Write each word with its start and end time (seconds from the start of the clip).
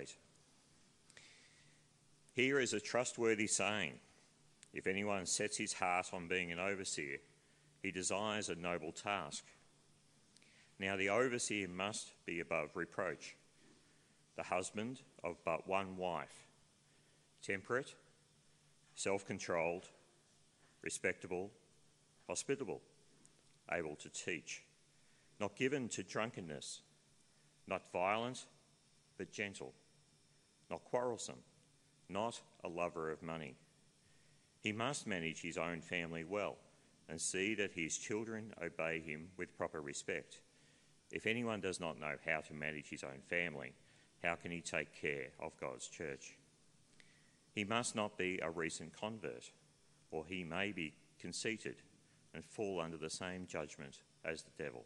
8. 0.00 0.16
Here 2.32 2.58
is 2.58 2.72
a 2.72 2.80
trustworthy 2.80 3.46
saying. 3.46 3.94
If 4.72 4.86
anyone 4.86 5.26
sets 5.26 5.56
his 5.56 5.72
heart 5.72 6.10
on 6.12 6.28
being 6.28 6.52
an 6.52 6.60
overseer, 6.60 7.18
he 7.82 7.90
desires 7.90 8.48
a 8.48 8.54
noble 8.54 8.92
task. 8.92 9.44
Now, 10.78 10.96
the 10.96 11.10
overseer 11.10 11.68
must 11.68 12.12
be 12.24 12.40
above 12.40 12.76
reproach, 12.76 13.36
the 14.36 14.42
husband 14.44 15.00
of 15.22 15.36
but 15.44 15.68
one 15.68 15.96
wife, 15.96 16.46
temperate, 17.42 17.94
self 18.94 19.26
controlled, 19.26 19.88
respectable, 20.82 21.50
hospitable, 22.28 22.80
able 23.72 23.96
to 23.96 24.08
teach, 24.08 24.62
not 25.40 25.56
given 25.56 25.88
to 25.88 26.02
drunkenness, 26.02 26.80
not 27.66 27.92
violent, 27.92 28.46
but 29.18 29.30
gentle, 29.30 29.74
not 30.70 30.84
quarrelsome, 30.84 31.42
not 32.08 32.40
a 32.64 32.68
lover 32.68 33.10
of 33.10 33.22
money. 33.22 33.54
He 34.60 34.72
must 34.72 35.06
manage 35.06 35.42
his 35.42 35.58
own 35.58 35.80
family 35.80 36.24
well 36.24 36.56
and 37.08 37.20
see 37.20 37.54
that 37.56 37.72
his 37.72 37.96
children 37.96 38.52
obey 38.62 39.00
him 39.00 39.28
with 39.36 39.56
proper 39.56 39.80
respect. 39.80 40.40
If 41.10 41.26
anyone 41.26 41.60
does 41.60 41.80
not 41.80 41.98
know 41.98 42.14
how 42.24 42.40
to 42.40 42.54
manage 42.54 42.88
his 42.88 43.02
own 43.02 43.20
family, 43.28 43.72
how 44.22 44.36
can 44.36 44.50
he 44.50 44.60
take 44.60 44.94
care 44.94 45.28
of 45.40 45.58
God's 45.60 45.88
church? 45.88 46.36
He 47.52 47.64
must 47.64 47.96
not 47.96 48.16
be 48.16 48.38
a 48.40 48.50
recent 48.50 48.92
convert, 48.92 49.50
or 50.10 50.24
he 50.24 50.44
may 50.44 50.70
be 50.72 50.94
conceited 51.18 51.76
and 52.32 52.44
fall 52.44 52.80
under 52.80 52.96
the 52.96 53.10
same 53.10 53.46
judgment 53.46 53.98
as 54.24 54.42
the 54.42 54.62
devil. 54.62 54.84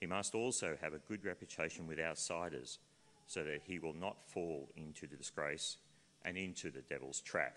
He 0.00 0.06
must 0.06 0.34
also 0.34 0.76
have 0.80 0.94
a 0.94 0.98
good 0.98 1.24
reputation 1.24 1.86
with 1.86 1.98
outsiders 1.98 2.78
so 3.26 3.42
that 3.44 3.62
he 3.66 3.78
will 3.78 3.94
not 3.94 4.16
fall 4.26 4.70
into 4.76 5.06
the 5.06 5.16
disgrace 5.16 5.76
and 6.24 6.36
into 6.36 6.70
the 6.70 6.80
devil's 6.82 7.20
trap. 7.20 7.56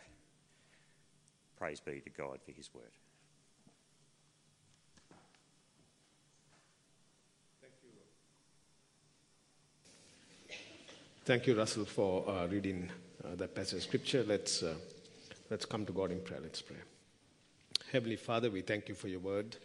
Praise 1.58 1.80
be 1.80 2.02
to 2.02 2.09
God 2.09 2.40
for 2.46 2.52
his 2.52 2.74
word. 2.74 2.84
Thank 7.62 7.74
you, 7.84 7.90
Thank 11.26 11.48
you 11.48 11.58
Russell, 11.58 11.86
for 11.86 12.30
uh, 12.30 12.48
reading 12.48 12.90
uh, 13.24 13.36
that 13.36 13.56
passage 13.56 13.78
of 13.78 13.84
scripture. 13.84 14.24
Let's, 14.26 14.64
uh, 14.64 14.76
let's 15.50 15.66
come 15.66 15.86
to 15.86 15.92
God 15.92 16.12
in 16.12 16.20
prayer. 16.22 16.40
Let's 16.42 16.62
pray. 16.62 16.78
Heavenly 17.92 18.18
Father, 18.18 18.52
we 18.52 18.62
thank 18.62 18.90
you 18.90 18.96
for 18.96 19.08
your 19.08 19.20
word. 19.20 19.56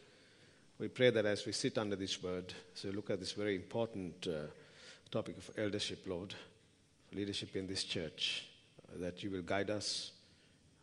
We 0.79 0.89
pray 0.89 1.11
that 1.11 1.27
as 1.27 1.45
we 1.45 1.53
sit 1.53 1.77
under 1.77 1.97
this 1.97 2.23
word, 2.23 2.55
so 2.75 2.89
look 2.89 3.11
at 3.11 3.21
this 3.21 3.33
very 3.33 3.55
important 3.55 4.27
uh, 4.27 4.47
topic 5.13 5.37
of 5.37 5.51
eldership, 5.59 6.05
Lord, 6.07 6.35
leadership 7.13 7.55
in 7.55 7.67
this 7.67 7.85
church, 7.85 8.49
uh, 8.89 8.99
that 8.99 9.23
you 9.23 9.31
will 9.31 9.43
guide 9.43 9.69
us 9.69 10.13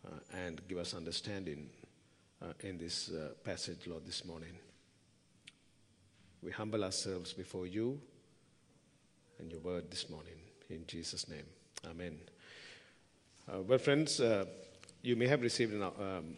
uh, 0.05 0.11
and 0.45 0.61
give 0.69 0.77
us 0.77 0.93
understanding 0.93 1.69
in 2.61 2.77
this 2.77 3.11
passage, 3.43 3.79
Lord, 3.85 4.05
this 4.05 4.23
morning. 4.23 4.53
We 6.41 6.51
humble 6.51 6.85
ourselves 6.85 7.33
before 7.33 7.67
you 7.67 7.99
and 9.39 9.51
your 9.51 9.59
word 9.59 9.91
this 9.91 10.09
morning. 10.09 10.35
In 10.69 10.85
Jesus' 10.87 11.27
name, 11.27 11.43
Amen. 11.89 12.17
Uh, 13.51 13.61
well, 13.61 13.79
friends, 13.79 14.21
uh, 14.21 14.45
you 15.01 15.15
may 15.15 15.27
have 15.27 15.41
received 15.41 15.73
an, 15.73 15.81
um, 15.81 16.37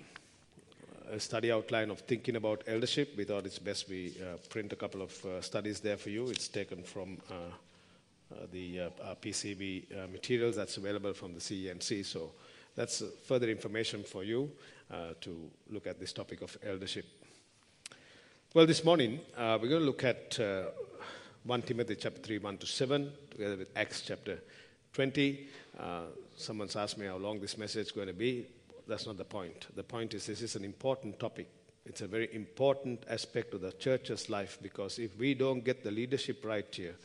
a 1.11 1.19
study 1.19 1.51
outline 1.51 1.91
of 1.91 1.99
thinking 1.99 2.35
about 2.37 2.63
eldership. 2.67 3.13
We 3.17 3.25
thought 3.25 3.45
it's 3.45 3.59
best 3.59 3.89
we 3.89 4.13
uh, 4.21 4.37
print 4.49 4.71
a 4.71 4.75
couple 4.75 5.01
of 5.01 5.25
uh, 5.25 5.41
studies 5.41 5.81
there 5.81 5.97
for 5.97 6.09
you. 6.09 6.29
It's 6.29 6.47
taken 6.47 6.83
from 6.83 7.17
uh, 7.29 7.33
uh, 7.33 7.70
Uh, 8.31 8.45
the 8.51 8.79
uh, 8.79 8.89
uh, 9.03 9.15
PCV 9.21 10.11
materials 10.11 10.55
that's 10.55 10.77
available 10.77 11.13
from 11.13 11.33
the 11.33 11.39
CENC. 11.39 12.05
So 12.05 12.31
that's 12.75 13.03
further 13.25 13.49
information 13.49 14.03
for 14.03 14.23
you 14.23 14.49
to 15.21 15.49
look 15.69 15.87
at 15.87 15.99
this 15.99 16.13
topic 16.13 16.41
of 16.41 16.57
eldership. 16.65 17.05
Well, 18.53 18.65
this 18.65 18.83
morning 18.83 19.19
we're 19.37 19.57
going 19.57 19.69
to 19.69 19.79
look 19.79 20.03
at 20.03 20.37
1 21.43 21.61
Timothy 21.63 21.95
chapter 21.95 22.21
3, 22.21 22.39
1 22.39 22.57
to 22.57 22.65
7, 22.65 23.11
together 23.29 23.57
with 23.57 23.69
Acts 23.75 24.01
chapter 24.01 24.39
20. 24.93 25.47
Uh, 25.79 26.01
someone's 26.35 26.75
asked 26.75 26.97
me 26.97 27.07
how 27.07 27.17
long 27.17 27.39
this 27.39 27.57
message 27.57 27.87
is 27.87 27.91
going 27.91 28.07
to 28.07 28.13
be. 28.13 28.45
That's 28.87 29.07
not 29.07 29.17
the 29.17 29.23
point. 29.23 29.67
The 29.75 29.83
point 29.83 30.13
is 30.13 30.25
this 30.25 30.41
is 30.41 30.55
an 30.55 30.65
important 30.65 31.19
topic. 31.19 31.47
It's 31.85 32.01
a 32.01 32.07
very 32.07 32.33
important 32.33 33.05
aspect 33.09 33.53
of 33.53 33.61
the 33.61 33.71
church's 33.71 34.29
life 34.29 34.59
because 34.61 34.99
if 34.99 35.17
we 35.17 35.33
don't 35.33 35.63
get 35.63 35.83
the 35.83 35.91
leadership 35.91 36.45
right 36.45 36.67
here, 36.71 36.95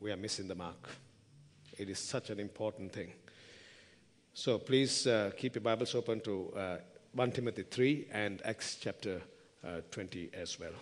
we 0.00 0.12
are 0.12 0.16
missing 0.16 0.48
the 0.48 0.54
mark. 0.54 0.88
It 1.78 1.88
is 1.88 1.98
such 1.98 2.30
an 2.30 2.40
important 2.40 2.92
thing. 2.92 3.12
So 4.34 4.58
please 4.58 5.06
uh, 5.06 5.30
keep 5.36 5.54
your 5.54 5.62
Bibles 5.62 5.94
open 5.94 6.20
to 6.20 6.52
uh, 6.56 6.76
1 7.14 7.32
Timothy 7.32 7.62
3 7.62 8.08
and 8.12 8.42
Acts 8.44 8.76
chapter 8.80 9.22
uh, 9.66 9.80
20 9.90 10.30
as 10.34 10.60
well. 10.60 10.72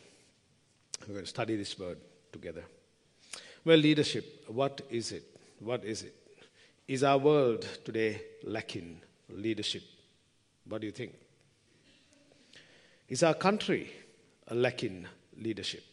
We're 1.02 1.14
going 1.14 1.24
to 1.24 1.30
study 1.30 1.56
this 1.56 1.78
word 1.78 1.98
together. 2.32 2.64
Well, 3.64 3.78
leadership, 3.78 4.44
what 4.48 4.80
is 4.90 5.12
it? 5.12 5.24
What 5.60 5.84
is 5.84 6.02
it? 6.02 6.14
Is 6.88 7.04
our 7.04 7.18
world 7.18 7.66
today 7.84 8.20
lacking 8.42 9.00
leadership? 9.30 9.82
What 10.68 10.80
do 10.80 10.86
you 10.86 10.92
think? 10.92 11.14
Is 13.08 13.22
our 13.22 13.34
country 13.34 13.90
lacking 14.50 15.06
leadership? 15.38 15.84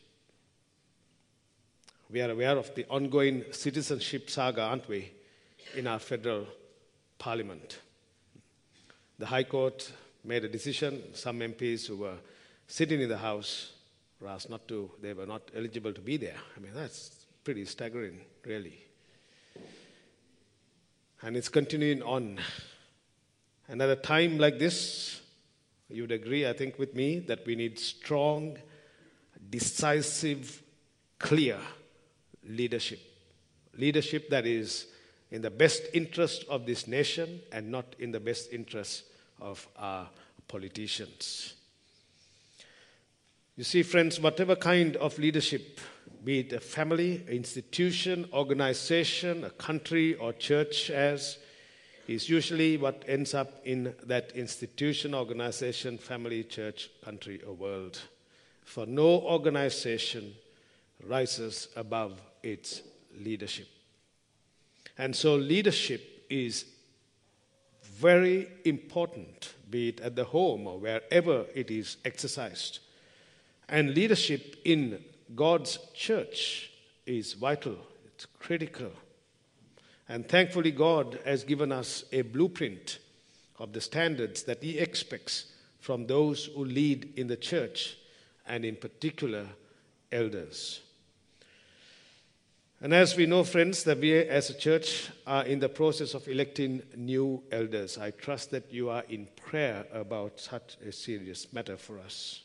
We 2.11 2.19
are 2.19 2.29
aware 2.29 2.57
of 2.57 2.75
the 2.75 2.85
ongoing 2.89 3.45
citizenship 3.51 4.29
saga, 4.29 4.63
aren't 4.63 4.89
we, 4.89 5.13
in 5.75 5.87
our 5.87 5.97
federal 5.97 6.45
parliament? 7.17 7.79
The 9.17 9.27
High 9.27 9.45
Court 9.45 9.89
made 10.25 10.43
a 10.43 10.49
decision. 10.49 11.01
Some 11.13 11.39
MPs 11.39 11.87
who 11.87 11.95
were 11.95 12.17
sitting 12.67 12.99
in 12.99 13.07
the 13.07 13.17
House 13.17 13.71
were 14.19 14.27
asked 14.27 14.49
not 14.49 14.67
to, 14.67 14.91
they 15.01 15.13
were 15.13 15.25
not 15.25 15.51
eligible 15.55 15.93
to 15.93 16.01
be 16.01 16.17
there. 16.17 16.35
I 16.57 16.59
mean, 16.59 16.73
that's 16.75 17.25
pretty 17.45 17.63
staggering, 17.63 18.19
really. 18.45 18.83
And 21.21 21.37
it's 21.37 21.47
continuing 21.47 22.03
on. 22.03 22.39
And 23.69 23.81
at 23.81 23.87
a 23.89 23.95
time 23.95 24.37
like 24.37 24.59
this, 24.59 25.21
you 25.87 26.03
would 26.03 26.11
agree, 26.11 26.45
I 26.45 26.51
think, 26.51 26.77
with 26.77 26.93
me 26.93 27.19
that 27.19 27.45
we 27.45 27.55
need 27.55 27.79
strong, 27.79 28.57
decisive, 29.49 30.61
clear 31.17 31.57
leadership. 32.47 32.99
Leadership 33.77 34.29
that 34.29 34.45
is 34.45 34.87
in 35.31 35.41
the 35.41 35.49
best 35.49 35.83
interest 35.93 36.45
of 36.49 36.65
this 36.65 36.87
nation 36.87 37.39
and 37.51 37.71
not 37.71 37.85
in 37.99 38.11
the 38.11 38.19
best 38.19 38.51
interest 38.51 39.03
of 39.39 39.67
our 39.77 40.07
politicians. 40.47 41.53
You 43.55 43.63
see, 43.63 43.83
friends, 43.83 44.19
whatever 44.19 44.55
kind 44.55 44.95
of 44.97 45.17
leadership, 45.19 45.79
be 46.23 46.39
it 46.39 46.53
a 46.53 46.59
family, 46.59 47.23
institution, 47.29 48.27
organization, 48.33 49.43
a 49.43 49.49
country, 49.49 50.15
or 50.15 50.33
church 50.33 50.89
as, 50.89 51.37
is 52.07 52.29
usually 52.29 52.77
what 52.77 53.03
ends 53.07 53.33
up 53.33 53.61
in 53.63 53.93
that 54.03 54.31
institution, 54.33 55.13
organization, 55.13 55.97
family, 55.97 56.43
church, 56.43 56.89
country, 57.03 57.41
or 57.47 57.53
world. 57.53 57.99
For 58.65 58.85
no 58.85 59.05
organization 59.05 60.33
rises 61.05 61.67
above 61.75 62.21
its 62.43 62.81
leadership. 63.17 63.67
And 64.97 65.15
so, 65.15 65.35
leadership 65.35 66.25
is 66.29 66.65
very 67.83 68.47
important, 68.65 69.53
be 69.69 69.89
it 69.89 69.99
at 70.01 70.15
the 70.15 70.23
home 70.23 70.67
or 70.67 70.79
wherever 70.79 71.45
it 71.53 71.69
is 71.69 71.97
exercised. 72.03 72.79
And 73.69 73.93
leadership 73.93 74.57
in 74.65 75.03
God's 75.35 75.77
church 75.93 76.71
is 77.05 77.33
vital, 77.33 77.77
it's 78.05 78.25
critical. 78.25 78.91
And 80.09 80.27
thankfully, 80.27 80.71
God 80.71 81.19
has 81.25 81.43
given 81.43 81.71
us 81.71 82.03
a 82.11 82.21
blueprint 82.21 82.99
of 83.59 83.71
the 83.71 83.79
standards 83.79 84.43
that 84.43 84.61
He 84.61 84.77
expects 84.77 85.53
from 85.79 86.05
those 86.05 86.45
who 86.45 86.65
lead 86.65 87.13
in 87.15 87.27
the 87.27 87.37
church, 87.37 87.97
and 88.45 88.65
in 88.65 88.75
particular, 88.75 89.45
elders. 90.11 90.81
And 92.83 92.95
as 92.95 93.15
we 93.15 93.27
know, 93.27 93.43
friends, 93.43 93.83
that 93.83 93.99
we 93.99 94.11
as 94.17 94.49
a 94.49 94.55
church 94.55 95.11
are 95.27 95.45
in 95.45 95.59
the 95.59 95.69
process 95.69 96.15
of 96.15 96.27
electing 96.27 96.81
new 96.97 97.43
elders. 97.51 97.99
I 97.99 98.09
trust 98.09 98.49
that 98.51 98.73
you 98.73 98.89
are 98.89 99.03
in 99.07 99.27
prayer 99.35 99.85
about 99.93 100.39
such 100.39 100.77
a 100.83 100.91
serious 100.91 101.53
matter 101.53 101.77
for 101.77 101.99
us. 101.99 102.41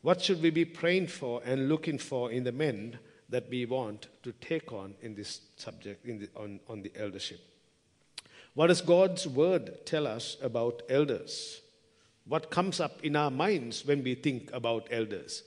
What 0.00 0.22
should 0.22 0.40
we 0.40 0.48
be 0.48 0.64
praying 0.64 1.08
for 1.08 1.42
and 1.44 1.68
looking 1.68 1.98
for 1.98 2.32
in 2.32 2.44
the 2.44 2.52
men 2.52 2.98
that 3.28 3.50
we 3.50 3.66
want 3.66 4.08
to 4.22 4.32
take 4.32 4.72
on 4.72 4.94
in 5.02 5.14
this 5.14 5.42
subject, 5.56 6.06
in 6.06 6.20
the, 6.20 6.30
on, 6.34 6.60
on 6.66 6.80
the 6.80 6.92
eldership? 6.96 7.40
What 8.54 8.68
does 8.68 8.80
God's 8.80 9.28
word 9.28 9.84
tell 9.84 10.06
us 10.06 10.38
about 10.40 10.80
elders? 10.88 11.60
What 12.24 12.50
comes 12.50 12.80
up 12.80 13.04
in 13.04 13.14
our 13.14 13.30
minds 13.30 13.84
when 13.84 14.02
we 14.02 14.14
think 14.14 14.48
about 14.54 14.88
elders? 14.90 15.42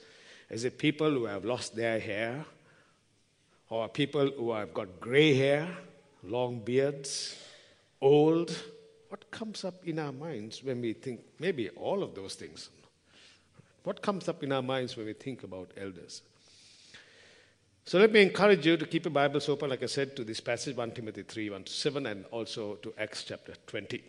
Is 0.51 0.65
it 0.65 0.77
people 0.77 1.09
who 1.09 1.25
have 1.25 1.45
lost 1.45 1.75
their 1.75 1.99
hair? 1.99 2.45
Or 3.71 3.87
people 3.87 4.29
who 4.37 4.51
have 4.51 4.73
got 4.73 4.99
gray 4.99 5.33
hair, 5.33 5.65
long 6.23 6.59
beards, 6.59 7.37
old. 8.01 8.53
What 9.07 9.31
comes 9.31 9.63
up 9.63 9.87
in 9.87 9.97
our 9.97 10.11
minds 10.11 10.61
when 10.61 10.81
we 10.81 10.91
think, 10.91 11.21
maybe 11.39 11.69
all 11.69 12.03
of 12.03 12.13
those 12.13 12.35
things? 12.35 12.69
What 13.83 14.01
comes 14.01 14.27
up 14.27 14.43
in 14.43 14.51
our 14.51 14.61
minds 14.61 14.97
when 14.97 15.05
we 15.05 15.13
think 15.13 15.43
about 15.43 15.71
elders? 15.77 16.21
So 17.85 17.97
let 17.97 18.11
me 18.11 18.21
encourage 18.21 18.65
you 18.65 18.75
to 18.75 18.85
keep 18.85 19.05
your 19.05 19.13
Bibles 19.13 19.47
open, 19.47 19.69
like 19.69 19.83
I 19.83 19.87
said, 19.87 20.17
to 20.17 20.25
this 20.25 20.41
passage, 20.41 20.75
1 20.75 20.91
Timothy 20.91 21.23
3 21.23 21.49
1 21.49 21.63
to 21.63 21.71
7, 21.71 22.05
and 22.05 22.25
also 22.25 22.75
to 22.75 22.93
Acts 22.97 23.23
chapter 23.23 23.53
20. 23.67 24.03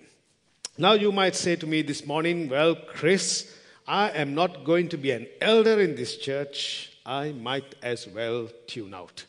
Now 0.77 0.95
you 0.95 1.13
might 1.13 1.37
say 1.37 1.55
to 1.55 1.67
me 1.69 1.83
this 1.83 2.05
morning, 2.05 2.49
Well, 2.49 2.75
Chris, 2.75 3.57
I 3.87 4.11
am 4.11 4.35
not 4.35 4.65
going 4.65 4.89
to 4.89 4.99
be 4.99 5.13
an 5.13 5.29
elder 5.41 5.81
in 5.81 5.95
this 5.95 6.17
church. 6.17 6.99
I 7.07 7.31
might 7.31 7.77
as 7.83 8.09
well 8.09 8.49
tune 8.67 8.93
out. 8.93 9.25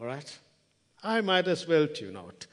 All 0.00 0.06
right? 0.06 0.38
I 1.02 1.20
might 1.20 1.46
as 1.46 1.68
well 1.68 1.86
tune 1.86 2.16
out. 2.16 2.46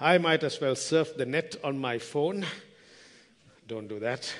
I 0.00 0.18
might 0.18 0.42
as 0.42 0.60
well 0.60 0.74
surf 0.74 1.16
the 1.16 1.26
net 1.26 1.56
on 1.62 1.78
my 1.78 1.98
phone. 1.98 2.44
Don't 3.66 3.88
do 3.88 4.00
that. 4.00 4.32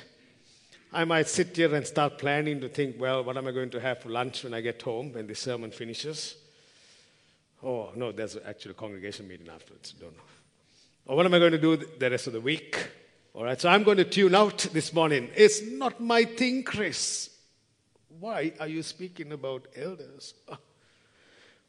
I 0.92 1.04
might 1.04 1.28
sit 1.28 1.56
here 1.56 1.74
and 1.74 1.86
start 1.86 2.18
planning 2.18 2.60
to 2.60 2.68
think, 2.68 2.96
well, 2.98 3.22
what 3.22 3.36
am 3.36 3.46
I 3.46 3.52
going 3.52 3.70
to 3.70 3.80
have 3.80 4.00
for 4.00 4.08
lunch 4.08 4.42
when 4.42 4.54
I 4.54 4.60
get 4.60 4.80
home 4.80 5.12
when 5.12 5.26
the 5.26 5.34
sermon 5.34 5.70
finishes? 5.70 6.36
Oh, 7.62 7.90
no, 7.94 8.10
there's 8.12 8.36
actually 8.46 8.72
a 8.72 8.74
congregation 8.74 9.28
meeting 9.28 9.48
afterwards. 9.48 9.92
Don't 9.92 10.16
know. 10.16 10.22
Or 11.06 11.16
what 11.16 11.26
am 11.26 11.34
I 11.34 11.38
going 11.38 11.52
to 11.52 11.58
do 11.58 11.76
the 11.76 12.10
rest 12.10 12.26
of 12.26 12.32
the 12.32 12.40
week? 12.40 12.88
All 13.34 13.44
right, 13.44 13.60
so 13.60 13.68
I'm 13.68 13.82
going 13.82 13.98
to 13.98 14.04
tune 14.04 14.34
out 14.34 14.58
this 14.72 14.92
morning. 14.92 15.28
It's 15.36 15.62
not 15.62 16.00
my 16.00 16.24
thing, 16.24 16.62
Chris. 16.62 17.30
Why 18.18 18.52
are 18.58 18.68
you 18.68 18.82
speaking 18.82 19.32
about 19.32 19.66
elders? 19.76 20.34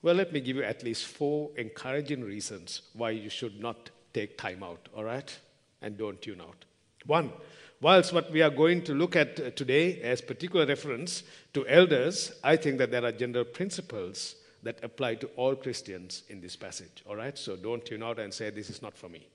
Well, 0.02 0.16
let 0.16 0.32
me 0.32 0.40
give 0.40 0.56
you 0.56 0.64
at 0.64 0.84
least 0.84 1.06
four 1.06 1.50
encouraging 1.58 2.24
reasons 2.24 2.84
why 2.94 3.12
you 3.12 3.30
should 3.30 3.60
not 3.60 3.90
take 4.14 4.38
time 4.38 4.64
out, 4.64 4.88
all 4.96 5.04
right? 5.04 5.38
And 5.82 5.98
don't 5.98 6.22
tune 6.22 6.40
out. 6.42 6.66
One, 7.06 7.34
whilst 7.82 8.14
what 8.14 8.32
we 8.32 8.42
are 8.42 8.50
going 8.50 8.82
to 8.84 8.94
look 8.94 9.18
at 9.18 9.40
uh, 9.40 9.50
today 9.52 10.02
as 10.02 10.22
particular 10.22 10.66
reference 10.66 11.24
to 11.54 11.68
elders, 11.68 12.32
I 12.44 12.56
think 12.56 12.78
that 12.78 12.92
there 12.92 13.04
are 13.04 13.12
general 13.12 13.44
principles 13.44 14.36
that 14.64 14.82
apply 14.84 15.16
to 15.16 15.28
all 15.36 15.56
Christians 15.56 16.24
in 16.30 16.40
this 16.40 16.56
passage, 16.56 17.04
all 17.08 17.16
right? 17.18 17.38
So 17.38 17.58
don't 17.58 17.86
tune 17.86 18.04
out 18.04 18.20
and 18.20 18.34
say, 18.34 18.50
this 18.50 18.70
is 18.70 18.82
not 18.82 18.98
for 18.98 19.10
me. 19.10 19.28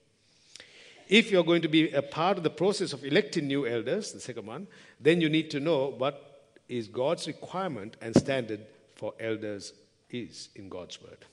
If 1.08 1.30
you're 1.30 1.44
going 1.44 1.62
to 1.62 1.68
be 1.68 1.90
a 1.90 2.02
part 2.02 2.38
of 2.38 2.42
the 2.42 2.50
process 2.50 2.94
of 2.94 3.04
electing 3.04 3.46
new 3.46 3.66
elders, 3.66 4.12
the 4.12 4.20
second 4.20 4.46
one, 4.46 4.66
then 4.98 5.20
you 5.20 5.28
need 5.28 5.50
to 5.50 5.60
know 5.60 5.94
what 5.98 6.48
is 6.70 6.88
God's 6.88 7.26
requirement 7.26 7.98
and 8.00 8.16
standard 8.16 8.60
for 8.94 9.12
elders 9.20 9.74
is 10.14 10.48
in 10.54 10.68
God's 10.68 11.00
Word. 11.02 11.24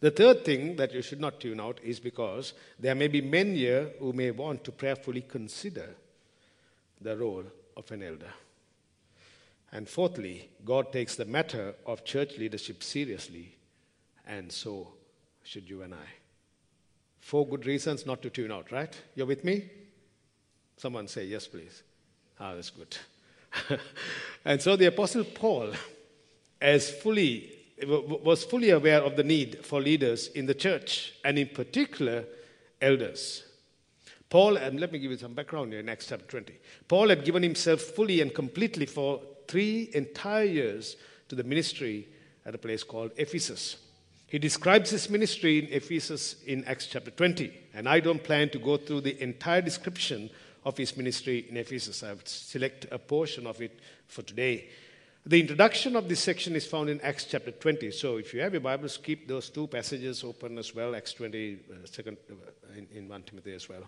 The 0.00 0.10
third 0.10 0.44
thing 0.44 0.76
that 0.76 0.92
you 0.92 1.02
should 1.02 1.20
not 1.20 1.40
tune 1.40 1.60
out 1.60 1.80
is 1.82 1.98
because 1.98 2.52
there 2.78 2.94
may 2.94 3.08
be 3.08 3.20
men 3.20 3.54
here 3.54 3.90
who 3.98 4.12
may 4.12 4.30
want 4.30 4.62
to 4.64 4.72
prayerfully 4.72 5.22
consider 5.22 5.88
the 7.00 7.16
role 7.16 7.44
of 7.76 7.90
an 7.90 8.02
elder. 8.02 8.32
And 9.72 9.88
fourthly, 9.88 10.50
God 10.64 10.92
takes 10.92 11.16
the 11.16 11.24
matter 11.24 11.74
of 11.86 12.04
church 12.04 12.38
leadership 12.38 12.82
seriously, 12.82 13.56
and 14.26 14.52
so 14.52 14.88
should 15.42 15.68
you 15.68 15.82
and 15.82 15.94
I. 15.94 16.06
Four 17.20 17.46
good 17.48 17.64
reasons 17.64 18.04
not 18.04 18.20
to 18.22 18.30
tune 18.30 18.52
out, 18.52 18.70
right? 18.70 18.94
You're 19.14 19.26
with 19.26 19.42
me? 19.42 19.64
Someone 20.76 21.08
say 21.08 21.24
yes, 21.24 21.46
please. 21.46 21.82
Ah, 22.38 22.54
that's 22.54 22.70
good. 22.70 22.96
and 24.44 24.60
so 24.60 24.76
the 24.76 24.86
Apostle 24.86 25.24
Paul, 25.24 25.72
as 26.60 26.90
fully 26.90 27.53
was 27.82 28.44
fully 28.44 28.70
aware 28.70 29.02
of 29.02 29.16
the 29.16 29.24
need 29.24 29.64
for 29.64 29.80
leaders 29.80 30.28
in 30.28 30.46
the 30.46 30.54
church, 30.54 31.14
and 31.24 31.38
in 31.38 31.48
particular, 31.48 32.24
elders. 32.80 33.44
Paul, 34.30 34.56
and 34.56 34.80
let 34.80 34.92
me 34.92 34.98
give 34.98 35.10
you 35.10 35.16
some 35.16 35.34
background 35.34 35.72
here 35.72 35.80
in 35.80 35.88
Acts 35.88 36.08
chapter 36.08 36.26
20. 36.26 36.54
Paul 36.88 37.08
had 37.08 37.24
given 37.24 37.42
himself 37.42 37.80
fully 37.80 38.20
and 38.20 38.34
completely 38.34 38.86
for 38.86 39.20
three 39.46 39.90
entire 39.94 40.44
years 40.44 40.96
to 41.28 41.34
the 41.34 41.44
ministry 41.44 42.08
at 42.46 42.54
a 42.54 42.58
place 42.58 42.82
called 42.82 43.12
Ephesus. 43.16 43.76
He 44.26 44.38
describes 44.38 44.90
his 44.90 45.08
ministry 45.08 45.58
in 45.60 45.72
Ephesus 45.72 46.42
in 46.46 46.64
Acts 46.64 46.88
chapter 46.88 47.10
20, 47.10 47.52
and 47.74 47.88
I 47.88 48.00
don't 48.00 48.22
plan 48.22 48.48
to 48.50 48.58
go 48.58 48.76
through 48.76 49.02
the 49.02 49.20
entire 49.22 49.62
description 49.62 50.30
of 50.64 50.76
his 50.76 50.96
ministry 50.96 51.46
in 51.48 51.56
Ephesus. 51.56 52.02
I 52.02 52.08
have 52.08 52.26
select 52.26 52.86
a 52.90 52.98
portion 52.98 53.46
of 53.46 53.60
it 53.60 53.78
for 54.08 54.22
today. 54.22 54.68
The 55.26 55.40
introduction 55.40 55.96
of 55.96 56.06
this 56.06 56.20
section 56.20 56.54
is 56.54 56.66
found 56.66 56.90
in 56.90 57.00
Acts 57.00 57.24
chapter 57.24 57.50
20. 57.50 57.90
So 57.92 58.18
if 58.18 58.34
you 58.34 58.42
have 58.42 58.52
your 58.52 58.60
Bibles, 58.60 58.98
keep 58.98 59.26
those 59.26 59.48
two 59.48 59.66
passages 59.66 60.22
open 60.22 60.58
as 60.58 60.74
well, 60.74 60.94
Acts 60.94 61.14
20, 61.14 61.54
uh, 61.54 61.86
second, 61.86 62.18
uh, 62.30 62.34
in, 62.76 62.86
in 62.94 63.08
1 63.08 63.22
Timothy 63.22 63.54
as 63.54 63.66
well. 63.66 63.84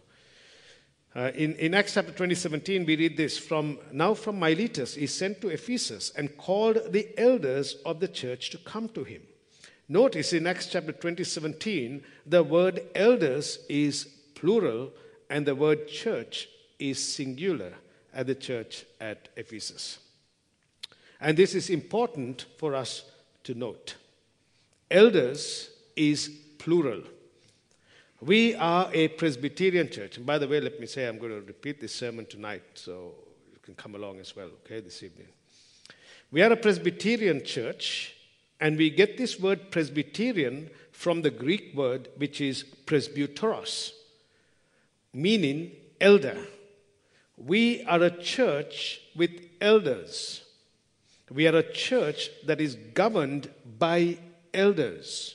Uh, 1.14 1.30
in, 1.34 1.54
in 1.56 1.74
Acts 1.74 1.92
chapter 1.92 2.12
20, 2.12 2.34
17, 2.34 2.86
we 2.86 2.96
read 2.96 3.18
this 3.18 3.36
from 3.36 3.78
now 3.92 4.14
from 4.14 4.40
Miletus 4.40 4.94
he 4.94 5.06
sent 5.06 5.42
to 5.42 5.50
Ephesus 5.50 6.10
and 6.16 6.38
called 6.38 6.78
the 6.88 7.06
elders 7.18 7.76
of 7.84 8.00
the 8.00 8.08
church 8.08 8.48
to 8.48 8.56
come 8.56 8.88
to 8.88 9.04
him. 9.04 9.20
Notice 9.90 10.32
in 10.32 10.46
Acts 10.46 10.68
chapter 10.68 10.92
20, 10.92 11.22
17, 11.22 12.02
the 12.24 12.42
word 12.42 12.80
elders 12.94 13.58
is 13.68 14.06
plural 14.34 14.90
and 15.28 15.44
the 15.44 15.54
word 15.54 15.86
church 15.86 16.48
is 16.78 16.98
singular 16.98 17.74
at 18.14 18.26
the 18.26 18.34
church 18.34 18.86
at 19.02 19.28
Ephesus. 19.36 19.98
And 21.20 21.36
this 21.36 21.54
is 21.54 21.70
important 21.70 22.46
for 22.58 22.74
us 22.74 23.04
to 23.44 23.54
note. 23.54 23.94
Elders 24.90 25.70
is 25.94 26.30
plural. 26.58 27.02
We 28.20 28.54
are 28.54 28.90
a 28.92 29.08
Presbyterian 29.08 29.90
church. 29.90 30.16
And 30.16 30.26
by 30.26 30.38
the 30.38 30.48
way, 30.48 30.60
let 30.60 30.80
me 30.80 30.86
say 30.86 31.06
I'm 31.06 31.18
going 31.18 31.32
to 31.32 31.46
repeat 31.46 31.80
this 31.80 31.94
sermon 31.94 32.26
tonight, 32.26 32.62
so 32.74 33.14
you 33.52 33.58
can 33.62 33.74
come 33.74 33.94
along 33.94 34.20
as 34.20 34.34
well, 34.34 34.50
okay, 34.64 34.80
this 34.80 35.02
evening. 35.02 35.28
We 36.30 36.42
are 36.42 36.52
a 36.52 36.56
Presbyterian 36.56 37.44
church, 37.44 38.14
and 38.60 38.76
we 38.76 38.90
get 38.90 39.16
this 39.16 39.38
word 39.38 39.70
Presbyterian 39.70 40.70
from 40.92 41.22
the 41.22 41.30
Greek 41.30 41.74
word 41.74 42.08
which 42.16 42.40
is 42.40 42.64
presbyteros, 42.86 43.92
meaning 45.12 45.72
elder. 46.00 46.38
We 47.36 47.84
are 47.84 48.02
a 48.02 48.10
church 48.10 49.02
with 49.14 49.30
elders. 49.60 50.42
We 51.30 51.48
are 51.48 51.56
a 51.56 51.72
church 51.72 52.30
that 52.44 52.60
is 52.60 52.76
governed 52.94 53.50
by 53.78 54.18
elders. 54.54 55.34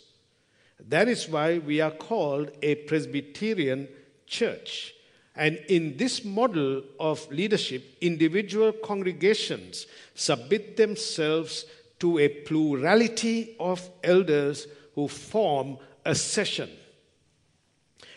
That 0.87 1.07
is 1.07 1.27
why 1.27 1.57
we 1.59 1.81
are 1.81 1.91
called 1.91 2.51
a 2.61 2.75
Presbyterian 2.75 3.87
church. 4.25 4.93
And 5.35 5.57
in 5.67 5.97
this 5.97 6.25
model 6.25 6.83
of 6.99 7.29
leadership, 7.31 7.83
individual 8.01 8.71
congregations 8.71 9.87
submit 10.15 10.77
themselves 10.77 11.65
to 11.99 12.19
a 12.19 12.27
plurality 12.27 13.55
of 13.59 13.87
elders 14.03 14.67
who 14.95 15.07
form 15.07 15.77
a 16.05 16.15
session. 16.15 16.69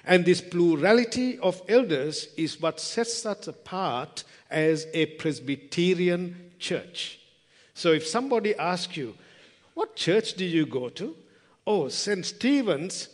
And 0.04 0.24
this 0.24 0.40
plurality 0.40 1.38
of 1.38 1.62
elders 1.68 2.28
is 2.36 2.60
what 2.60 2.80
sets 2.80 3.24
us 3.26 3.46
apart 3.48 4.24
as 4.50 4.86
a 4.92 5.06
Presbyterian 5.06 6.52
church. 6.58 7.20
So 7.74 7.92
if 7.92 8.06
somebody 8.06 8.56
asks 8.56 8.96
you, 8.96 9.14
What 9.74 9.96
church 9.96 10.34
do 10.34 10.44
you 10.44 10.66
go 10.66 10.88
to? 10.90 11.16
Oh, 11.66 11.88
St. 11.88 12.24
Stephen's 12.24 13.08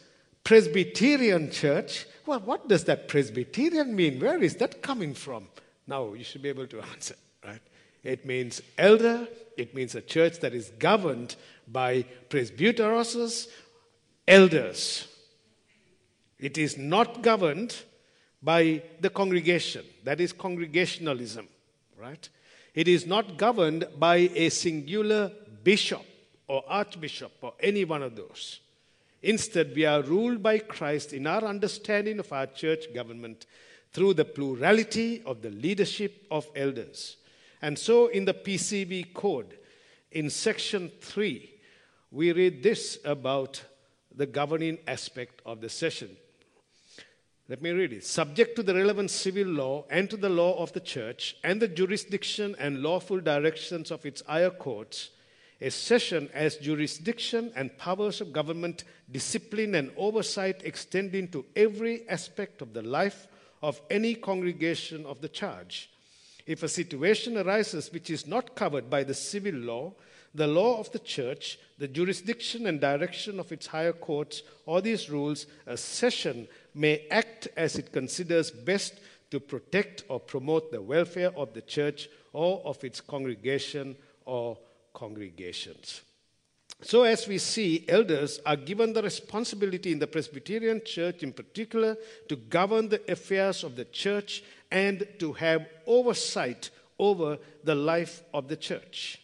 Presbyterian 0.45 1.51
Church. 1.51 2.07
Well, 2.27 2.41
what 2.41 2.69
does 2.69 2.85
that 2.85 3.09
Presbyterian 3.09 3.95
mean? 3.95 4.21
Where 4.21 4.43
is 4.43 4.57
that 4.57 4.83
coming 4.83 5.15
from? 5.15 5.49
Now 5.87 6.13
you 6.15 6.25
should 6.25 6.43
be 6.43 6.49
able 6.49 6.67
to 6.69 6.81
answer, 6.93 7.15
right? 7.45 7.63
It 8.03 8.25
means 8.27 8.63
elder, 8.79 9.27
it 9.57 9.75
means 9.75 9.95
a 9.95 10.01
church 10.01 10.41
that 10.41 10.55
is 10.55 10.71
governed 10.79 11.37
by 11.69 12.05
presbyteros, 12.29 13.49
elders. 14.27 15.07
It 16.39 16.57
is 16.57 16.79
not 16.79 17.23
governed 17.23 17.77
by 18.43 18.83
the 19.01 19.11
congregation. 19.11 19.85
That 20.05 20.21
is 20.21 20.33
congregationalism, 20.33 21.49
right? 21.99 22.29
It 22.75 22.89
is 22.89 23.07
not 23.07 23.37
governed 23.37 23.87
by 23.99 24.17
a 24.17 24.49
singular 24.49 25.33
bishop 25.65 26.05
or 26.47 26.65
archbishop 26.69 27.33
or 27.43 27.55
any 27.61 27.85
one 27.85 28.03
of 28.03 28.17
those. 28.17 28.61
Instead, 29.23 29.75
we 29.75 29.85
are 29.85 30.03
ruled 30.03 30.43
by 30.43 30.59
Christ 30.59 31.13
in 31.13 31.27
our 31.27 31.45
understanding 31.45 32.19
of 32.19 32.33
our 32.33 32.47
church 32.47 32.93
government 32.95 33.47
through 33.93 34.15
the 34.15 34.25
plurality 34.25 35.23
of 35.27 35.43
the 35.43 35.51
leadership 35.51 36.27
of 36.31 36.49
elders. 36.57 37.17
And 37.61 37.79
so, 37.79 38.07
in 38.07 38.25
the 38.25 38.35
PCV 38.35 39.13
code, 39.13 39.59
in 40.13 40.31
section 40.31 40.91
3, 41.01 41.51
we 42.11 42.33
read 42.33 42.63
this 42.63 42.99
about 43.05 43.63
the 44.15 44.27
governing 44.27 44.79
aspect 44.87 45.43
of 45.45 45.61
the 45.61 45.69
session. 45.69 46.17
Let 47.51 47.63
me 47.63 47.71
read 47.71 47.93
it. 47.93 48.05
Subject 48.05 48.55
to 48.55 48.63
the 48.63 48.77
relevant 48.77 49.11
civil 49.11 49.49
law 49.49 49.85
and 49.91 50.09
to 50.09 50.17
the 50.17 50.29
law 50.29 50.63
of 50.63 50.73
the 50.73 50.79
church 50.79 51.37
and 51.43 51.61
the 51.61 51.67
jurisdiction 51.67 52.55
and 52.61 52.81
lawful 52.81 53.19
directions 53.19 53.91
of 53.91 54.07
its 54.07 54.23
higher 54.25 54.51
courts, 54.51 55.11
a 55.61 55.69
session 55.69 56.31
as 56.33 56.59
jurisdiction 56.59 57.51
and 57.57 57.77
powers 57.77 58.21
of 58.21 58.33
government, 58.33 58.85
discipline, 59.11 59.75
and 59.75 59.91
oversight 59.97 60.63
extending 60.63 61.27
to 61.33 61.45
every 61.57 62.09
aspect 62.09 62.63
of 62.63 62.73
the 62.73 62.83
life 62.83 63.27
of 63.63 63.81
any 63.91 64.15
congregation 64.15 65.05
of 65.05 65.21
the 65.21 65.29
church. 65.29 65.91
If 66.47 66.63
a 66.63 66.69
situation 66.69 67.37
arises 67.37 67.93
which 67.93 68.11
is 68.11 68.29
not 68.29 68.55
covered 68.55 68.89
by 68.89 69.03
the 69.03 69.15
civil 69.15 69.55
law, 69.55 69.95
the 70.35 70.47
law 70.47 70.79
of 70.79 70.91
the 70.93 70.99
church, 70.99 71.59
the 71.79 71.89
jurisdiction 71.89 72.67
and 72.67 72.81
direction 72.81 73.41
of 73.41 73.51
its 73.53 73.67
higher 73.67 73.93
courts, 73.93 74.43
or 74.67 74.81
these 74.81 75.11
rules, 75.11 75.47
a 75.67 75.77
session 75.77 76.47
may 76.75 77.07
act 77.11 77.49
as 77.57 77.77
it 77.77 77.93
considers 77.93 78.51
best 78.51 79.01
to 79.31 79.41
protect 79.41 80.05
or 80.09 80.21
promote 80.21 80.71
the 80.71 80.83
welfare 80.83 81.33
of 81.37 81.53
the 81.55 81.63
church 81.63 82.09
or 82.33 82.61
of 82.65 82.83
its 82.85 83.01
congregation 83.01 83.97
or 84.25 84.57
congregations. 84.93 86.03
So, 86.83 87.03
as 87.03 87.29
we 87.29 87.39
see, 87.39 87.85
elders 87.89 88.41
are 88.47 88.57
given 88.57 88.95
the 88.95 89.03
responsibility 89.03 89.93
in 89.93 89.99
the 89.99 90.07
Presbyterian 90.07 90.81
Church, 90.85 91.23
in 91.23 91.33
particular, 91.33 91.97
to 92.29 92.37
govern 92.37 92.89
the 92.89 93.03
affairs 93.11 93.65
of 93.65 93.77
the 93.77 93.85
church 93.85 94.43
and 94.71 95.07
to 95.19 95.35
have 95.35 95.67
oversight 95.87 96.71
over 96.99 97.39
the 97.65 97.75
life 97.75 98.23
of 98.33 98.49
the 98.49 98.57
church. 98.57 99.21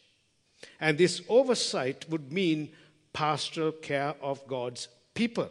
And 0.81 0.99
this 0.99 1.23
oversight 1.29 2.07
would 2.09 2.33
mean 2.33 2.71
pastoral 3.13 3.73
care 3.73 4.15
of 4.21 4.47
God's 4.47 4.89
people. 5.15 5.51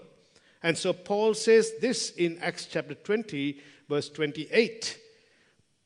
And 0.61 0.77
so, 0.77 0.93
Paul 0.93 1.33
says 1.33 1.73
this 1.79 2.11
in 2.11 2.39
Acts 2.39 2.65
chapter 2.65 2.95
20, 2.95 3.59
verse 3.87 4.09
28 4.09 4.99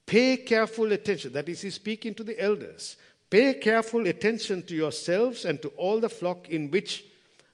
Pay 0.05 0.37
careful 0.37 0.91
attention, 0.91 1.33
that 1.33 1.47
is, 1.47 1.61
he's 1.61 1.75
speaking 1.75 2.15
to 2.15 2.23
the 2.23 2.41
elders. 2.41 2.97
Pay 3.29 3.53
careful 3.55 4.07
attention 4.07 4.63
to 4.63 4.75
yourselves 4.75 5.45
and 5.45 5.61
to 5.61 5.67
all 5.77 5.99
the 5.99 6.09
flock 6.09 6.49
in 6.49 6.71
which 6.71 7.05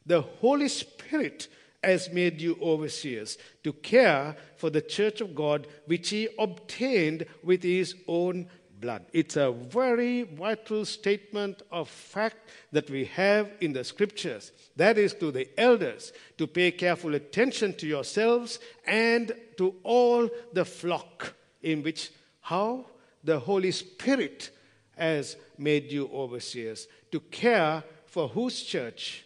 the 0.06 0.22
Holy 0.22 0.70
Spirit 0.70 1.50
has 1.84 2.10
made 2.12 2.40
you 2.40 2.58
overseers 2.62 3.38
to 3.64 3.74
care 3.74 4.36
for 4.56 4.70
the 4.70 4.82
church 4.82 5.20
of 5.20 5.36
God, 5.36 5.68
which 5.86 6.10
he 6.10 6.30
obtained 6.40 7.26
with 7.44 7.62
his 7.62 7.96
own 8.08 8.48
blood. 8.80 9.06
It's 9.14 9.38
a 9.38 9.52
very 9.52 10.24
vital 10.24 10.86
statement 10.86 11.62
of 11.72 11.90
fact 11.90 12.38
that 12.72 12.90
we 12.90 13.06
have 13.06 13.50
in 13.62 13.74
the 13.74 13.84
scriptures. 13.84 14.52
That 14.76 14.98
is 14.98 15.14
to 15.16 15.32
the 15.32 15.48
elders 15.60 16.14
to 16.38 16.48
pay 16.48 16.72
careful 16.72 17.16
attention 17.16 17.74
to 17.76 17.88
yourselves 17.88 18.60
and 18.86 19.32
to 19.58 19.76
all 19.84 20.30
the 20.54 20.66
flock 20.66 21.34
in 21.62 21.84
which 21.84 22.12
how 22.42 22.86
the 23.24 23.40
Holy 23.40 23.72
Spirit 23.72 24.52
has 24.98 25.36
made 25.58 25.92
you 25.92 26.10
overseers 26.14 26.88
to 27.12 27.20
care 27.20 27.84
for 28.06 28.28
whose 28.30 28.62
church? 28.62 29.26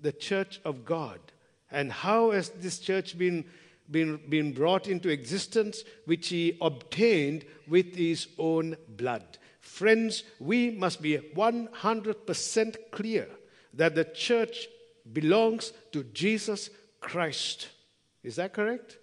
The 0.00 0.12
church 0.12 0.60
of 0.64 0.84
God. 0.84 1.20
And 1.70 1.92
how 1.92 2.30
has 2.30 2.48
this 2.50 2.78
church 2.78 3.18
been, 3.18 3.44
been, 3.90 4.20
been 4.28 4.52
brought 4.52 4.88
into 4.88 5.08
existence? 5.08 5.84
Which 6.04 6.28
he 6.28 6.56
obtained 6.60 7.44
with 7.68 7.94
his 7.94 8.28
own 8.38 8.76
blood. 8.88 9.38
Friends, 9.60 10.24
we 10.38 10.70
must 10.70 11.02
be 11.02 11.18
100% 11.18 12.76
clear 12.90 13.28
that 13.74 13.94
the 13.94 14.04
church 14.04 14.68
belongs 15.12 15.72
to 15.92 16.04
Jesus 16.04 16.70
Christ. 17.00 17.68
Is 18.22 18.36
that 18.36 18.52
correct? 18.52 18.98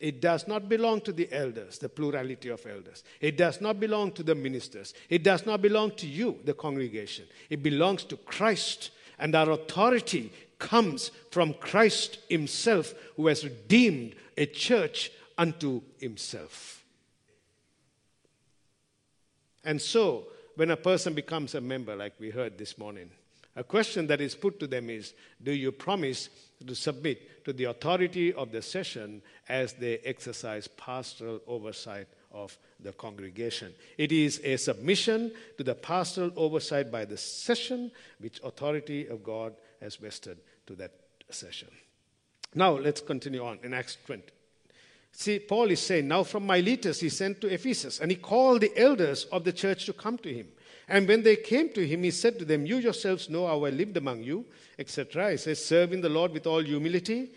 It 0.00 0.20
does 0.20 0.46
not 0.46 0.68
belong 0.68 1.00
to 1.02 1.12
the 1.12 1.28
elders, 1.32 1.78
the 1.78 1.88
plurality 1.88 2.50
of 2.50 2.64
elders. 2.66 3.02
It 3.20 3.36
does 3.36 3.60
not 3.60 3.80
belong 3.80 4.12
to 4.12 4.22
the 4.22 4.34
ministers. 4.34 4.94
It 5.08 5.24
does 5.24 5.44
not 5.44 5.60
belong 5.60 5.92
to 5.96 6.06
you, 6.06 6.38
the 6.44 6.54
congregation. 6.54 7.26
It 7.50 7.62
belongs 7.62 8.04
to 8.04 8.16
Christ. 8.16 8.90
And 9.18 9.34
our 9.34 9.50
authority 9.50 10.32
comes 10.58 11.10
from 11.30 11.54
Christ 11.54 12.18
Himself, 12.28 12.94
who 13.16 13.26
has 13.28 13.44
redeemed 13.44 14.14
a 14.36 14.46
church 14.46 15.10
unto 15.36 15.82
Himself. 15.98 16.84
And 19.64 19.80
so, 19.80 20.28
when 20.56 20.70
a 20.70 20.76
person 20.76 21.14
becomes 21.14 21.54
a 21.54 21.60
member, 21.60 21.94
like 21.94 22.14
we 22.18 22.30
heard 22.30 22.58
this 22.58 22.78
morning, 22.78 23.10
a 23.54 23.64
question 23.64 24.06
that 24.06 24.20
is 24.20 24.34
put 24.34 24.60
to 24.60 24.66
them 24.66 24.88
is 24.88 25.14
Do 25.42 25.52
you 25.52 25.72
promise 25.72 26.28
to 26.64 26.74
submit 26.74 27.44
to 27.44 27.52
the 27.52 27.64
authority 27.64 28.32
of 28.32 28.52
the 28.52 28.62
session 28.62 29.20
as 29.48 29.72
they 29.72 29.98
exercise 29.98 30.68
pastoral 30.68 31.40
oversight 31.46 32.06
of 32.30 32.56
the 32.80 32.92
congregation? 32.92 33.74
It 33.96 34.12
is 34.12 34.40
a 34.44 34.56
submission 34.56 35.32
to 35.56 35.64
the 35.64 35.74
pastoral 35.74 36.32
oversight 36.36 36.92
by 36.92 37.04
the 37.04 37.16
session, 37.16 37.90
which 38.20 38.40
authority 38.44 39.08
of 39.08 39.24
God 39.24 39.54
has 39.80 39.96
vested 39.96 40.38
to 40.66 40.74
that 40.76 40.92
session. 41.30 41.68
Now, 42.54 42.72
let's 42.72 43.00
continue 43.00 43.44
on 43.44 43.58
in 43.62 43.74
Acts 43.74 43.98
20. 44.06 44.22
See, 45.12 45.38
Paul 45.38 45.70
is 45.70 45.80
saying, 45.80 46.06
Now 46.06 46.22
from 46.22 46.46
Miletus 46.46 47.00
he 47.00 47.08
sent 47.08 47.40
to 47.40 47.52
Ephesus, 47.52 48.00
and 48.00 48.10
he 48.10 48.16
called 48.16 48.60
the 48.60 48.76
elders 48.76 49.24
of 49.26 49.44
the 49.44 49.52
church 49.52 49.86
to 49.86 49.92
come 49.92 50.18
to 50.18 50.32
him. 50.32 50.48
And 50.88 51.06
when 51.06 51.22
they 51.22 51.36
came 51.36 51.70
to 51.70 51.86
him, 51.86 52.02
he 52.02 52.10
said 52.10 52.38
to 52.38 52.44
them, 52.44 52.64
You 52.64 52.76
yourselves 52.76 53.28
know 53.28 53.46
how 53.46 53.64
I 53.64 53.70
lived 53.70 53.96
among 53.96 54.22
you, 54.22 54.46
etc. 54.78 55.32
He 55.32 55.36
says, 55.36 55.64
Serving 55.64 56.00
the 56.00 56.08
Lord 56.08 56.32
with 56.32 56.46
all 56.46 56.62
humility 56.62 57.30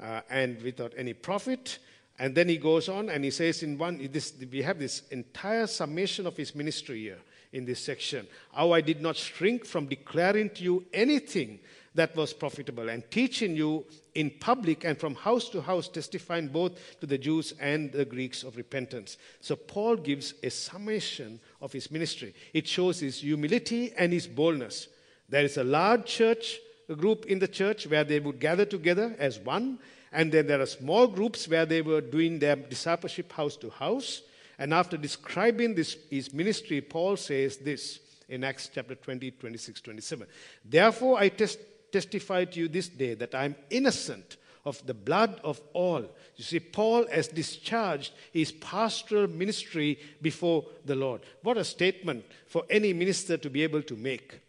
uh, 0.00 0.20
and 0.28 0.60
without 0.62 0.92
any 0.96 1.14
profit. 1.14 1.78
And 2.18 2.34
then 2.34 2.48
he 2.48 2.56
goes 2.58 2.88
on 2.88 3.08
and 3.08 3.24
he 3.24 3.30
says, 3.30 3.62
In 3.62 3.78
one, 3.78 4.08
this, 4.12 4.34
we 4.50 4.60
have 4.62 4.78
this 4.78 5.02
entire 5.10 5.66
summation 5.66 6.26
of 6.26 6.36
his 6.36 6.54
ministry 6.54 7.00
here 7.00 7.18
in 7.52 7.64
this 7.64 7.80
section. 7.80 8.26
How 8.54 8.72
I 8.72 8.80
did 8.80 9.00
not 9.00 9.16
shrink 9.16 9.64
from 9.64 9.86
declaring 9.86 10.50
to 10.50 10.64
you 10.64 10.84
anything 10.92 11.60
that 11.94 12.14
was 12.14 12.32
profitable 12.32 12.88
and 12.88 13.10
teaching 13.10 13.56
you 13.56 13.84
in 14.14 14.30
public 14.30 14.84
and 14.84 14.98
from 14.98 15.14
house 15.14 15.48
to 15.48 15.60
house, 15.60 15.88
testifying 15.88 16.48
both 16.48 17.00
to 17.00 17.06
the 17.06 17.18
Jews 17.18 17.54
and 17.60 17.90
the 17.90 18.04
Greeks 18.04 18.42
of 18.42 18.56
repentance. 18.56 19.16
So 19.40 19.56
Paul 19.56 19.96
gives 19.96 20.34
a 20.42 20.50
summation 20.50 21.40
of 21.60 21.72
his 21.72 21.90
ministry. 21.90 22.34
It 22.52 22.68
shows 22.68 23.00
his 23.00 23.20
humility 23.20 23.92
and 23.96 24.12
his 24.12 24.26
boldness. 24.26 24.88
There 25.28 25.44
is 25.44 25.56
a 25.56 25.64
large 25.64 26.06
church 26.06 26.58
a 26.88 26.94
group 26.94 27.26
in 27.26 27.38
the 27.38 27.48
church 27.48 27.86
where 27.86 28.04
they 28.04 28.20
would 28.20 28.40
gather 28.40 28.64
together 28.64 29.14
as 29.18 29.38
one, 29.38 29.78
and 30.10 30.32
then 30.32 30.46
there 30.46 30.60
are 30.60 30.66
small 30.66 31.06
groups 31.06 31.46
where 31.46 31.66
they 31.66 31.82
were 31.82 32.00
doing 32.00 32.38
their 32.38 32.56
discipleship 32.56 33.30
house 33.32 33.56
to 33.56 33.68
house. 33.70 34.22
And 34.58 34.74
after 34.74 34.96
describing 34.96 35.74
this, 35.74 35.96
his 36.10 36.32
ministry, 36.32 36.80
Paul 36.80 37.16
says 37.16 37.58
this 37.58 38.00
in 38.28 38.44
Acts 38.44 38.70
chapter 38.72 38.94
20, 38.94 39.30
26, 39.32 39.80
27. 39.80 40.26
Therefore, 40.64 41.18
I 41.18 41.28
test, 41.28 41.58
testify 41.92 42.44
to 42.44 42.60
you 42.60 42.68
this 42.68 42.88
day 42.88 43.14
that 43.14 43.34
I 43.34 43.44
am 43.44 43.56
innocent 43.70 44.36
of 44.64 44.84
the 44.86 44.94
blood 44.94 45.40
of 45.44 45.60
all. 45.72 46.02
You 46.36 46.44
see, 46.44 46.60
Paul 46.60 47.06
has 47.08 47.28
discharged 47.28 48.12
his 48.32 48.52
pastoral 48.52 49.28
ministry 49.28 49.98
before 50.20 50.66
the 50.84 50.96
Lord. 50.96 51.22
What 51.42 51.56
a 51.56 51.64
statement 51.64 52.24
for 52.46 52.64
any 52.68 52.92
minister 52.92 53.36
to 53.38 53.48
be 53.48 53.62
able 53.62 53.82
to 53.82 53.96
make. 53.96 54.40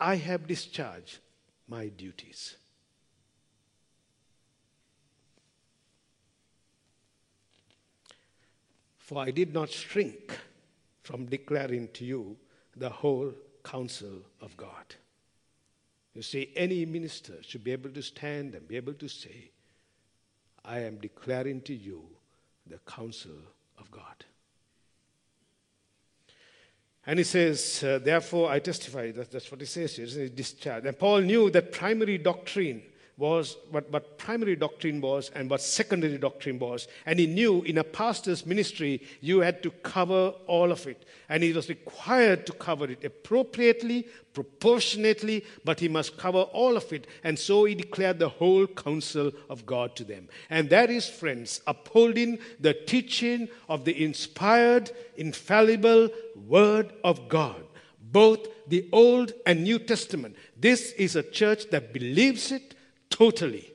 I 0.00 0.16
have 0.16 0.46
discharged 0.46 1.18
my 1.68 1.88
duties. 1.88 2.56
For 9.06 9.22
I 9.22 9.30
did 9.30 9.54
not 9.54 9.70
shrink 9.70 10.36
from 11.04 11.26
declaring 11.26 11.88
to 11.94 12.04
you 12.04 12.36
the 12.76 12.90
whole 12.90 13.32
counsel 13.62 14.22
of 14.40 14.56
God. 14.56 14.96
You 16.12 16.22
see, 16.22 16.52
any 16.56 16.84
minister 16.84 17.34
should 17.42 17.62
be 17.62 17.70
able 17.70 17.90
to 17.90 18.02
stand 18.02 18.56
and 18.56 18.66
be 18.66 18.76
able 18.76 18.94
to 18.94 19.08
say, 19.08 19.52
I 20.64 20.80
am 20.80 20.96
declaring 20.96 21.60
to 21.62 21.74
you 21.74 22.02
the 22.66 22.78
counsel 22.78 23.38
of 23.78 23.88
God. 23.92 24.24
And 27.06 27.20
he 27.20 27.24
says, 27.24 27.84
Therefore, 28.02 28.50
I 28.50 28.58
testify. 28.58 29.12
That, 29.12 29.30
that's 29.30 29.52
what 29.52 29.60
he 29.60 29.66
says 29.68 29.94
here, 29.94 30.28
discharge. 30.28 30.84
And 30.84 30.98
Paul 30.98 31.20
knew 31.20 31.48
that 31.50 31.70
primary 31.70 32.18
doctrine 32.18 32.82
was 33.18 33.56
what, 33.70 33.90
what 33.90 34.18
primary 34.18 34.56
doctrine 34.56 35.00
was 35.00 35.30
and 35.34 35.48
what 35.48 35.62
secondary 35.62 36.18
doctrine 36.18 36.58
was. 36.58 36.86
And 37.06 37.18
he 37.18 37.26
knew 37.26 37.62
in 37.62 37.78
a 37.78 37.84
pastor's 37.84 38.44
ministry, 38.44 39.02
you 39.22 39.40
had 39.40 39.62
to 39.62 39.70
cover 39.70 40.34
all 40.46 40.70
of 40.70 40.86
it. 40.86 41.06
And 41.30 41.42
he 41.42 41.52
was 41.54 41.70
required 41.70 42.46
to 42.46 42.52
cover 42.52 42.90
it 42.90 43.02
appropriately, 43.04 44.06
proportionately, 44.34 45.44
but 45.64 45.80
he 45.80 45.88
must 45.88 46.18
cover 46.18 46.42
all 46.42 46.76
of 46.76 46.92
it. 46.92 47.06
And 47.24 47.38
so 47.38 47.64
he 47.64 47.74
declared 47.74 48.18
the 48.18 48.28
whole 48.28 48.66
counsel 48.66 49.32
of 49.48 49.64
God 49.64 49.96
to 49.96 50.04
them. 50.04 50.28
And 50.50 50.68
that 50.68 50.90
is, 50.90 51.08
friends, 51.08 51.62
upholding 51.66 52.38
the 52.60 52.74
teaching 52.74 53.48
of 53.70 53.86
the 53.86 54.04
inspired, 54.04 54.90
infallible 55.16 56.10
Word 56.34 56.92
of 57.02 57.28
God 57.28 57.62
both 58.12 58.46
the 58.68 58.88
Old 58.92 59.32
and 59.44 59.64
New 59.64 59.78
Testament. 59.80 60.36
This 60.56 60.92
is 60.92 61.16
a 61.16 61.22
church 61.24 61.68
that 61.70 61.92
believes 61.92 62.52
it, 62.52 62.75
totally. 63.16 63.72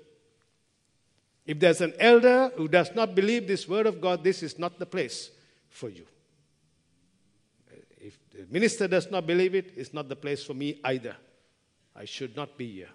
If 1.47 1.59
there's 1.59 1.81
an 1.81 1.93
elder 1.99 2.51
who 2.55 2.67
does 2.67 2.93
not 2.93 3.15
believe 3.15 3.47
this 3.47 3.67
word 3.67 3.87
of 3.87 3.99
God, 3.99 4.23
this 4.23 4.43
is 4.43 4.59
not 4.59 4.77
the 4.77 4.85
place 4.85 5.31
for 5.69 5.89
you. 5.89 6.05
If 7.99 8.19
The 8.41 8.45
minister 8.51 8.87
does 8.87 9.09
not 9.09 9.25
believe 9.25 9.55
it, 9.55 9.73
it's 9.75 9.93
not 9.93 10.09
the 10.09 10.15
place 10.15 10.43
for 10.43 10.53
me 10.53 10.79
either. 10.83 11.15
I 11.95 12.05
should 12.05 12.35
not 12.35 12.57
be 12.57 12.71
here. 12.71 12.89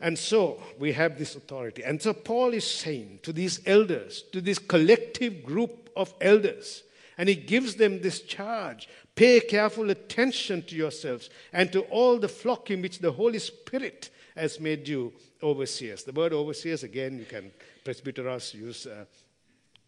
And 0.00 0.18
so 0.18 0.62
we 0.78 0.92
have 0.92 1.18
this 1.18 1.36
authority. 1.36 1.84
And 1.84 2.02
so 2.02 2.12
Paul 2.12 2.54
is 2.54 2.66
saying 2.66 3.20
to 3.22 3.32
these 3.32 3.60
elders, 3.66 4.24
to 4.32 4.40
this 4.40 4.58
collective 4.58 5.44
group 5.44 5.90
of 5.94 6.12
elders, 6.20 6.82
and 7.16 7.28
he 7.28 7.34
gives 7.34 7.76
them 7.76 8.00
this 8.00 8.22
charge 8.22 8.88
pay 9.14 9.40
careful 9.40 9.90
attention 9.90 10.62
to 10.62 10.76
yourselves 10.76 11.30
and 11.52 11.72
to 11.72 11.80
all 11.82 12.18
the 12.18 12.28
flock 12.28 12.70
in 12.70 12.82
which 12.82 12.98
the 12.98 13.12
Holy 13.12 13.38
Spirit 13.38 14.10
has 14.36 14.58
made 14.58 14.88
you 14.88 15.12
overseers. 15.42 16.04
The 16.04 16.12
word 16.12 16.32
overseers, 16.32 16.82
again, 16.82 17.18
you 17.18 17.24
can 17.24 17.52
presbyteros 17.84 18.54
use 18.54 18.86
uh, 18.86 19.04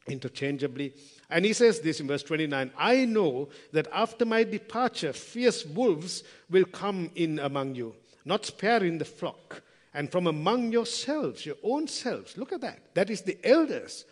interchangeably. 0.08 0.92
And 1.30 1.44
he 1.44 1.52
says 1.52 1.80
this 1.80 2.00
in 2.00 2.06
verse 2.06 2.22
29 2.22 2.70
I 2.76 3.04
know 3.04 3.48
that 3.72 3.88
after 3.92 4.24
my 4.24 4.44
departure, 4.44 5.12
fierce 5.12 5.64
wolves 5.64 6.24
will 6.50 6.66
come 6.66 7.10
in 7.14 7.38
among 7.38 7.74
you, 7.74 7.94
not 8.24 8.44
sparing 8.44 8.98
the 8.98 9.04
flock 9.04 9.62
and 9.94 10.10
from 10.10 10.26
among 10.26 10.72
yourselves, 10.72 11.46
your 11.46 11.56
own 11.62 11.86
selves, 11.86 12.36
look 12.36 12.52
at 12.52 12.60
that. 12.62 12.94
That 12.94 13.10
is 13.10 13.22
the 13.22 13.38
elders, 13.44 14.04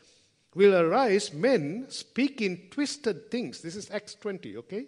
will 0.54 0.74
arise 0.74 1.32
men 1.32 1.86
speaking 1.88 2.68
twisted 2.70 3.30
things. 3.30 3.60
This 3.60 3.76
is 3.76 3.90
Acts 3.90 4.14
20, 4.14 4.56
okay? 4.58 4.86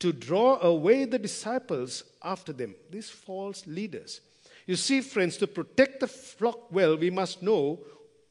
To 0.00 0.12
draw 0.12 0.60
away 0.60 1.04
the 1.04 1.18
disciples 1.18 2.04
after 2.22 2.52
them, 2.52 2.74
these 2.90 3.10
false 3.10 3.66
leaders. 3.66 4.20
You 4.66 4.76
see, 4.76 5.00
friends, 5.00 5.36
to 5.38 5.46
protect 5.46 6.00
the 6.00 6.06
flock 6.06 6.70
well, 6.72 6.96
we 6.96 7.10
must 7.10 7.42
know 7.42 7.80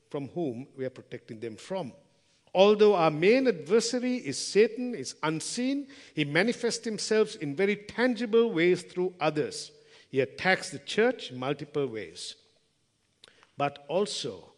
from 0.10 0.30
whom 0.30 0.68
we 0.78 0.86
are 0.86 0.90
protecting 0.90 1.40
them 1.40 1.56
from. 1.56 1.94
Although 2.54 2.96
our 2.96 3.12
main 3.12 3.48
adversary 3.48 4.16
is 4.16 4.38
Satan, 4.38 4.96
is 4.96 5.16
unseen, 5.22 5.88
he 6.16 6.26
manifests 6.26 6.84
himself 6.84 7.36
in 7.36 7.56
very 7.56 7.76
tangible 7.76 8.52
ways 8.52 8.82
through 8.82 9.14
others. 9.20 9.72
He 10.10 10.22
attacks 10.22 10.72
the 10.72 10.80
church 10.80 11.30
in 11.30 11.38
multiple 11.38 11.86
ways. 11.86 12.36
But 13.56 13.86
also, 13.88 14.49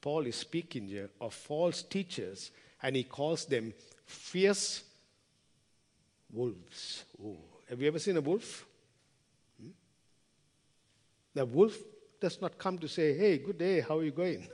Paul 0.00 0.26
is 0.26 0.36
speaking 0.36 0.86
here 0.86 1.10
of 1.20 1.34
false 1.34 1.82
teachers, 1.82 2.50
and 2.82 2.94
he 2.94 3.04
calls 3.04 3.46
them 3.46 3.72
fierce 4.04 4.84
wolves. 6.32 7.04
Ooh. 7.20 7.36
Have 7.68 7.80
you 7.80 7.88
ever 7.88 7.98
seen 7.98 8.16
a 8.16 8.20
wolf? 8.20 8.66
Hmm? 9.60 9.70
The 11.34 11.46
wolf 11.46 11.76
does 12.20 12.40
not 12.40 12.58
come 12.58 12.78
to 12.78 12.88
say, 12.88 13.16
Hey, 13.16 13.38
good 13.38 13.58
day, 13.58 13.80
how 13.80 13.98
are 13.98 14.04
you 14.04 14.12
going? 14.12 14.46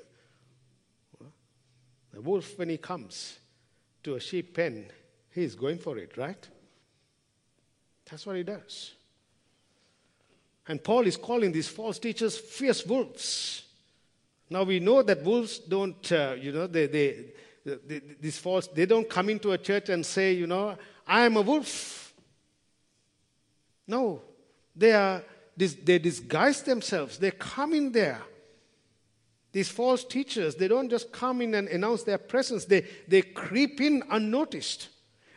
The 2.13 2.21
wolf, 2.21 2.59
when 2.59 2.69
he 2.69 2.77
comes 2.77 3.39
to 4.03 4.17
a 4.17 4.21
sheep 4.21 4.55
pen, 4.55 4.87
he's 5.31 5.55
going 5.55 5.79
for 5.79 5.97
it, 5.97 6.17
right? 6.17 6.49
That's 8.11 8.27
what 8.27 8.37
he 8.37 8.43
does. 8.43 8.93
And 10.69 10.83
Paul 10.83 11.07
is 11.07 11.17
calling 11.17 11.53
these 11.53 11.69
false 11.69 11.99
teachers 11.99 12.39
fierce 12.39 12.87
wolves. 12.87 13.65
Now 14.53 14.65
we 14.65 14.81
know 14.81 15.03
that 15.03 15.23
wolves 15.23 15.59
don't, 15.59 16.13
uh, 16.13 16.37
you 16.39 16.53
know, 16.53 16.67
they, 16.67 16.87
they, 16.87 17.25
they, 17.65 18.01
these 18.21 18.39
false, 18.39 18.67
they 18.67 18.85
don't 18.85 19.09
come 19.09 19.31
into 19.31 19.53
a 19.53 19.59
church 19.59 19.89
and 19.89 20.05
say, 20.05 20.35
you 20.35 20.47
know, 20.47 20.77
I 21.07 21.25
am 21.25 21.37
a 21.39 21.41
wolf. 21.41 22.13
No, 23.87 24.21
they 24.77 24.93
are, 24.93 25.23
they 25.57 25.99
disguise 25.99 26.63
themselves. 26.63 27.19
They 27.19 27.31
come 27.31 27.73
in 27.73 27.93
there. 27.93 28.21
These 29.53 29.71
false 29.71 30.05
teachers, 30.05 30.55
they 30.55 30.69
don't 30.69 30.89
just 30.89 31.13
come 31.13 31.41
in 31.41 31.55
and 31.55 31.69
announce 31.69 32.03
their 32.03 32.19
presence. 32.19 32.67
They, 32.67 32.87
they 33.09 33.23
creep 33.23 33.81
in 33.81 34.03
unnoticed. 34.11 34.89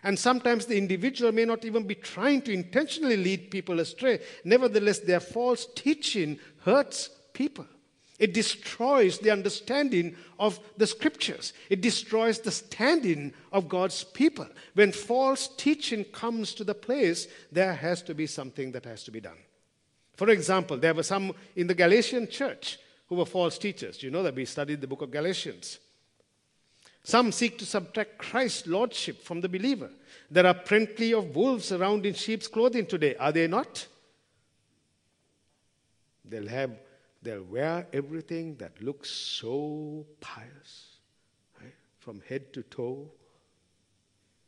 And 0.04 0.20
sometimes 0.20 0.66
the 0.66 0.78
individual 0.78 1.32
may 1.32 1.46
not 1.46 1.66
even 1.66 1.88
be 1.88 1.96
trying 1.96 2.42
to 2.44 2.54
intentionally 2.54 3.18
lead 3.18 3.50
people 3.50 3.80
astray. 3.80 4.20
Nevertheless, 4.44 5.00
their 5.00 5.20
false 5.20 5.68
teaching 5.74 6.40
hurts 6.64 7.10
people. 7.34 7.66
It 8.18 8.34
destroys 8.34 9.20
the 9.20 9.32
understanding 9.32 10.16
of 10.40 10.60
the 10.78 10.88
scriptures. 10.88 11.52
It 11.70 11.82
destroys 11.82 12.40
the 12.40 12.52
standing 12.52 13.34
of 13.52 13.68
God's 13.68 14.06
people. 14.06 14.48
When 14.74 14.94
false 14.94 15.50
teaching 15.58 16.06
comes 16.06 16.54
to 16.54 16.64
the 16.64 16.74
place, 16.74 17.28
there 17.52 17.74
has 17.74 18.02
to 18.04 18.16
be 18.16 18.26
something 18.26 18.72
that 18.72 18.86
has 18.86 19.04
to 19.04 19.12
be 19.12 19.20
done. 19.20 19.38
For 20.16 20.30
example, 20.30 20.78
there 20.78 20.94
were 20.94 21.04
some 21.04 21.34
in 21.58 21.68
the 21.68 21.74
Galatian 21.74 22.30
church 22.30 22.80
who 23.08 23.16
were 23.16 23.26
false 23.26 23.58
teachers. 23.58 24.02
You 24.02 24.12
know 24.12 24.24
that 24.24 24.36
we 24.36 24.46
studied 24.46 24.80
the 24.80 24.88
book 24.88 25.02
of 25.02 25.12
Galatians. 25.12 25.80
Some 27.04 27.34
seek 27.34 27.58
to 27.60 27.66
subtract 27.66 28.18
Christ's 28.18 28.66
lordship 28.66 29.22
from 29.22 29.42
the 29.42 29.50
believer. 29.50 29.92
There 30.32 30.48
are 30.48 30.54
plenty 30.54 31.14
of 31.14 31.36
wolves 31.36 31.72
around 31.72 32.06
in 32.06 32.14
sheep's 32.14 32.48
clothing 32.48 32.86
today, 32.86 33.16
are 33.18 33.32
they 33.32 33.48
not? 33.48 33.86
They'll 36.24 36.48
have 36.48 36.72
they'll 37.26 37.44
wear 37.44 37.88
everything 37.92 38.56
that 38.58 38.82
looks 38.82 39.10
so 39.10 40.06
pious, 40.22 41.00
right? 41.60 41.74
from 42.00 42.22
head 42.30 42.54
to 42.54 42.62
toe. 42.64 43.10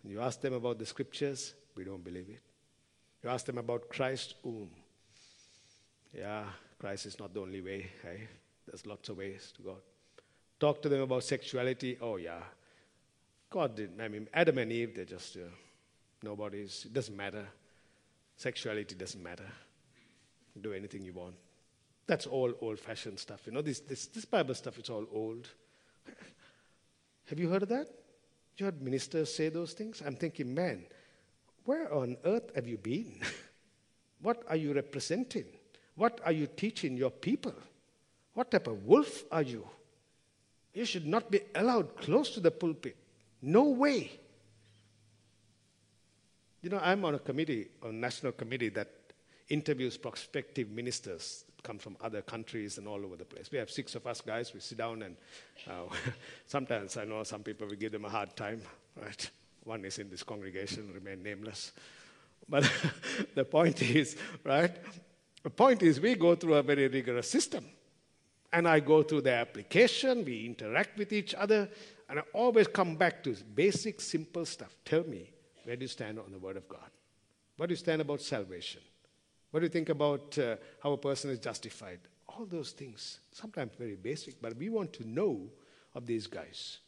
And 0.04 0.12
you 0.12 0.22
ask 0.22 0.40
them 0.40 0.54
about 0.54 0.78
the 0.78 0.86
scriptures, 0.86 1.56
we 1.76 1.84
don't 1.84 2.04
believe 2.04 2.30
it. 2.30 2.42
You 3.24 3.30
ask 3.32 3.46
them 3.46 3.58
about 3.58 3.90
Christ, 3.90 4.36
um, 4.46 4.70
yeah, 6.13 6.44
Christ 6.80 7.08
is 7.08 7.20
not 7.20 7.34
the 7.34 7.42
only 7.42 7.62
way. 7.62 7.90
There's 8.68 8.86
lots 8.86 9.10
of 9.10 9.18
ways 9.18 9.52
to 9.58 9.63
God. 9.63 9.82
Talk 10.60 10.82
to 10.84 10.90
them 10.90 11.02
about 11.02 11.24
sexuality. 11.24 11.98
Oh, 12.00 12.18
yeah. 12.18 12.42
God 13.50 13.76
didn't. 13.76 14.00
I 14.02 14.08
mean, 14.08 14.28
Adam 14.34 14.58
and 14.60 14.72
Eve, 14.72 14.96
they're 14.96 15.06
just 15.06 15.38
uh, 15.38 15.42
nobody's. 16.22 16.86
It 16.86 16.94
doesn't 16.94 17.16
matter. 17.16 17.48
Sexuality 18.36 18.94
doesn't 18.96 19.22
matter. 19.22 19.50
Do 20.60 20.74
anything 20.74 21.04
you 21.04 21.13
want. 21.13 21.36
That's 22.08 22.26
all 22.26 22.54
old 22.62 22.80
fashioned 22.80 23.20
stuff. 23.20 23.41
You 23.46 23.52
know, 23.52 23.62
this, 23.62 23.82
this, 23.82 24.08
this 24.08 24.26
Bible 24.26 24.56
stuff, 24.56 24.80
it's 24.80 24.89
all 24.89 25.06
old. 25.12 25.50
Have 27.26 27.38
you 27.38 27.50
heard 27.50 27.63
of 27.63 27.70
that? 27.70 27.88
You 28.58 28.65
heard 28.65 28.82
ministers 28.82 29.34
say 29.34 29.50
those 29.50 29.74
things? 29.74 30.02
I'm 30.04 30.15
thinking, 30.15 30.56
man, 30.56 30.86
where 31.65 31.93
on 31.93 32.17
earth 32.26 32.56
have 32.56 32.65
you 32.65 32.78
been? 32.78 33.20
what 34.22 34.41
are 34.50 34.56
you 34.56 34.74
representing? 34.74 35.46
What 35.96 36.22
are 36.26 36.32
you 36.32 36.48
teaching 36.48 36.98
your 36.98 37.12
people? 37.12 37.54
What 38.34 38.50
type 38.50 38.67
of 38.67 38.86
wolf 38.86 39.26
are 39.32 39.43
you? 39.43 39.67
You 40.74 40.86
should 40.86 41.06
not 41.06 41.30
be 41.30 41.41
allowed 41.54 41.98
close 41.98 42.32
to 42.32 42.39
the 42.39 42.50
pulpit. 42.50 42.96
No 43.41 43.65
way. 43.65 44.12
You 46.62 46.70
know, 46.70 46.80
I'm 46.82 47.06
on 47.06 47.15
a 47.15 47.20
committee, 47.20 47.67
a 47.84 47.91
national 47.91 48.32
committee 48.32 48.70
that 48.70 48.89
interviews 49.50 49.98
prospective 49.98 50.70
ministers 50.70 51.46
come 51.67 51.77
from 51.77 51.97
other 51.99 52.21
countries 52.21 52.77
and 52.77 52.88
all 52.88 53.03
over 53.03 53.17
the 53.17 53.25
place. 53.25 53.51
We 53.51 53.58
have 53.58 53.69
six 53.69 53.93
of 53.95 54.08
us 54.08 54.21
guys. 54.21 54.53
We 54.53 54.62
sit 54.62 54.77
down 54.77 55.01
and 55.01 55.17
uh, 55.67 55.93
sometimes 56.45 56.95
I 56.95 57.03
know 57.03 57.23
some 57.23 57.43
people 57.43 57.67
we 57.67 57.75
give 57.75 57.91
them 57.91 58.06
a 58.06 58.10
hard 58.10 58.36
time. 58.38 58.62
Right? 58.95 59.30
One 59.65 59.84
is 59.84 59.99
in 59.99 60.10
this 60.10 60.23
congregation, 60.23 60.89
remain 60.93 61.21
nameless. 61.21 61.73
But 62.47 62.71
the 63.36 63.43
point 63.43 63.82
is, 63.82 64.15
right? 64.45 64.73
The 65.43 65.49
point 65.49 65.84
is, 65.84 65.99
we 65.99 66.15
go 66.15 66.36
through 66.36 66.53
a 66.56 66.63
very 66.63 66.88
rigorous 66.88 67.30
system. 67.30 67.65
And 68.53 68.65
I 68.65 68.80
go 68.80 69.03
through 69.03 69.21
the 69.21 69.34
application, 69.34 70.23
we 70.23 70.45
interact 70.45 70.97
with 70.97 71.12
each 71.12 71.36
other, 71.36 71.69
and 72.08 72.19
I 72.19 72.23
always 72.34 72.67
come 72.67 72.95
back 72.95 73.21
to 73.25 73.36
basic, 73.53 73.99
simple 73.99 74.45
stuff. 74.45 74.73
Tell 74.86 75.03
me, 75.03 75.30
where 75.65 75.75
do 75.75 75.82
you 75.82 75.89
stand 75.89 76.17
on 76.17 76.32
the 76.32 76.39
Word 76.39 76.56
of 76.56 76.69
God? 76.69 76.89
What 77.58 77.67
do 77.67 77.73
you 77.73 77.77
stand 77.77 78.01
about 78.01 78.21
salvation? 78.21 78.82
What 79.51 79.62
do 79.62 79.65
you 79.65 79.69
think 79.69 79.89
about 79.89 80.38
uh, 80.38 80.57
how 80.81 80.91
a 80.91 80.97
person 80.97 81.31
is 81.31 81.39
justified? 81.39 81.99
All 82.27 82.45
those 82.45 82.71
things, 82.71 83.19
sometimes 83.31 83.71
very 83.77 83.95
basic, 83.95 84.41
but 84.41 84.55
we 84.57 84.69
want 84.69 84.93
to 84.93 85.07
know 85.07 85.49
of 85.95 86.05
these 86.05 86.27
guys. 86.27 86.79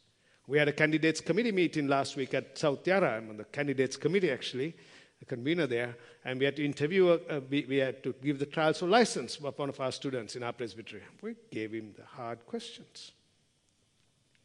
We 0.48 0.58
had 0.58 0.68
a 0.68 0.74
candidates 0.74 1.22
committee 1.22 1.52
meeting 1.52 1.88
last 1.88 2.16
week 2.16 2.34
at 2.34 2.58
South 2.58 2.86
Yarra. 2.86 3.18
I'm 3.18 3.30
on 3.30 3.38
the 3.38 3.44
candidates 3.46 3.96
committee 3.96 4.32
actually 4.32 4.76
the 5.20 5.26
convener 5.26 5.68
there, 5.68 5.98
and 6.24 6.40
we 6.40 6.46
had 6.46 6.56
to 6.56 6.66
interview, 6.66 7.10
uh, 7.10 7.42
we, 7.50 7.66
we, 7.68 7.78
had 7.78 8.02
to 8.04 8.16
give 8.24 8.40
the 8.40 8.46
trials 8.46 8.80
for 8.80 8.88
license 8.88 9.38
of 9.38 9.58
one 9.58 9.70
of 9.70 9.80
our 9.80 9.92
students 9.92 10.36
in 10.36 10.44
our 10.44 10.54
presbytery. 10.54 11.02
We 11.22 11.36
gave 11.52 11.74
him 11.74 11.94
the 11.98 12.06
hard 12.06 12.46
questions. 12.46 13.12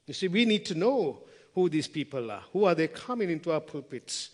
You 0.06 0.14
see, 0.14 0.28
we 0.28 0.44
need 0.44 0.66
to 0.66 0.74
know 0.74 1.22
who 1.54 1.68
these 1.68 1.86
people 1.86 2.30
are. 2.30 2.42
Who 2.52 2.64
are 2.64 2.74
they 2.74 2.88
coming 2.88 3.30
into 3.30 3.52
our 3.52 3.60
pulpits? 3.60 4.30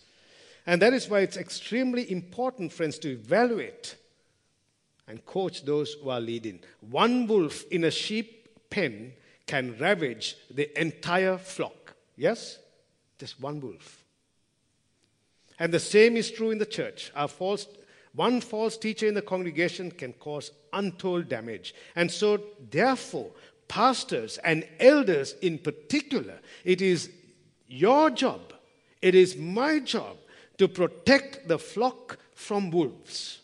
And 0.65 0.81
that 0.81 0.93
is 0.93 1.09
why 1.09 1.21
it's 1.21 1.37
extremely 1.37 2.11
important, 2.11 2.71
friends, 2.71 2.99
to 2.99 3.11
evaluate 3.11 3.95
and 5.07 5.25
coach 5.25 5.65
those 5.65 5.93
who 5.93 6.09
are 6.09 6.21
leading. 6.21 6.59
One 6.81 7.27
wolf 7.27 7.63
in 7.71 7.83
a 7.83 7.91
sheep 7.91 8.69
pen 8.69 9.13
can 9.47 9.75
ravage 9.79 10.37
the 10.49 10.79
entire 10.79 11.37
flock. 11.37 11.95
Yes? 12.15 12.59
Just 13.17 13.41
one 13.41 13.59
wolf. 13.59 14.03
And 15.59 15.73
the 15.73 15.79
same 15.79 16.15
is 16.15 16.31
true 16.31 16.51
in 16.51 16.57
the 16.57 16.65
church. 16.65 17.11
Our 17.15 17.27
false, 17.27 17.67
one 18.13 18.41
false 18.41 18.77
teacher 18.77 19.07
in 19.07 19.13
the 19.13 19.21
congregation 19.21 19.91
can 19.91 20.13
cause 20.13 20.51
untold 20.73 21.27
damage. 21.27 21.75
And 21.95 22.09
so, 22.09 22.41
therefore, 22.69 23.31
pastors 23.67 24.37
and 24.39 24.67
elders 24.79 25.35
in 25.41 25.57
particular, 25.57 26.39
it 26.63 26.81
is 26.81 27.09
your 27.67 28.09
job, 28.09 28.53
It 29.01 29.15
is 29.15 29.35
my 29.35 29.79
job 29.79 30.17
to 30.61 30.67
protect 30.67 31.47
the 31.47 31.57
flock 31.57 32.19
from 32.35 32.69
wolves. 32.69 33.39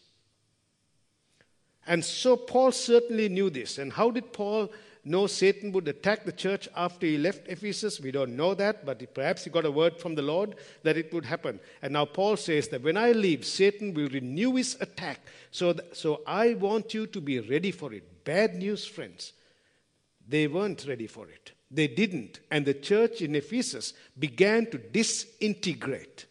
And 1.87 2.05
so 2.05 2.37
Paul 2.37 2.71
certainly 2.71 3.27
knew 3.27 3.49
this. 3.49 3.79
And 3.79 3.91
how 3.91 4.11
did 4.11 4.31
Paul 4.31 4.69
know 5.03 5.25
Satan 5.25 5.71
would 5.71 5.87
attack 5.87 6.25
the 6.25 6.31
church 6.31 6.69
after 6.75 7.07
he 7.07 7.17
left 7.17 7.47
Ephesus. 7.47 7.99
We 7.99 8.11
don't 8.11 8.35
know 8.35 8.53
that, 8.53 8.85
but 8.85 9.01
perhaps 9.15 9.45
he 9.45 9.49
got 9.49 9.65
a 9.65 9.71
word 9.71 9.97
from 9.97 10.13
the 10.13 10.21
Lord 10.21 10.57
that 10.83 10.95
it 10.95 11.11
would 11.11 11.25
happen. 11.25 11.59
And 11.81 11.93
now 11.93 12.05
Paul 12.05 12.37
says 12.37 12.67
that 12.67 12.83
when 12.83 12.97
I 12.97 13.13
leave, 13.13 13.45
Satan 13.45 13.95
will 13.95 14.09
renew 14.09 14.53
his 14.53 14.77
attack. 14.79 15.21
So, 15.49 15.73
th- 15.73 15.95
so 15.95 16.21
I 16.27 16.53
want 16.53 16.93
you 16.93 17.07
to 17.07 17.19
be 17.19 17.39
ready 17.39 17.71
for 17.71 17.93
it. 17.93 18.25
Bad 18.25 18.53
news, 18.53 18.85
friends. 18.85 19.33
They 20.27 20.45
weren't 20.47 20.85
ready 20.87 21.07
for 21.07 21.27
it. 21.27 21.53
They 21.71 21.87
didn't. 21.87 22.41
And 22.51 22.63
the 22.63 22.75
church 22.75 23.21
in 23.21 23.35
Ephesus 23.35 23.93
began 24.19 24.69
to 24.69 24.77
disintegrate. 24.77 26.27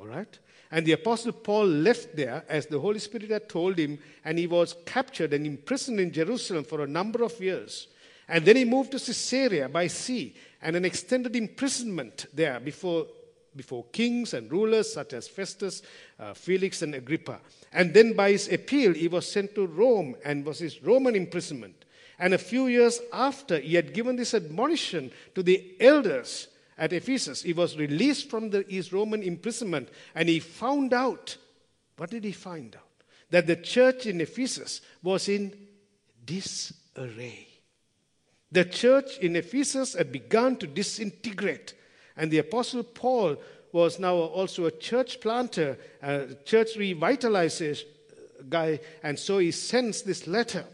All 0.00 0.06
right? 0.06 0.38
And 0.70 0.86
the 0.86 0.92
Apostle 0.92 1.32
Paul 1.32 1.66
left 1.66 2.16
there 2.16 2.44
as 2.48 2.66
the 2.66 2.78
Holy 2.78 3.00
Spirit 3.00 3.30
had 3.30 3.48
told 3.48 3.76
him, 3.76 3.98
and 4.24 4.38
he 4.38 4.46
was 4.46 4.76
captured 4.86 5.34
and 5.34 5.46
imprisoned 5.46 6.00
in 6.00 6.12
Jerusalem 6.12 6.64
for 6.64 6.80
a 6.80 6.86
number 6.86 7.22
of 7.22 7.38
years. 7.40 7.88
And 8.28 8.44
then 8.44 8.56
he 8.56 8.64
moved 8.64 8.92
to 8.92 8.98
Caesarea 8.98 9.68
by 9.68 9.88
sea 9.88 10.34
and 10.62 10.76
an 10.76 10.84
extended 10.84 11.34
imprisonment 11.34 12.26
there 12.32 12.60
before, 12.60 13.08
before 13.56 13.84
kings 13.92 14.32
and 14.32 14.50
rulers 14.50 14.92
such 14.92 15.12
as 15.12 15.26
Festus, 15.26 15.82
uh, 16.18 16.32
Felix, 16.34 16.82
and 16.82 16.94
Agrippa. 16.94 17.40
And 17.72 17.92
then 17.92 18.12
by 18.12 18.30
his 18.30 18.50
appeal, 18.50 18.94
he 18.94 19.08
was 19.08 19.30
sent 19.30 19.54
to 19.56 19.66
Rome 19.66 20.14
and 20.24 20.46
was 20.46 20.60
his 20.60 20.82
Roman 20.82 21.16
imprisonment. 21.16 21.84
And 22.18 22.32
a 22.32 22.38
few 22.38 22.68
years 22.68 23.00
after 23.12 23.58
he 23.58 23.74
had 23.74 23.92
given 23.92 24.14
this 24.16 24.34
admonition 24.34 25.10
to 25.34 25.42
the 25.42 25.74
elders 25.80 26.46
at 26.80 26.92
Ephesus, 26.92 27.42
he 27.42 27.52
was 27.52 27.76
released 27.76 28.28
from 28.28 28.50
the, 28.50 28.64
his 28.68 28.92
Roman 28.92 29.22
imprisonment 29.22 29.90
and 30.14 30.28
he 30.28 30.40
found 30.40 30.92
out 30.92 31.36
what 32.00 32.08
did 32.08 32.24
he 32.24 32.32
find 32.32 32.74
out? 32.74 33.04
That 33.28 33.46
the 33.46 33.56
church 33.56 34.06
in 34.06 34.22
Ephesus 34.22 34.80
was 35.02 35.28
in 35.28 35.52
disarray. 36.24 37.46
The 38.50 38.64
church 38.64 39.18
in 39.18 39.36
Ephesus 39.36 39.92
had 39.92 40.10
begun 40.10 40.56
to 40.56 40.66
disintegrate, 40.66 41.74
and 42.16 42.30
the 42.30 42.38
Apostle 42.38 42.82
Paul 42.82 43.36
was 43.70 43.98
now 43.98 44.14
also 44.14 44.64
a 44.64 44.70
church 44.70 45.20
planter, 45.20 45.78
a 46.02 46.34
church 46.46 46.70
revitalization 46.76 47.84
guy, 48.48 48.80
and 49.02 49.18
so 49.18 49.36
he 49.36 49.50
sends 49.50 50.00
this 50.00 50.26
letter. 50.26 50.64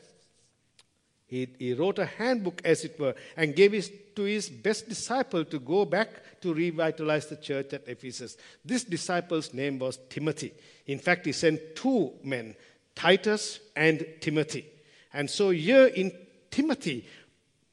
He, 1.27 1.49
he 1.59 1.75
wrote 1.75 1.99
a 1.99 2.07
handbook, 2.07 2.63
as 2.65 2.85
it 2.85 2.99
were, 2.99 3.15
and 3.37 3.57
gave 3.57 3.75
it 3.75 4.15
to 4.17 4.23
his 4.23 4.49
best 4.49 4.89
disciple 4.89 5.45
to 5.45 5.59
go 5.59 5.85
back 5.85 6.41
to 6.41 6.55
revitalize 6.55 7.27
the 7.27 7.37
church 7.37 7.73
at 7.73 7.89
Ephesus. 7.89 8.37
This 8.65 8.85
disciple's 8.85 9.53
name 9.53 9.79
was 9.79 9.99
Timothy. 10.09 10.53
In 10.87 10.99
fact, 11.01 11.27
he 11.27 11.33
sent 11.33 11.75
two 11.75 12.13
men, 12.23 12.55
Titus 12.95 13.59
and 13.75 14.07
Timothy. 14.21 14.67
And 15.13 15.29
so, 15.29 15.51
here 15.51 15.87
in 15.87 16.13
Timothy, 16.51 17.07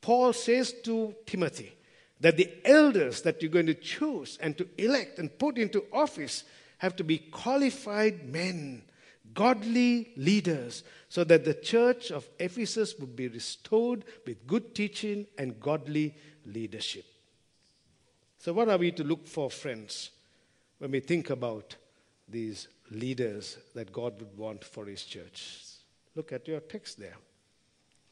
Paul 0.01 0.33
says 0.33 0.73
to 0.83 1.15
Timothy 1.25 1.73
that 2.19 2.37
the 2.37 2.49
elders 2.65 3.21
that 3.21 3.41
you're 3.41 3.51
going 3.51 3.67
to 3.67 3.73
choose 3.73 4.37
and 4.41 4.57
to 4.57 4.67
elect 4.77 5.19
and 5.19 5.37
put 5.37 5.57
into 5.57 5.85
office 5.93 6.43
have 6.79 6.95
to 6.97 7.03
be 7.03 7.17
qualified 7.17 8.27
men, 8.27 8.81
godly 9.33 10.11
leaders, 10.15 10.83
so 11.09 11.23
that 11.23 11.45
the 11.45 11.53
church 11.53 12.11
of 12.11 12.27
Ephesus 12.39 12.95
would 12.99 13.15
be 13.15 13.27
restored 13.27 14.03
with 14.25 14.47
good 14.47 14.73
teaching 14.75 15.27
and 15.37 15.59
godly 15.59 16.15
leadership. 16.45 17.05
So, 18.39 18.53
what 18.53 18.69
are 18.69 18.77
we 18.77 18.91
to 18.91 19.03
look 19.03 19.27
for, 19.27 19.49
friends, 19.49 20.11
when 20.79 20.91
we 20.91 20.99
think 20.99 21.29
about 21.29 21.75
these 22.27 22.67
leaders 22.91 23.57
that 23.73 23.93
God 23.93 24.19
would 24.19 24.37
want 24.37 24.63
for 24.63 24.85
His 24.85 25.03
church? 25.03 25.59
Look 26.15 26.31
at 26.31 26.47
your 26.47 26.59
text 26.59 26.99
there. 26.99 27.15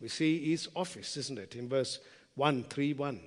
We 0.01 0.07
see 0.07 0.49
his 0.49 0.67
office, 0.75 1.15
isn't 1.15 1.37
it? 1.37 1.55
In 1.55 1.69
verse 1.69 1.99
131. 2.35 3.19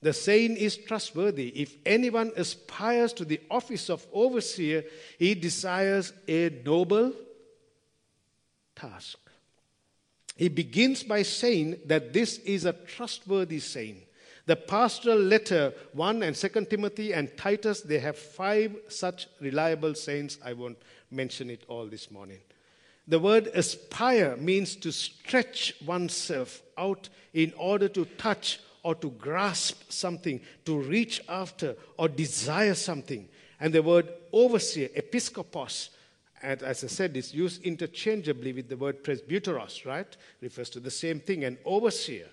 The 0.00 0.12
saying 0.12 0.56
is 0.56 0.78
trustworthy. 0.78 1.48
If 1.48 1.76
anyone 1.86 2.32
aspires 2.36 3.12
to 3.14 3.24
the 3.24 3.40
office 3.50 3.88
of 3.90 4.04
overseer, 4.12 4.84
he 5.18 5.34
desires 5.34 6.12
a 6.26 6.50
noble 6.64 7.12
task. 8.82 9.18
He 10.36 10.48
begins 10.48 11.02
by 11.02 11.22
saying 11.22 11.78
that 11.86 12.12
this 12.12 12.38
is 12.38 12.64
a 12.64 12.72
trustworthy 12.72 13.60
saying. 13.60 14.02
The 14.46 14.56
pastoral 14.56 15.18
letter 15.18 15.72
1 15.92 16.22
and 16.22 16.34
2 16.34 16.48
Timothy 16.64 17.12
and 17.12 17.36
Titus, 17.36 17.80
they 17.82 18.00
have 18.00 18.18
five 18.18 18.74
such 18.88 19.28
reliable 19.40 19.94
sayings. 19.94 20.38
I 20.44 20.52
won't 20.54 20.78
mention 21.10 21.48
it 21.48 21.62
all 21.68 21.86
this 21.86 22.10
morning. 22.10 22.38
The 23.06 23.18
word 23.18 23.48
aspire 23.48 24.36
means 24.36 24.74
to 24.76 24.90
stretch 24.90 25.74
oneself 25.84 26.62
out 26.76 27.08
in 27.34 27.52
order 27.56 27.88
to 27.88 28.04
touch 28.04 28.60
or 28.82 28.94
to 28.96 29.10
grasp 29.10 29.90
something, 29.90 30.40
to 30.64 30.78
reach 30.78 31.20
after 31.28 31.76
or 31.96 32.08
desire 32.08 32.74
something. 32.74 33.28
And 33.60 33.72
the 33.72 33.82
word 33.82 34.08
overseer, 34.32 34.88
episkopos, 34.88 35.90
and 36.42 36.62
as 36.62 36.82
I 36.82 36.88
said, 36.88 37.16
it's 37.16 37.32
used 37.32 37.62
interchangeably 37.62 38.52
with 38.52 38.68
the 38.68 38.76
word 38.76 39.04
presbyteros, 39.04 39.86
right? 39.86 40.16
Refers 40.40 40.70
to 40.70 40.80
the 40.80 40.90
same 40.90 41.20
thing, 41.20 41.44
an 41.44 41.56
overseer. 41.64 42.28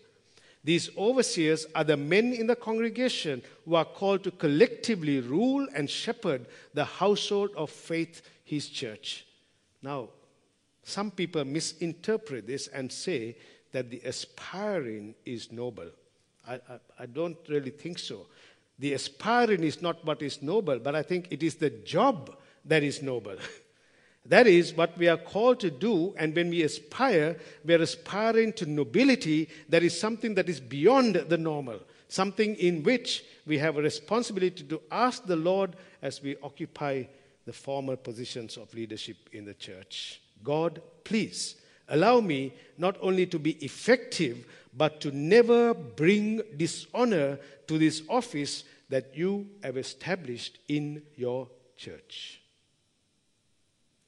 These 0.63 0.89
overseers 0.98 1.67
are 1.76 1.84
the 1.84 1.95
men 1.95 2.34
in 2.34 2.48
the 2.48 2.56
congregation 2.56 3.41
who 3.65 3.76
are 3.76 3.86
called 3.86 4.24
to 4.24 4.32
collectively 4.32 5.19
rule 5.19 5.67
and 5.76 5.89
shepherd 5.89 6.48
the 6.74 6.86
household 6.86 7.52
of 7.56 7.69
faith, 7.69 8.22
his 8.43 8.67
church. 8.67 9.26
Now, 9.82 10.10
some 10.84 11.12
people 11.12 11.45
misinterpret 11.45 12.48
this 12.48 12.67
and 12.67 12.91
say 12.91 13.38
that 13.72 13.89
the 13.89 14.02
aspiring 14.04 15.13
is 15.24 15.52
noble. 15.52 15.89
I, 16.48 16.56
I, 16.56 16.80
I, 17.00 17.06
don't 17.06 17.38
really 17.48 17.69
think 17.69 18.00
so. 18.00 18.26
The 18.80 18.93
aspiring 18.93 19.63
is 19.63 19.82
not 19.82 20.04
what 20.04 20.22
is 20.24 20.41
noble, 20.41 20.80
but 20.80 20.95
I 20.95 21.04
think 21.04 21.28
it 21.30 21.43
is 21.43 21.56
the 21.56 21.69
job 21.69 22.36
that 22.65 22.82
is 22.82 23.02
noble. 23.04 23.36
that 24.25 24.47
is 24.47 24.73
what 24.73 24.97
we 24.97 25.08
are 25.08 25.17
called 25.17 25.60
to 25.62 25.71
do, 25.71 26.13
and 26.17 26.36
when 26.36 26.49
we 26.49 26.63
aspire, 26.63 27.38
we 27.65 27.73
are 27.73 27.82
aspiring 27.82 28.53
to 28.53 28.65
nobility 28.65 29.49
that 29.69 29.84
is 29.84 29.99
something 29.99 30.36
that 30.36 30.49
is 30.49 30.60
beyond 30.60 31.15
the 31.15 31.38
normal, 31.38 31.79
something 32.10 32.55
in 32.55 32.84
which 32.84 33.23
we 33.47 33.58
have 33.58 33.77
a 33.77 33.82
responsibility 33.82 34.63
to 34.63 34.82
ask 34.91 35.25
the 35.25 35.36
Lord 35.36 35.75
as 36.01 36.21
we 36.21 36.36
occupy 36.43 37.03
the 37.45 37.53
formal 37.53 37.95
positions 37.95 38.58
of 38.58 38.73
leadership 38.73 39.17
in 39.32 39.45
the 39.45 39.55
church. 39.55 40.21
God, 40.43 40.82
please 41.03 41.55
allow 41.88 42.19
me 42.19 42.53
not 42.77 42.97
only 43.01 43.25
to 43.25 43.39
be 43.39 43.51
effective, 43.63 44.45
but 44.75 45.01
to 45.01 45.12
never 45.12 45.73
bring 45.73 46.41
dishonor 46.55 47.39
to 47.67 47.77
this 47.77 48.03
office 48.08 48.63
that 48.89 49.15
you 49.15 49.47
have 49.63 49.77
established 49.77 50.60
in 50.67 51.01
your 51.15 51.47
church. 51.75 52.38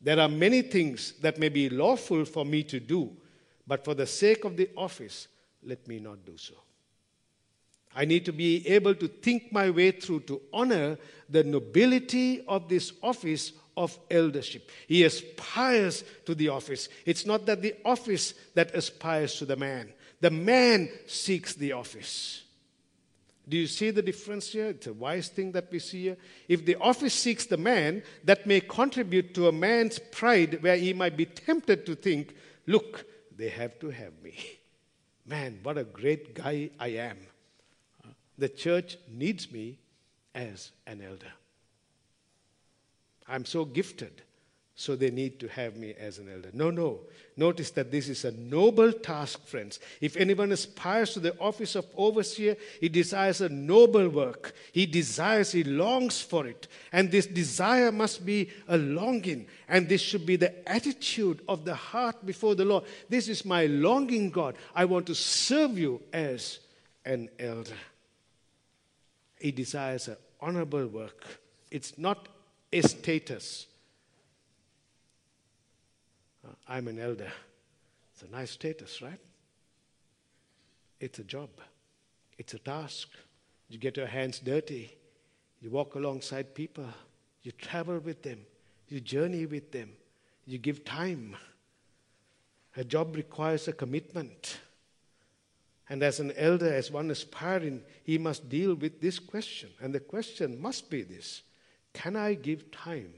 There 0.02 0.20
are 0.20 0.28
many 0.28 0.64
things 0.64 1.14
that 1.22 1.38
may 1.38 1.50
be 1.50 1.70
lawful 1.70 2.26
for 2.26 2.44
me 2.44 2.64
to 2.64 2.80
do, 2.80 3.12
but 3.68 3.86
for 3.86 3.94
the 3.94 4.08
sake 4.08 4.46
of 4.46 4.58
the 4.58 4.70
office, 4.76 5.28
let 5.64 5.88
me 5.88 6.00
not 6.00 6.26
do 6.26 6.38
so. 6.38 6.56
I 7.96 8.06
need 8.06 8.26
to 8.26 8.34
be 8.34 8.68
able 8.68 8.96
to 8.96 9.08
think 9.08 9.52
my 9.52 9.70
way 9.70 9.92
through 9.92 10.22
to 10.22 10.42
honor 10.54 10.98
the 11.30 11.44
nobility 11.44 12.44
of 12.48 12.70
this 12.70 12.94
office 13.04 13.54
of 13.76 13.98
eldership. 14.10 14.70
He 14.88 15.04
aspires 15.04 16.04
to 16.26 16.34
the 16.34 16.50
office. 16.50 16.90
It's 17.06 17.26
not 17.26 17.46
that 17.46 17.62
the 17.62 17.76
office 17.86 18.34
that 18.56 18.74
aspires 18.74 19.36
to 19.36 19.46
the 19.46 19.56
man, 19.56 19.94
the 20.20 20.32
man 20.32 20.90
seeks 21.06 21.54
the 21.54 21.74
office. 21.74 22.44
Do 23.52 23.58
you 23.58 23.68
see 23.68 23.92
the 23.92 24.02
difference 24.02 24.54
here? 24.54 24.68
It's 24.68 24.88
a 24.88 24.94
wise 24.94 25.28
thing 25.28 25.52
that 25.52 25.70
we 25.70 25.80
see 25.80 26.04
here. 26.04 26.18
If 26.48 26.66
the 26.66 26.78
office 26.78 27.14
seeks 27.14 27.46
the 27.46 27.58
man, 27.58 28.02
that 28.24 28.48
may 28.48 28.62
contribute 28.62 29.34
to 29.34 29.50
a 29.50 29.52
man's 29.52 30.00
pride 30.00 30.64
where 30.64 30.78
he 30.78 30.94
might 30.94 31.18
be 31.18 31.26
tempted 31.26 31.86
to 31.86 31.96
think, 31.96 32.34
look, 32.66 33.06
they 33.36 33.50
have 33.50 33.78
to 33.80 33.90
have 33.90 34.14
me. 34.24 34.38
Man, 35.26 35.60
what 35.64 35.78
a 35.78 35.84
great 35.84 36.34
guy 36.34 36.70
I 36.80 36.88
am. 37.12 37.18
The 38.38 38.48
church 38.48 38.98
needs 39.10 39.52
me 39.52 39.80
as 40.34 40.72
an 40.88 41.02
elder. 41.02 41.34
I'm 43.28 43.44
so 43.44 43.66
gifted, 43.66 44.22
so 44.76 44.96
they 44.96 45.12
need 45.12 45.40
to 45.40 45.48
have 45.48 45.76
me 45.76 45.94
as 46.00 46.18
an 46.18 46.32
elder. 46.34 46.50
No, 46.54 46.72
no. 46.72 47.02
Notice 47.38 47.72
that 47.72 47.92
this 47.92 48.10
is 48.10 48.26
a 48.26 48.32
noble 48.32 48.92
task, 48.92 49.46
friends. 49.46 49.80
If 50.00 50.18
anyone 50.18 50.52
aspires 50.52 51.14
to 51.14 51.20
the 51.20 51.38
office 51.40 51.76
of 51.76 51.86
overseer, 51.96 52.58
he 52.80 52.90
desires 52.90 53.42
a 53.42 53.50
noble 53.50 54.10
work. 54.10 54.54
He 54.72 54.86
desires, 54.86 55.52
he 55.52 55.64
longs 55.64 56.22
for 56.22 56.48
it. 56.48 56.68
And 56.92 57.12
this 57.12 57.28
desire 57.28 57.92
must 57.92 58.26
be 58.26 58.50
a 58.68 58.78
longing. 58.78 59.48
And 59.68 59.88
this 59.88 60.02
should 60.02 60.26
be 60.26 60.36
the 60.36 60.68
attitude 60.68 61.42
of 61.48 61.64
the 61.64 61.76
heart 61.76 62.26
before 62.26 62.56
the 62.56 62.66
Lord. 62.66 62.86
This 63.08 63.30
is 63.30 63.46
my 63.46 63.68
longing, 63.68 64.30
God. 64.30 64.56
I 64.74 64.86
want 64.86 65.06
to 65.08 65.16
serve 65.16 65.78
you 65.78 66.02
as 66.12 66.60
an 67.06 67.30
elder. 67.40 67.78
He 69.40 69.52
desires 69.52 70.08
an 70.08 70.18
honorable 70.40 70.88
work 70.88 71.26
It's 71.72 71.98
not 71.98 72.28
a 72.74 72.82
status. 72.82 73.66
Uh, 76.46 76.54
I'm 76.72 76.88
an 76.88 77.00
elder. 77.00 77.30
It's 78.14 78.24
a 78.24 78.32
nice 78.32 78.52
status, 78.52 79.02
right? 79.02 79.20
It's 81.02 81.20
a 81.20 81.24
job, 81.24 81.50
it's 82.38 82.54
a 82.54 82.60
task. 82.60 83.10
You 83.68 83.78
get 83.78 83.98
your 83.98 84.08
hands 84.08 84.40
dirty, 84.40 84.96
you 85.60 85.70
walk 85.70 85.96
alongside 85.96 86.56
people, 86.56 86.86
you 87.44 87.52
travel 87.52 88.00
with 88.00 88.24
them, 88.24 88.40
you 88.88 89.02
journey 89.02 89.46
with 89.46 89.74
them, 89.74 89.90
you 90.46 90.58
give 90.58 90.86
time. 90.86 91.36
A 92.78 92.86
job 92.86 93.18
requires 93.18 93.68
a 93.68 93.74
commitment. 93.74 94.60
And 95.90 96.02
as 96.04 96.22
an 96.22 96.32
elder, 96.38 96.74
as 96.74 96.90
one 96.90 97.12
aspiring, 97.12 97.82
he 98.06 98.18
must 98.18 98.48
deal 98.48 98.76
with 98.76 99.02
this 99.02 99.20
question. 99.20 99.72
And 99.82 99.94
the 99.94 100.00
question 100.00 100.62
must 100.62 100.90
be 100.90 101.02
this 101.02 101.42
Can 101.92 102.16
I 102.16 102.34
give 102.36 102.72
time 102.72 103.12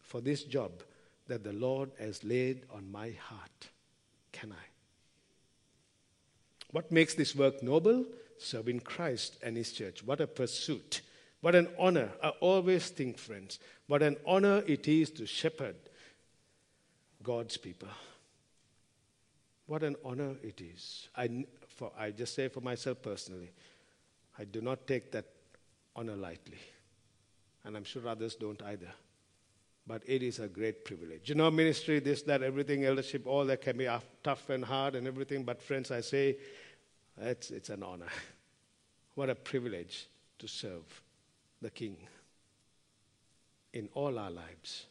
for 0.00 0.22
this 0.22 0.44
job 0.44 0.72
that 1.28 1.44
the 1.44 1.52
Lord 1.52 1.90
has 1.98 2.22
laid 2.24 2.62
on 2.72 2.90
my 2.90 3.10
heart? 3.10 3.68
Can 4.32 4.52
I? 4.52 4.64
What 6.70 6.92
makes 6.92 7.14
this 7.14 7.34
work 7.34 7.62
noble? 7.62 8.04
Serving 8.38 8.80
Christ 8.80 9.38
and 9.42 9.56
His 9.56 9.72
church. 9.72 10.04
What 10.04 10.20
a 10.20 10.26
pursuit. 10.26 11.00
What 11.40 11.54
an 11.54 11.68
honor. 11.78 12.10
I 12.22 12.30
always 12.40 12.88
think, 12.88 13.18
friends, 13.18 13.58
what 13.86 14.02
an 14.02 14.16
honor 14.26 14.62
it 14.66 14.88
is 14.88 15.10
to 15.12 15.26
shepherd 15.26 15.76
God's 17.22 17.56
people. 17.56 17.88
What 19.66 19.82
an 19.82 19.96
honor 20.04 20.34
it 20.42 20.60
is. 20.60 21.08
I, 21.16 21.44
for, 21.68 21.92
I 21.98 22.10
just 22.10 22.34
say 22.34 22.48
for 22.48 22.60
myself 22.60 23.02
personally, 23.02 23.50
I 24.38 24.44
do 24.44 24.60
not 24.60 24.86
take 24.86 25.12
that 25.12 25.26
honor 25.94 26.16
lightly. 26.16 26.58
And 27.64 27.76
I'm 27.76 27.84
sure 27.84 28.06
others 28.06 28.36
don't 28.36 28.62
either. 28.62 28.92
But 29.86 30.02
it 30.06 30.22
is 30.22 30.40
a 30.40 30.48
great 30.48 30.84
privilege. 30.84 31.28
You 31.28 31.36
know, 31.36 31.50
ministry, 31.50 32.00
this, 32.00 32.22
that, 32.22 32.42
everything, 32.42 32.84
eldership, 32.84 33.26
all 33.26 33.44
that 33.44 33.60
can 33.60 33.76
be 33.76 33.88
tough 34.24 34.50
and 34.50 34.64
hard 34.64 34.96
and 34.96 35.06
everything. 35.06 35.44
But, 35.44 35.62
friends, 35.62 35.90
I 35.90 36.00
say 36.00 36.38
it's, 37.18 37.50
it's 37.50 37.70
an 37.70 37.82
honor. 37.82 38.08
What 39.14 39.30
a 39.30 39.34
privilege 39.34 40.08
to 40.38 40.46
serve 40.46 41.02
the 41.62 41.70
King 41.70 41.96
in 43.72 43.88
all 43.94 44.18
our 44.18 44.30
lives. 44.30 44.84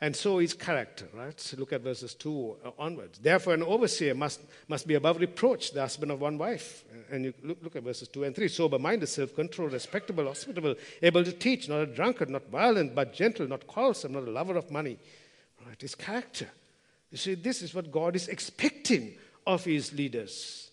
And 0.00 0.14
so 0.14 0.40
is 0.40 0.52
character, 0.52 1.08
right? 1.14 1.40
So 1.40 1.56
look 1.56 1.72
at 1.72 1.80
verses 1.80 2.14
2 2.14 2.56
onwards. 2.78 3.18
Therefore, 3.18 3.54
an 3.54 3.62
overseer 3.62 4.14
must, 4.14 4.40
must 4.68 4.86
be 4.86 4.94
above 4.94 5.18
reproach, 5.18 5.72
the 5.72 5.80
husband 5.80 6.12
of 6.12 6.20
one 6.20 6.36
wife. 6.36 6.84
And 7.10 7.24
you 7.24 7.34
look, 7.42 7.58
look 7.62 7.76
at 7.76 7.82
verses 7.82 8.08
2 8.08 8.24
and 8.24 8.36
3. 8.36 8.48
Sober 8.48 8.78
minded, 8.78 9.06
self 9.06 9.34
controlled, 9.34 9.72
respectable, 9.72 10.26
hospitable, 10.26 10.74
able 11.00 11.24
to 11.24 11.32
teach, 11.32 11.68
not 11.68 11.80
a 11.80 11.86
drunkard, 11.86 12.28
not 12.28 12.46
violent, 12.50 12.94
but 12.94 13.14
gentle, 13.14 13.48
not 13.48 13.66
quarrelsome, 13.66 14.12
not 14.12 14.24
a 14.24 14.30
lover 14.30 14.56
of 14.56 14.70
money. 14.70 14.98
Right? 15.66 15.80
His 15.80 15.94
character. 15.94 16.48
You 17.10 17.16
see, 17.16 17.34
this 17.34 17.62
is 17.62 17.74
what 17.74 17.90
God 17.90 18.16
is 18.16 18.28
expecting 18.28 19.14
of 19.46 19.64
his 19.64 19.94
leaders. 19.94 20.65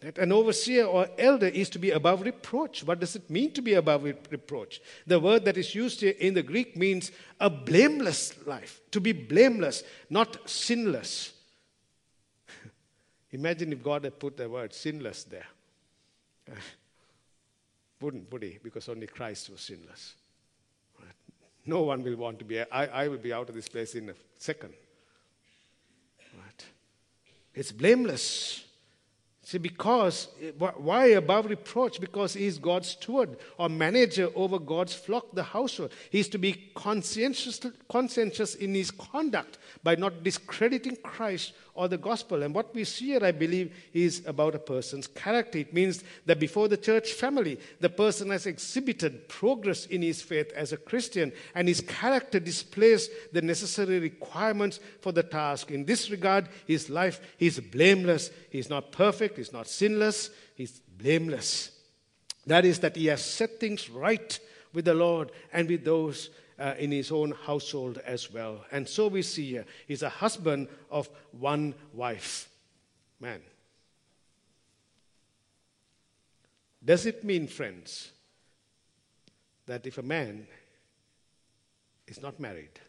That 0.00 0.18
an 0.18 0.30
overseer 0.30 0.84
or 0.84 1.08
elder 1.18 1.48
is 1.48 1.68
to 1.70 1.78
be 1.78 1.90
above 1.90 2.22
reproach. 2.22 2.84
What 2.84 3.00
does 3.00 3.16
it 3.16 3.28
mean 3.28 3.52
to 3.52 3.62
be 3.62 3.74
above 3.74 4.04
reproach? 4.04 4.80
The 5.06 5.18
word 5.18 5.44
that 5.44 5.56
is 5.56 5.74
used 5.74 6.00
here 6.00 6.14
in 6.18 6.34
the 6.34 6.42
Greek 6.42 6.76
means 6.76 7.10
a 7.40 7.50
blameless 7.50 8.46
life, 8.46 8.80
to 8.92 9.00
be 9.00 9.12
blameless, 9.12 9.82
not 10.08 10.48
sinless. 10.48 11.32
Imagine 13.32 13.72
if 13.72 13.82
God 13.82 14.04
had 14.04 14.20
put 14.20 14.36
the 14.36 14.48
word 14.48 14.72
sinless 14.72 15.24
there. 15.24 15.46
Wouldn't, 18.00 18.30
would 18.30 18.44
he? 18.44 18.58
Because 18.62 18.88
only 18.88 19.08
Christ 19.08 19.50
was 19.50 19.60
sinless. 19.60 20.14
No 21.68 21.82
one 21.82 22.02
will 22.02 22.16
want 22.16 22.38
to 22.38 22.46
be, 22.46 22.60
I, 22.60 22.86
I 22.86 23.08
will 23.08 23.18
be 23.18 23.30
out 23.30 23.50
of 23.50 23.54
this 23.54 23.68
place 23.68 23.94
in 23.94 24.08
a 24.08 24.14
second. 24.38 24.72
Right? 26.34 26.64
It's 27.54 27.72
blameless. 27.72 28.64
See, 29.48 29.56
because, 29.56 30.28
why 30.58 31.06
above 31.06 31.46
reproach? 31.46 32.02
Because 32.02 32.34
he 32.34 32.44
is 32.44 32.58
God's 32.58 32.88
steward 32.88 33.38
or 33.56 33.70
manager 33.70 34.28
over 34.34 34.58
God's 34.58 34.92
flock, 34.92 35.24
the 35.32 35.42
household. 35.42 35.90
He 36.10 36.20
is 36.20 36.28
to 36.28 36.38
be 36.38 36.70
conscientious, 36.74 37.58
conscientious 37.88 38.56
in 38.56 38.74
his 38.74 38.90
conduct 38.90 39.56
by 39.82 39.94
not 39.94 40.22
discrediting 40.22 40.96
Christ 40.96 41.54
or 41.72 41.88
the 41.88 41.96
gospel. 41.96 42.42
And 42.42 42.54
what 42.54 42.74
we 42.74 42.84
see 42.84 43.06
here, 43.06 43.24
I 43.24 43.30
believe, 43.32 43.72
is 43.94 44.22
about 44.26 44.54
a 44.54 44.58
person's 44.58 45.06
character. 45.06 45.58
It 45.58 45.72
means 45.72 46.04
that 46.26 46.40
before 46.40 46.68
the 46.68 46.76
church 46.76 47.12
family, 47.12 47.58
the 47.80 47.88
person 47.88 48.30
has 48.30 48.44
exhibited 48.44 49.28
progress 49.28 49.86
in 49.86 50.02
his 50.02 50.20
faith 50.20 50.52
as 50.56 50.72
a 50.72 50.76
Christian, 50.76 51.32
and 51.54 51.68
his 51.68 51.80
character 51.80 52.38
displays 52.40 53.08
the 53.32 53.40
necessary 53.40 53.98
requirements 53.98 54.80
for 55.00 55.12
the 55.12 55.22
task. 55.22 55.70
In 55.70 55.86
this 55.86 56.10
regard, 56.10 56.48
his 56.66 56.90
life, 56.90 57.20
he 57.38 57.46
is 57.46 57.60
blameless. 57.60 58.30
He's 58.50 58.68
not 58.68 58.92
perfect, 58.92 59.37
he's 59.38 59.52
not 59.52 59.66
sinless, 59.66 60.30
he's 60.54 60.80
blameless. 60.80 61.70
That 62.46 62.64
is, 62.64 62.78
that 62.80 62.96
he 62.96 63.06
has 63.06 63.24
set 63.24 63.58
things 63.58 63.88
right 63.88 64.38
with 64.72 64.84
the 64.84 64.94
Lord 64.94 65.32
and 65.52 65.68
with 65.68 65.84
those 65.84 66.30
uh, 66.58 66.74
in 66.78 66.90
his 66.90 67.12
own 67.12 67.32
household 67.46 67.98
as 67.98 68.32
well. 68.32 68.64
And 68.72 68.88
so 68.88 69.08
we 69.08 69.22
see 69.22 69.50
here, 69.50 69.64
he's 69.86 70.02
a 70.02 70.08
husband 70.08 70.68
of 70.90 71.08
one 71.32 71.74
wife. 71.94 72.48
Man. 73.20 73.40
Does 76.84 77.06
it 77.06 77.24
mean, 77.24 77.46
friends, 77.48 78.12
that 79.66 79.86
if 79.86 79.98
a 79.98 80.02
man 80.02 80.46
is 82.06 82.22
not 82.22 82.40
married, 82.40 82.80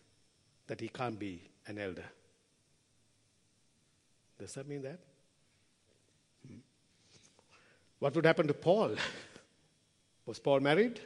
that 0.68 0.80
he 0.80 0.88
can't 0.88 1.20
be 1.20 1.42
an 1.68 1.78
elder? 1.80 2.06
Does 4.40 4.54
that 4.54 4.68
mean 4.68 4.84
that? 4.84 5.00
What 8.00 8.16
would 8.16 8.26
happen 8.26 8.48
to 8.48 8.54
Paul? 8.54 8.96
Was 10.26 10.40
Paul 10.40 10.62
married? 10.62 11.00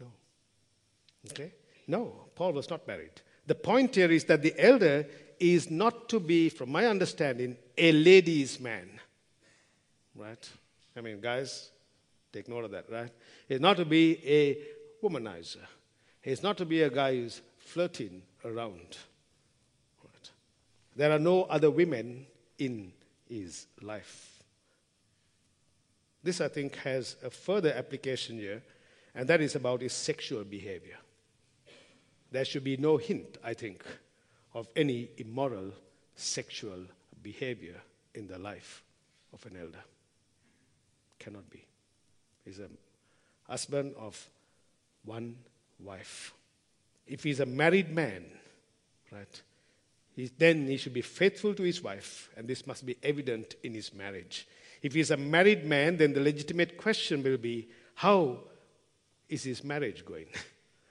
No. 0.00 0.06
Okay? 1.30 1.52
No, 1.86 2.26
Paul 2.34 2.52
was 2.52 2.70
not 2.70 2.86
married. 2.86 3.22
The 3.46 3.54
point 3.54 3.94
here 3.94 4.10
is 4.10 4.24
that 4.24 4.42
the 4.42 4.54
elder 4.58 5.06
is 5.40 5.70
not 5.70 6.08
to 6.10 6.20
be, 6.20 6.48
from 6.48 6.70
my 6.70 6.86
understanding, 6.86 7.56
a 7.76 7.92
ladies' 7.92 8.60
man. 8.60 8.88
Right? 10.14 10.48
I 10.96 11.00
mean, 11.00 11.20
guys, 11.20 11.70
take 12.32 12.48
note 12.48 12.64
of 12.64 12.70
that, 12.72 12.90
right? 12.90 13.10
He's 13.48 13.60
not 13.60 13.76
to 13.78 13.84
be 13.84 14.18
a 14.26 14.58
womanizer. 15.02 15.64
He's 16.20 16.42
not 16.42 16.58
to 16.58 16.66
be 16.66 16.82
a 16.82 16.90
guy 16.90 17.14
who's 17.14 17.40
flirting 17.58 18.22
around. 18.44 18.98
Right? 20.04 20.30
There 20.94 21.12
are 21.12 21.18
no 21.18 21.44
other 21.44 21.70
women 21.70 22.26
in 22.58 22.92
his 23.28 23.66
life. 23.80 24.37
This, 26.28 26.40
I 26.40 26.48
think, 26.48 26.76
has 26.76 27.16
a 27.24 27.30
further 27.30 27.72
application 27.72 28.38
here, 28.38 28.62
and 29.14 29.28
that 29.28 29.40
is 29.40 29.56
about 29.56 29.80
his 29.80 29.92
sexual 29.92 30.44
behavior 30.44 30.98
there 32.30 32.44
should 32.44 32.64
be 32.64 32.76
no 32.76 32.96
hint, 32.96 33.38
I 33.42 33.54
think, 33.54 33.84
of 34.54 34.68
any 34.76 35.10
immoral 35.16 35.72
sexual 36.14 36.84
behavior 37.22 37.80
in 38.14 38.26
the 38.26 38.38
life 38.38 38.82
of 39.32 39.44
an 39.46 39.56
elder. 39.56 39.82
Cannot 41.18 41.48
be. 41.50 41.64
He's 42.44 42.58
a 42.58 42.68
husband 43.44 43.94
of 43.98 44.28
one 45.04 45.36
wife. 45.80 46.34
If 47.06 47.24
he's 47.24 47.40
a 47.40 47.46
married 47.46 47.90
man, 47.94 48.24
right, 49.10 49.42
he, 50.14 50.30
then 50.36 50.66
he 50.66 50.76
should 50.76 50.94
be 50.94 51.02
faithful 51.02 51.54
to 51.54 51.62
his 51.62 51.82
wife, 51.82 52.30
and 52.36 52.46
this 52.46 52.66
must 52.66 52.84
be 52.84 52.96
evident 53.02 53.54
in 53.62 53.74
his 53.74 53.94
marriage. 53.94 54.46
If 54.82 54.94
he's 54.94 55.10
a 55.10 55.16
married 55.16 55.64
man, 55.64 55.96
then 55.96 56.12
the 56.12 56.20
legitimate 56.20 56.76
question 56.76 57.22
will 57.22 57.38
be 57.38 57.68
how 57.94 58.38
is 59.28 59.42
his 59.42 59.64
marriage 59.64 60.04
going? 60.04 60.26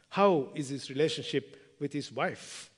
How 0.09 0.47
is 0.55 0.69
his 0.69 0.89
relationship 0.89 1.75
with 1.79 1.93
his 1.93 2.11
wife? 2.11 2.71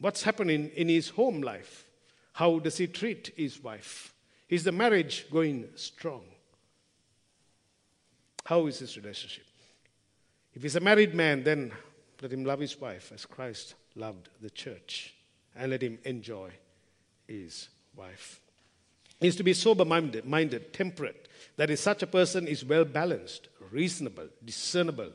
What's 0.00 0.22
happening 0.22 0.70
in 0.74 0.88
his 0.88 1.08
home 1.08 1.40
life? 1.40 1.88
How 2.32 2.58
does 2.58 2.76
he 2.76 2.88
treat 2.88 3.32
his 3.36 3.62
wife? 3.62 4.12
Is 4.48 4.64
the 4.64 4.72
marriage 4.72 5.26
going 5.30 5.68
strong? 5.76 6.24
How 8.44 8.66
is 8.66 8.80
his 8.80 8.96
relationship? 8.96 9.46
If 10.54 10.62
he's 10.62 10.76
a 10.76 10.80
married 10.80 11.14
man, 11.14 11.42
then 11.42 11.72
let 12.20 12.32
him 12.32 12.44
love 12.44 12.60
his 12.60 12.78
wife 12.80 13.12
as 13.14 13.24
Christ 13.24 13.74
loved 13.94 14.28
the 14.40 14.50
church 14.50 15.14
and 15.54 15.70
let 15.70 15.82
him 15.82 15.98
enjoy 16.04 16.50
his 17.26 17.68
wife. 17.96 18.40
Is 19.20 19.36
to 19.36 19.42
be 19.42 19.52
sober 19.52 19.84
minded, 19.84 20.72
temperate. 20.72 21.28
That 21.56 21.70
is, 21.70 21.80
such 21.80 22.02
a 22.02 22.06
person 22.06 22.46
is 22.46 22.64
well 22.64 22.84
balanced, 22.84 23.48
reasonable, 23.72 24.28
discernible, 24.44 25.10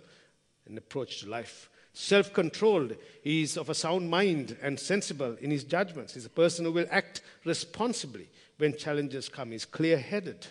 an 0.68 0.78
approach 0.78 1.22
to 1.22 1.30
life. 1.30 1.70
Self 1.94 2.34
controlled, 2.34 2.96
he 3.24 3.44
is 3.44 3.56
of 3.56 3.70
a 3.70 3.76
sound 3.76 4.10
mind 4.10 4.58
and 4.62 4.80
sensible 4.80 5.38
in 5.40 5.52
his 5.52 5.64
judgments. 5.64 6.16
He's 6.16 6.26
a 6.26 6.30
person 6.30 6.66
who 6.66 6.72
will 6.72 6.88
act 6.90 7.22
responsibly 7.46 8.28
when 8.58 8.76
challenges 8.76 9.30
come. 9.30 9.52
He's 9.52 9.66
clear 9.66 9.98
headed. 9.98 10.48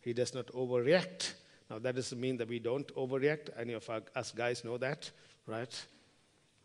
He 0.00 0.12
does 0.12 0.32
not 0.32 0.46
overreact, 0.46 1.32
Now, 1.68 1.78
that 1.78 1.94
doesn't 1.94 2.20
mean 2.20 2.36
that 2.38 2.48
we 2.48 2.58
don't 2.58 2.92
overreact. 2.94 3.50
Any 3.58 3.74
of 3.74 3.88
our, 3.90 4.02
us 4.16 4.32
guys 4.32 4.64
know 4.64 4.78
that, 4.78 5.10
right? 5.46 5.86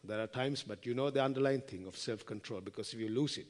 There 0.04 0.20
are 0.20 0.28
times, 0.28 0.64
but 0.64 0.86
you 0.86 0.94
know 0.94 1.10
the 1.10 1.24
underlying 1.24 1.62
thing 1.62 1.86
of 1.88 1.98
self 1.98 2.26
control 2.26 2.62
because 2.62 2.94
if 2.94 3.00
you 3.00 3.10
lose 3.10 3.38
it, 3.38 3.48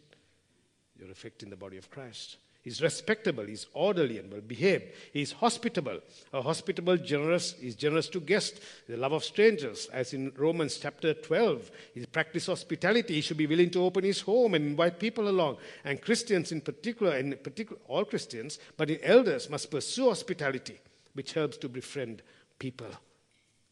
you're 0.98 1.12
affecting 1.12 1.50
the 1.50 1.56
body 1.56 1.78
of 1.78 1.90
Christ. 1.90 2.38
He's 2.66 2.82
respectable, 2.82 3.44
he's 3.44 3.68
orderly 3.76 4.18
and 4.18 4.32
well 4.32 4.42
behaved. 4.42 4.86
He's 5.14 5.32
hospitable. 5.32 6.00
A 6.34 6.42
hospitable, 6.42 6.98
generous, 6.98 7.54
he's 7.62 7.76
generous 7.76 8.10
to 8.10 8.20
guests, 8.20 8.60
the 8.90 8.98
love 8.98 9.12
of 9.12 9.24
strangers, 9.24 9.88
as 9.94 10.16
in 10.16 10.32
Romans 10.36 10.80
chapter 10.80 11.14
12. 11.14 11.70
He 11.94 12.04
practice 12.08 12.48
hospitality. 12.48 13.14
He 13.14 13.22
should 13.22 13.38
be 13.38 13.46
willing 13.46 13.70
to 13.70 13.84
open 13.84 14.04
his 14.04 14.20
home 14.20 14.56
and 14.56 14.66
invite 14.66 14.98
people 14.98 15.30
along. 15.30 15.58
And 15.84 16.02
Christians 16.02 16.52
in 16.52 16.60
particular, 16.60 17.16
in 17.18 17.38
particular, 17.38 17.80
all 17.88 18.04
Christians, 18.04 18.58
but 18.76 18.90
in 18.90 19.00
elders 19.04 19.48
must 19.48 19.70
pursue 19.70 20.10
hospitality, 20.10 20.82
which 21.14 21.34
helps 21.34 21.58
to 21.58 21.70
befriend 21.70 22.24
people. 22.58 22.90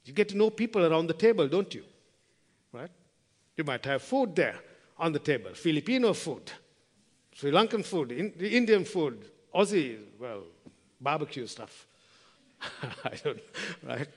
You 0.05 0.13
get 0.13 0.29
to 0.29 0.37
know 0.37 0.51
people 0.51 0.85
around 0.85 1.07
the 1.07 1.15
table, 1.15 1.47
don't 1.47 1.73
you? 1.73 1.83
Right? 2.71 2.91
You 3.57 3.63
might 3.63 3.85
have 3.85 4.03
food 4.03 4.35
there 4.35 4.59
on 4.99 5.13
the 5.13 5.19
table, 5.19 5.55
Filipino 5.55 6.13
food 6.13 6.51
Sri 7.33 7.51
Lankan 7.51 7.83
food, 7.83 8.11
in, 8.11 8.31
Indian 8.33 8.85
food, 8.85 9.25
Aussie, 9.53 9.97
well, 10.19 10.43
barbecue 10.99 11.47
stuff. 11.47 11.87
I 13.05 13.15
don't, 13.23 13.39
right? 13.83 14.07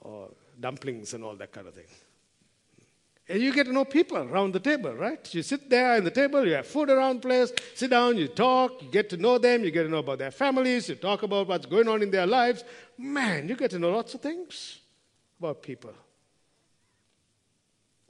Or 0.00 0.28
dumplings 0.58 1.14
and 1.14 1.22
all 1.22 1.36
that 1.36 1.52
kind 1.52 1.66
of 1.68 1.74
thing. 1.74 1.86
And 3.28 3.40
you 3.40 3.52
get 3.52 3.66
to 3.66 3.72
know 3.72 3.84
people 3.84 4.18
around 4.18 4.52
the 4.52 4.60
table, 4.60 4.92
right? 4.92 5.32
You 5.32 5.42
sit 5.42 5.70
there 5.70 5.96
in 5.96 6.04
the 6.04 6.10
table, 6.10 6.46
you 6.46 6.54
have 6.54 6.66
food 6.66 6.90
around 6.90 7.22
the 7.22 7.28
place, 7.28 7.52
sit 7.74 7.90
down, 7.90 8.18
you 8.18 8.28
talk, 8.28 8.82
you 8.82 8.90
get 8.90 9.08
to 9.10 9.16
know 9.16 9.38
them, 9.38 9.62
you 9.62 9.70
get 9.70 9.84
to 9.84 9.88
know 9.88 9.98
about 9.98 10.18
their 10.18 10.32
families, 10.32 10.88
you 10.88 10.96
talk 10.96 11.22
about 11.22 11.46
what's 11.46 11.66
going 11.66 11.88
on 11.88 12.02
in 12.02 12.10
their 12.10 12.26
lives. 12.26 12.64
Man, 12.98 13.48
you 13.48 13.56
get 13.56 13.70
to 13.70 13.78
know 13.78 13.90
lots 13.90 14.14
of 14.14 14.20
things 14.20 14.80
about 15.38 15.62
people. 15.62 15.92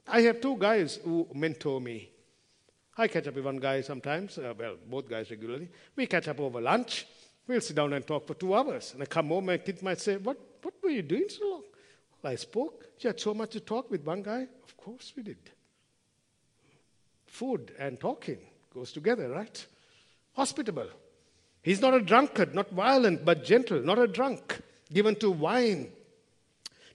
I 0.07 0.21
have 0.21 0.41
two 0.41 0.57
guys 0.57 0.99
who 1.03 1.27
mentor 1.33 1.79
me. 1.79 2.09
I 2.97 3.07
catch 3.07 3.27
up 3.27 3.35
with 3.35 3.45
one 3.45 3.57
guy 3.57 3.81
sometimes, 3.81 4.37
uh, 4.37 4.53
well, 4.57 4.75
both 4.87 5.09
guys 5.09 5.29
regularly. 5.31 5.69
We 5.95 6.05
catch 6.05 6.27
up 6.27 6.39
over 6.39 6.61
lunch. 6.61 7.07
We'll 7.47 7.61
sit 7.61 7.75
down 7.75 7.93
and 7.93 8.05
talk 8.05 8.27
for 8.27 8.35
two 8.35 8.55
hours. 8.55 8.93
And 8.93 9.01
I 9.01 9.05
come 9.05 9.29
home, 9.29 9.47
my 9.47 9.57
kid 9.57 9.81
might 9.81 9.99
say, 9.99 10.17
What, 10.17 10.37
what 10.61 10.75
were 10.81 10.89
you 10.89 11.01
doing 11.01 11.25
so 11.27 11.49
long? 11.49 11.63
Well, 12.21 12.33
I 12.33 12.35
spoke. 12.35 12.85
You 12.99 13.09
had 13.09 13.19
so 13.19 13.33
much 13.33 13.51
to 13.51 13.59
talk 13.59 13.89
with 13.89 14.05
one 14.05 14.21
guy. 14.21 14.47
Of 14.63 14.77
course 14.77 15.11
we 15.15 15.23
did. 15.23 15.37
Food 17.25 17.73
and 17.79 17.99
talking 17.99 18.37
goes 18.73 18.91
together, 18.91 19.29
right? 19.29 19.65
Hospitable. 20.33 20.87
He's 21.63 21.81
not 21.81 21.93
a 21.93 22.01
drunkard, 22.01 22.53
not 22.53 22.69
violent, 22.71 23.25
but 23.25 23.43
gentle, 23.43 23.81
not 23.81 23.97
a 23.97 24.07
drunk, 24.07 24.61
given 24.91 25.15
to 25.15 25.31
wine 25.31 25.91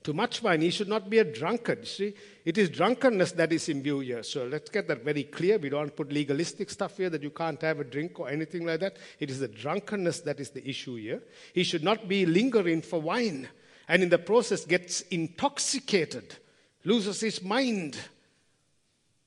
too 0.02 0.12
much 0.12 0.42
wine. 0.42 0.60
He 0.60 0.70
should 0.70 0.88
not 0.88 1.10
be 1.10 1.18
a 1.18 1.24
drunkard. 1.24 1.86
See, 1.86 2.14
it 2.44 2.56
is 2.56 2.70
drunkenness 2.70 3.32
that 3.32 3.52
is 3.52 3.68
in 3.68 3.82
view 3.82 4.00
here. 4.00 4.22
So 4.22 4.46
let's 4.46 4.70
get 4.70 4.88
that 4.88 5.04
very 5.04 5.24
clear. 5.24 5.58
We 5.58 5.68
don't 5.68 5.94
put 5.94 6.12
legalistic 6.12 6.70
stuff 6.70 6.96
here 6.96 7.10
that 7.10 7.22
you 7.22 7.30
can't 7.30 7.60
have 7.62 7.80
a 7.80 7.84
drink 7.84 8.18
or 8.18 8.28
anything 8.28 8.64
like 8.64 8.80
that. 8.80 8.96
It 9.18 9.30
is 9.30 9.40
the 9.40 9.48
drunkenness 9.48 10.20
that 10.20 10.40
is 10.40 10.50
the 10.50 10.66
issue 10.68 10.96
here. 10.96 11.22
He 11.52 11.64
should 11.64 11.84
not 11.84 12.08
be 12.08 12.26
lingering 12.26 12.82
for 12.82 13.00
wine 13.00 13.48
and 13.88 14.02
in 14.02 14.10
the 14.10 14.18
process 14.18 14.64
gets 14.64 15.00
intoxicated, 15.02 16.36
loses 16.84 17.20
his 17.20 17.42
mind. 17.42 17.98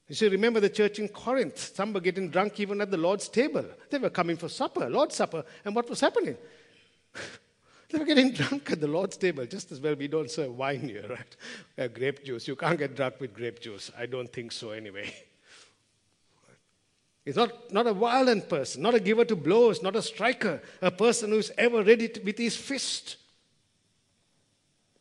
You 0.08 0.16
see, 0.16 0.28
remember 0.28 0.60
the 0.60 0.70
church 0.70 1.00
in 1.00 1.08
Corinth. 1.08 1.74
Some 1.76 1.94
were 1.94 2.00
getting 2.00 2.30
drunk 2.30 2.60
even 2.60 2.80
at 2.80 2.92
the 2.92 2.98
Lord's 2.98 3.28
table. 3.28 3.66
They 3.90 3.98
were 3.98 4.10
coming 4.10 4.38
for 4.38 4.50
supper, 4.50 4.90
Lord's 4.90 5.16
supper. 5.16 5.44
And 5.66 5.76
what 5.76 5.90
was 5.90 6.00
happening? 6.00 6.38
They 7.92 8.00
were 8.00 8.06
getting 8.06 8.32
drunk 8.34 8.72
at 8.72 8.80
the 8.80 8.88
Lord's 8.88 9.18
table. 9.18 9.46
Just 9.46 9.72
as 9.72 9.80
well, 9.80 9.96
we 9.96 10.08
don't 10.08 10.32
serve 10.32 10.58
wine 10.58 10.82
here, 10.82 11.06
right? 11.10 11.36
Uh, 11.78 11.88
grape 11.88 12.24
juice. 12.24 12.48
You 12.48 12.56
can't 12.56 12.80
get 12.80 12.96
drunk 12.96 13.20
with 13.20 13.34
grape 13.34 13.60
juice. 13.60 13.92
I 13.98 14.06
don't 14.06 14.32
think 14.32 14.52
so, 14.52 14.72
anyway. 14.72 15.14
He's 17.26 17.36
not, 17.36 17.72
not 17.72 17.86
a 17.86 17.94
violent 17.94 18.50
person, 18.50 18.82
not 18.82 18.96
a 18.96 19.00
giver 19.00 19.26
to 19.26 19.36
blows, 19.36 19.84
not 19.84 19.96
a 19.96 20.02
striker, 20.02 20.62
a 20.82 20.90
person 20.90 21.30
who's 21.30 21.52
ever 21.56 21.84
ready 21.84 22.08
to, 22.08 22.20
with 22.22 22.38
his 22.38 22.56
fist. 22.56 23.18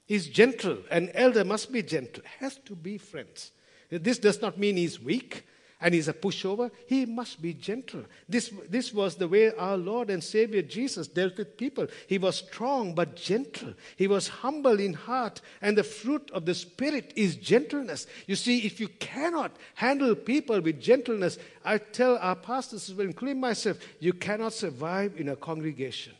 He's 0.05 0.27
gentle. 0.27 0.79
An 0.91 1.11
elder 1.15 1.45
must 1.45 1.73
be 1.73 1.83
gentle, 1.83 2.23
has 2.41 2.57
to 2.67 2.75
be 2.75 2.99
friends. 2.99 3.53
This 3.89 4.19
does 4.19 4.43
not 4.43 4.59
mean 4.59 4.77
he's 4.77 5.01
weak 5.01 5.47
and 5.81 5.95
he's 5.95 6.09
a 6.09 6.13
pushover, 6.13 6.71
he 6.87 7.07
must 7.07 7.41
be 7.41 7.55
gentle. 7.55 8.05
This, 8.29 8.53
this 8.69 8.93
was 8.93 9.17
the 9.17 9.29
way 9.29 9.53
our 9.55 9.77
Lord 9.77 10.11
and 10.11 10.23
Savior 10.23 10.61
Jesus 10.61 11.09
dealt 11.09 11.39
with 11.39 11.57
people. 11.57 11.87
He 12.07 12.19
was 12.19 12.37
strong 12.37 12.95
but 12.95 13.17
gentle. 13.17 13.75
He 13.97 14.07
was 14.07 14.29
humble 14.29 14.79
in 14.79 14.93
heart, 14.93 15.41
and 15.63 15.79
the 15.79 15.85
fruit 15.85 16.31
of 16.33 16.45
the 16.45 16.55
Spirit 16.55 17.13
is 17.17 17.37
gentleness. 17.37 18.07
You 18.27 18.37
see, 18.37 18.59
if 18.67 18.79
you 18.79 18.89
cannot 18.89 19.57
handle 19.75 20.15
people 20.15 20.61
with 20.61 20.81
gentleness, 20.81 21.39
I 21.65 21.79
tell 21.79 22.19
our 22.19 22.37
pastors, 22.37 22.91
including 22.91 23.41
myself, 23.41 23.79
you 24.01 24.13
cannot 24.13 24.53
survive 24.53 25.15
in 25.17 25.31
a 25.31 25.37
congregation. 25.37 26.13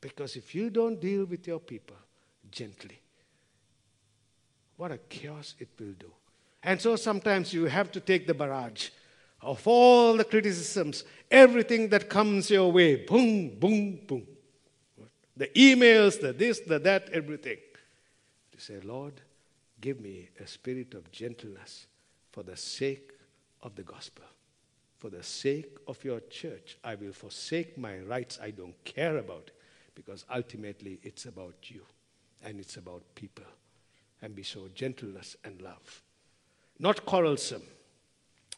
Because 0.00 0.36
if 0.36 0.54
you 0.54 0.70
don't 0.70 1.00
deal 1.00 1.26
with 1.26 1.46
your 1.46 1.60
people 1.60 1.96
gently, 2.50 2.98
what 4.76 4.90
a 4.90 4.98
chaos 4.98 5.54
it 5.60 5.68
will 5.78 5.92
do. 5.98 6.10
And 6.62 6.80
so 6.80 6.96
sometimes 6.96 7.52
you 7.52 7.64
have 7.64 7.90
to 7.92 8.00
take 8.00 8.26
the 8.26 8.34
barrage 8.34 8.90
of 9.40 9.66
all 9.66 10.16
the 10.16 10.24
criticisms, 10.24 11.04
everything 11.30 11.88
that 11.88 12.08
comes 12.08 12.50
your 12.50 12.70
way. 12.70 13.04
Boom, 13.04 13.58
boom, 13.58 14.00
boom. 14.06 14.26
The 15.36 15.48
emails, 15.48 16.20
the 16.20 16.32
this, 16.32 16.60
the 16.60 16.78
that, 16.80 17.08
everything. 17.10 17.58
To 18.52 18.60
say, 18.60 18.78
Lord, 18.80 19.14
give 19.80 20.00
me 20.00 20.28
a 20.38 20.46
spirit 20.46 20.94
of 20.94 21.10
gentleness 21.10 21.86
for 22.30 22.44
the 22.44 22.56
sake 22.56 23.10
of 23.62 23.74
the 23.74 23.82
gospel. 23.82 24.24
For 24.98 25.10
the 25.10 25.24
sake 25.24 25.78
of 25.88 26.04
your 26.04 26.20
church, 26.20 26.78
I 26.84 26.94
will 26.94 27.12
forsake 27.12 27.76
my 27.76 27.98
rights. 27.98 28.38
I 28.40 28.52
don't 28.52 28.84
care 28.84 29.16
about 29.16 29.50
because 29.96 30.24
ultimately 30.32 31.00
it's 31.02 31.24
about 31.24 31.70
you 31.70 31.82
and 32.44 32.60
it's 32.60 32.76
about 32.76 33.02
people. 33.16 33.44
And 34.20 34.36
we 34.36 34.44
show 34.44 34.68
gentleness 34.68 35.34
and 35.42 35.60
love 35.60 36.02
not 36.82 37.06
quarrelsome. 37.06 37.62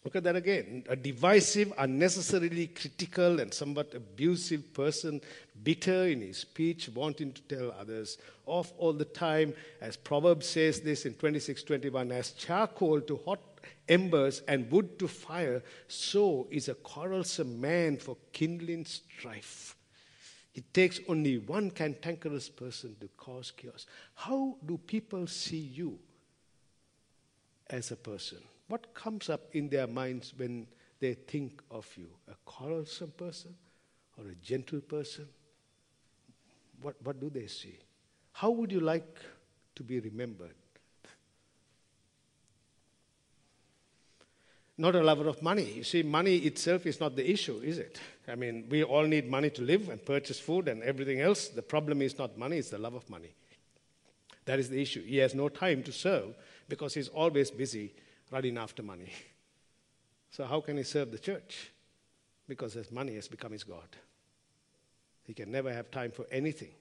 Look 0.03 0.17
at 0.17 0.25
that 0.25 0.37
again. 0.37 0.85
A 0.89 0.97
divisive, 0.97 1.73
unnecessarily 1.79 2.69
critical, 2.69 3.39
and 3.41 3.53
somewhat 3.53 3.95
abusive 3.95 4.73
person, 4.73 5.21
bitter 5.63 6.07
in 6.07 6.23
his 6.23 6.39
speech, 6.39 6.89
wanting 6.95 7.33
to 7.33 7.43
tell 7.43 7.75
others 7.79 8.19
off 8.47 8.73
all 8.79 8.95
the 8.95 9.05
time. 9.05 9.55
As 9.81 9.97
Proverbs 9.97 10.47
says 10.47 10.81
this 10.81 11.05
in 11.05 11.15
26:21, 11.15 12.13
as 12.13 12.33
charcoal 12.33 13.01
to 13.03 13.17
hot 13.25 13.41
embers 13.89 14.41
and 14.49 14.71
wood 14.71 14.99
to 14.99 15.09
fire, 15.09 15.63
so 15.87 16.49
is 16.51 16.69
a 16.69 16.75
quarrelsome 16.75 17.61
man 17.61 17.99
for 17.99 18.17
kindling 18.33 18.87
strife. 18.87 19.77
It 20.55 20.73
takes 20.73 21.01
only 21.09 21.39
one 21.39 21.71
cantankerous 21.71 22.49
person 22.49 22.97
to 23.01 23.09
cause 23.17 23.51
chaos. 23.51 23.87
How 24.15 24.57
do 24.65 24.79
people 24.79 25.27
see 25.27 25.59
you? 25.59 25.99
As 27.70 27.90
a 27.90 27.96
person? 27.96 28.38
What 28.68 28.94
comes 28.94 29.29
up 29.29 29.42
in 29.53 29.68
their 29.68 29.87
minds 29.87 30.33
when 30.37 30.66
they 31.00 31.14
think 31.14 31.62
of 31.70 31.87
you? 31.96 32.09
A 32.31 32.35
quarrelsome 32.44 33.12
person 33.16 33.55
or 34.18 34.29
a 34.29 34.35
gentle 34.35 34.81
person? 34.81 35.29
What, 36.81 36.96
what 37.03 37.20
do 37.20 37.31
they 37.31 37.46
see? 37.46 37.79
How 38.33 38.50
would 38.50 38.72
you 38.72 38.81
like 38.81 39.18
to 39.77 39.83
be 39.83 40.00
remembered? 40.00 40.55
Not 44.77 44.96
a 44.96 45.03
lover 45.03 45.29
of 45.29 45.40
money. 45.40 45.70
You 45.70 45.85
see, 45.85 46.03
money 46.03 46.38
itself 46.38 46.85
is 46.85 46.98
not 46.98 47.14
the 47.14 47.31
issue, 47.31 47.61
is 47.62 47.79
it? 47.79 48.00
I 48.27 48.35
mean, 48.35 48.66
we 48.68 48.83
all 48.83 49.05
need 49.05 49.31
money 49.31 49.50
to 49.50 49.62
live 49.62 49.88
and 49.88 50.05
purchase 50.05 50.40
food 50.40 50.66
and 50.66 50.83
everything 50.83 51.20
else. 51.20 51.48
The 51.48 51.62
problem 51.62 52.03
is 52.03 52.18
not 52.18 52.36
money, 52.36 52.59
it's 52.59 52.70
the 52.70 52.78
love 52.78 52.95
of 52.95 53.09
money. 53.09 53.34
That 54.47 54.59
is 54.59 54.68
the 54.68 54.82
issue. 54.82 55.05
He 55.05 55.18
has 55.18 55.34
no 55.34 55.49
time 55.49 55.82
to 55.84 55.93
serve 55.93 56.34
because 56.69 56.95
he's 56.95 57.09
always 57.09 57.51
busy 57.51 57.95
running 58.31 58.59
after 58.59 58.83
money. 58.83 59.12
So, 60.31 60.45
how 60.45 60.61
can 60.61 60.77
he 60.77 60.83
serve 60.83 61.12
the 61.12 61.19
church? 61.19 61.71
Because 62.49 62.75
his 62.75 62.91
money 62.91 63.15
has 63.15 63.29
become 63.29 63.53
his 63.53 63.65
God. 63.65 63.89
He 65.25 65.33
can 65.33 65.51
never 65.51 65.73
have 65.73 65.91
time 65.91 66.11
for 66.11 66.27
anything 66.31 66.73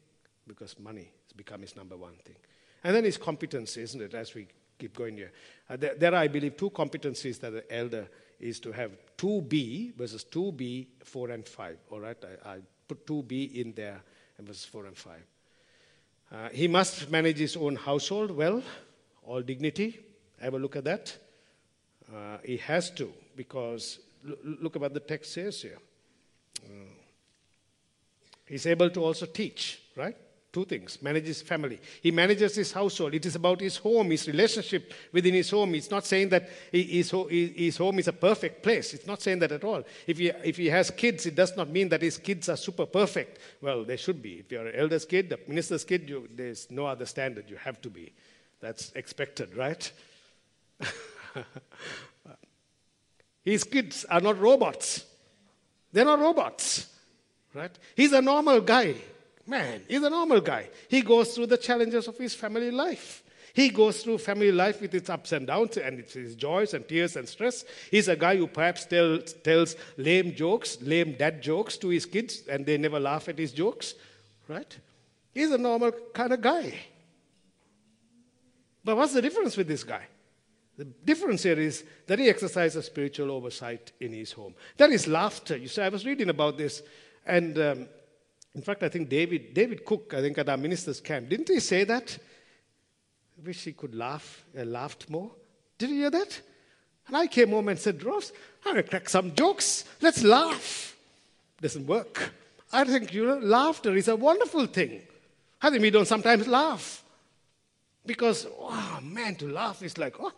because 0.47 0.77
money 0.79 1.11
has 1.23 1.33
become 1.33 1.61
his 1.61 1.75
number 1.75 1.95
one 1.95 2.15
thing. 2.25 2.35
And 2.83 2.95
then 2.95 3.03
his 3.03 3.17
competency, 3.17 3.81
isn't 3.81 4.01
it, 4.01 4.13
as 4.13 4.33
we 4.33 4.47
keep 4.77 4.97
going 4.97 5.15
here? 5.15 5.31
Uh, 5.69 5.77
there, 5.77 5.95
there, 5.95 6.13
are, 6.13 6.17
I 6.17 6.27
believe, 6.27 6.57
two 6.57 6.69
competencies 6.71 7.39
that 7.39 7.51
the 7.51 7.73
elder 7.73 8.09
is 8.39 8.59
to 8.61 8.71
have 8.71 8.91
2b 9.17 9.95
versus 9.95 10.25
2b, 10.25 10.87
4 11.03 11.29
and 11.29 11.47
5. 11.47 11.77
All 11.91 11.99
right, 12.01 12.17
I, 12.45 12.49
I 12.49 12.57
put 12.87 13.05
2b 13.07 13.53
in 13.53 13.73
there 13.73 14.01
and 14.37 14.47
verses 14.47 14.65
4 14.65 14.87
and 14.87 14.97
5. 14.97 15.13
Uh, 16.31 16.49
he 16.49 16.67
must 16.67 17.09
manage 17.09 17.37
his 17.37 17.55
own 17.55 17.75
household 17.75 18.31
well 18.31 18.61
all 19.25 19.41
dignity. 19.41 19.99
Have 20.41 20.53
a 20.53 20.59
look 20.59 20.75
at 20.75 20.83
that. 20.83 21.17
Uh, 22.13 22.37
he 22.43 22.57
has 22.57 22.91
to, 22.91 23.11
because 23.35 23.99
look 24.43 24.75
at 24.75 24.81
what 24.81 24.93
the 24.93 24.99
text 24.99 25.33
says 25.33 25.61
here. 25.61 25.77
Uh, 26.63 26.69
He's 28.45 28.65
able 28.65 28.89
to 28.89 29.03
also 29.03 29.25
teach, 29.25 29.81
right? 29.95 30.15
Two 30.51 30.65
things 30.65 31.01
manages 31.01 31.41
family. 31.41 31.79
He 32.01 32.11
manages 32.11 32.55
his 32.55 32.71
household. 32.71 33.15
It 33.15 33.25
is 33.25 33.35
about 33.35 33.59
his 33.59 33.77
home, 33.77 34.11
his 34.11 34.27
relationship 34.27 34.93
within 35.11 35.33
his 35.33 35.49
home. 35.49 35.73
It's 35.73 35.89
not 35.89 36.05
saying 36.05 36.29
that 36.29 36.47
his, 36.71 37.11
his 37.29 37.77
home 37.77 37.97
is 37.97 38.07
a 38.07 38.13
perfect 38.13 38.61
place. 38.61 38.93
It's 38.93 39.07
not 39.07 39.21
saying 39.21 39.39
that 39.39 39.51
at 39.51 39.63
all. 39.63 39.83
If 40.05 40.19
he, 40.19 40.27
if 40.27 40.57
he 40.57 40.67
has 40.67 40.91
kids, 40.91 41.25
it 41.25 41.33
does 41.33 41.57
not 41.57 41.69
mean 41.69 41.89
that 41.89 42.03
his 42.03 42.17
kids 42.17 42.49
are 42.49 42.57
super 42.57 42.85
perfect. 42.85 43.39
Well, 43.61 43.83
they 43.83 43.97
should 43.97 44.21
be. 44.21 44.33
If 44.33 44.51
you're 44.51 44.67
an 44.67 44.75
elder's 44.75 45.05
kid, 45.05 45.31
a 45.31 45.49
minister's 45.49 45.85
kid, 45.85 46.07
you, 46.07 46.29
there's 46.35 46.69
no 46.69 46.85
other 46.85 47.07
standard. 47.07 47.49
You 47.49 47.55
have 47.55 47.81
to 47.81 47.89
be. 47.89 48.13
That's 48.63 48.93
expected, 48.95 49.57
right? 49.57 49.91
his 53.43 53.65
kids 53.65 54.05
are 54.05 54.21
not 54.21 54.39
robots. 54.39 55.03
They're 55.91 56.05
not 56.05 56.19
robots, 56.19 56.87
right? 57.53 57.77
He's 57.93 58.13
a 58.13 58.21
normal 58.21 58.61
guy. 58.61 58.95
Man, 59.45 59.81
he's 59.89 60.01
a 60.01 60.09
normal 60.09 60.39
guy. 60.39 60.69
He 60.87 61.01
goes 61.01 61.35
through 61.35 61.47
the 61.47 61.57
challenges 61.57 62.07
of 62.07 62.17
his 62.17 62.35
family 62.35 62.71
life. 62.71 63.23
He 63.51 63.67
goes 63.67 64.01
through 64.01 64.19
family 64.19 64.53
life 64.53 64.79
with 64.79 64.95
its 64.95 65.09
ups 65.09 65.33
and 65.33 65.45
downs 65.45 65.75
and 65.75 65.99
its 65.99 66.15
joys 66.35 66.73
and 66.73 66.87
tears 66.87 67.17
and 67.17 67.27
stress. 67.27 67.65
He's 67.91 68.07
a 68.07 68.15
guy 68.15 68.37
who 68.37 68.47
perhaps 68.47 68.85
tell, 68.85 69.19
tells 69.19 69.75
lame 69.97 70.33
jokes, 70.33 70.77
lame 70.81 71.17
dad 71.19 71.41
jokes 71.41 71.75
to 71.79 71.89
his 71.89 72.05
kids, 72.05 72.47
and 72.47 72.65
they 72.65 72.77
never 72.77 73.01
laugh 73.01 73.27
at 73.27 73.37
his 73.37 73.51
jokes, 73.51 73.93
right? 74.47 74.77
He's 75.33 75.51
a 75.51 75.57
normal 75.57 75.91
kind 76.13 76.31
of 76.31 76.39
guy. 76.39 76.73
But 78.83 78.97
what's 78.97 79.13
the 79.13 79.21
difference 79.21 79.55
with 79.55 79.67
this 79.67 79.83
guy? 79.83 80.05
The 80.77 80.85
difference 80.85 81.43
here 81.43 81.59
is 81.59 81.83
that 82.07 82.19
he 82.19 82.29
exercises 82.29 82.85
spiritual 82.85 83.31
oversight 83.31 83.91
in 83.99 84.11
his 84.11 84.31
home. 84.31 84.55
That 84.77 84.89
is 84.89 85.07
laughter. 85.07 85.55
You 85.55 85.67
see, 85.67 85.81
I 85.81 85.89
was 85.89 86.05
reading 86.05 86.29
about 86.29 86.57
this, 86.57 86.81
and 87.25 87.57
um, 87.59 87.87
in 88.55 88.61
fact, 88.61 88.81
I 88.81 88.89
think 88.89 89.09
David, 89.09 89.53
David 89.53 89.85
Cook, 89.85 90.13
I 90.15 90.21
think 90.21 90.37
at 90.37 90.49
our 90.49 90.57
minister's 90.57 90.99
camp, 90.99 91.29
didn't 91.29 91.49
he 91.49 91.59
say 91.59 91.83
that? 91.83 92.17
I 93.37 93.47
wish 93.47 93.63
he 93.63 93.73
could 93.73 93.93
laugh, 93.93 94.45
uh, 94.57 94.63
laughed 94.63 95.09
more. 95.09 95.31
Did 95.77 95.89
you 95.89 95.95
hear 95.97 96.11
that? 96.11 96.41
And 97.07 97.17
I 97.17 97.27
came 97.27 97.49
home 97.49 97.67
and 97.67 97.79
said, 97.79 98.03
Ross, 98.03 98.31
I'm 98.65 98.73
going 98.73 98.83
to 98.83 98.89
crack 98.89 99.09
some 99.09 99.35
jokes. 99.35 99.85
Let's 100.01 100.23
laugh. 100.23 100.95
Doesn't 101.61 101.85
work. 101.85 102.31
I 102.71 102.83
think 102.83 103.13
you 103.13 103.25
know, 103.25 103.37
laughter 103.37 103.95
is 103.95 104.07
a 104.07 104.15
wonderful 104.15 104.65
thing. 104.67 105.01
I 105.61 105.69
think 105.69 105.81
we 105.81 105.91
don't 105.91 106.07
sometimes 106.07 106.47
laugh. 106.47 107.02
Because, 108.05 108.47
oh 108.59 108.99
man, 109.01 109.35
to 109.35 109.47
laugh 109.47 109.81
is 109.81 109.97
like, 109.97 110.15
oh, 110.19 110.31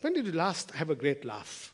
when 0.00 0.12
did 0.12 0.26
you 0.26 0.32
last 0.32 0.70
have 0.72 0.90
a 0.90 0.94
great 0.94 1.24
laugh? 1.24 1.72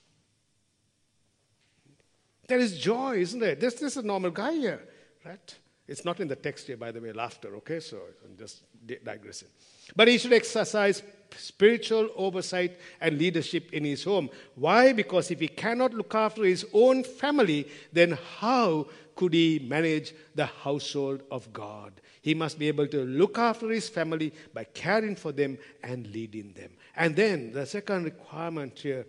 There 2.46 2.58
is 2.58 2.78
joy, 2.78 3.18
isn't 3.18 3.40
there? 3.40 3.54
This, 3.54 3.74
this 3.74 3.92
is 3.92 3.96
a 3.98 4.06
normal 4.06 4.30
guy 4.30 4.52
here. 4.52 4.82
Right? 5.24 5.58
It's 5.88 6.04
not 6.04 6.20
in 6.20 6.28
the 6.28 6.36
text 6.36 6.68
here, 6.68 6.76
by 6.76 6.92
the 6.92 7.00
way, 7.00 7.12
laughter, 7.12 7.56
okay? 7.56 7.80
So 7.80 7.98
I'm 8.24 8.36
just 8.36 8.62
digressing. 9.04 9.48
But 9.96 10.08
he 10.08 10.18
should 10.18 10.32
exercise 10.32 11.02
spiritual 11.36 12.10
oversight 12.16 12.78
and 13.00 13.18
leadership 13.18 13.72
in 13.72 13.84
his 13.84 14.04
home. 14.04 14.30
Why? 14.54 14.92
Because 14.92 15.30
if 15.30 15.40
he 15.40 15.48
cannot 15.48 15.92
look 15.92 16.14
after 16.14 16.44
his 16.44 16.64
own 16.72 17.04
family, 17.04 17.68
then 17.92 18.18
how 18.38 18.86
could 19.16 19.34
he 19.34 19.58
manage 19.58 20.14
the 20.34 20.46
household 20.46 21.22
of 21.30 21.52
God? 21.52 22.00
He 22.20 22.34
must 22.34 22.58
be 22.58 22.68
able 22.68 22.86
to 22.86 23.04
look 23.04 23.36
after 23.36 23.68
his 23.68 23.88
family 23.88 24.32
by 24.54 24.64
caring 24.64 25.16
for 25.16 25.32
them 25.32 25.58
and 25.82 26.06
leading 26.08 26.52
them. 26.52 26.70
And 26.94 27.16
then 27.16 27.52
the 27.52 27.66
second 27.66 28.04
requirement 28.04 28.78
here 28.78 29.06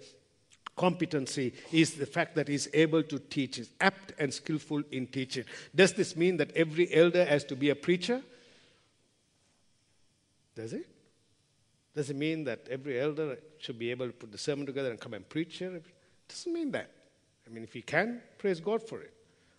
competency 0.75 1.53
is 1.71 1.93
the 1.93 2.05
fact 2.05 2.35
that 2.35 2.47
he's 2.47 2.67
able 2.73 3.03
to 3.03 3.19
teach, 3.19 3.59
is 3.59 3.69
apt 3.79 4.13
and 4.17 4.33
skillful 4.33 4.81
in 4.91 5.07
teaching. 5.07 5.45
Does 5.75 5.93
this 5.93 6.15
mean 6.15 6.37
that 6.37 6.51
every 6.55 6.93
elder 6.93 7.25
has 7.25 7.43
to 7.45 7.55
be 7.55 7.69
a 7.69 7.75
preacher? 7.75 8.21
Does 10.55 10.73
it? 10.73 10.87
Does 11.95 12.09
it 12.09 12.15
mean 12.15 12.43
that 12.45 12.67
every 12.69 12.99
elder 12.99 13.37
should 13.59 13.77
be 13.77 13.91
able 13.91 14.07
to 14.07 14.13
put 14.13 14.31
the 14.31 14.37
sermon 14.37 14.65
together 14.65 14.89
and 14.89 14.99
come 14.99 15.13
and 15.13 15.27
preach 15.27 15.57
here? 15.57 15.75
It 15.75 15.85
doesn't 16.27 16.51
mean 16.51 16.71
that. 16.71 16.89
I 17.45 17.49
mean, 17.51 17.63
if 17.63 17.73
he 17.73 17.81
can, 17.81 18.21
praise 18.37 18.59
God 18.59 18.81
for 18.87 19.01
it. 19.01 19.13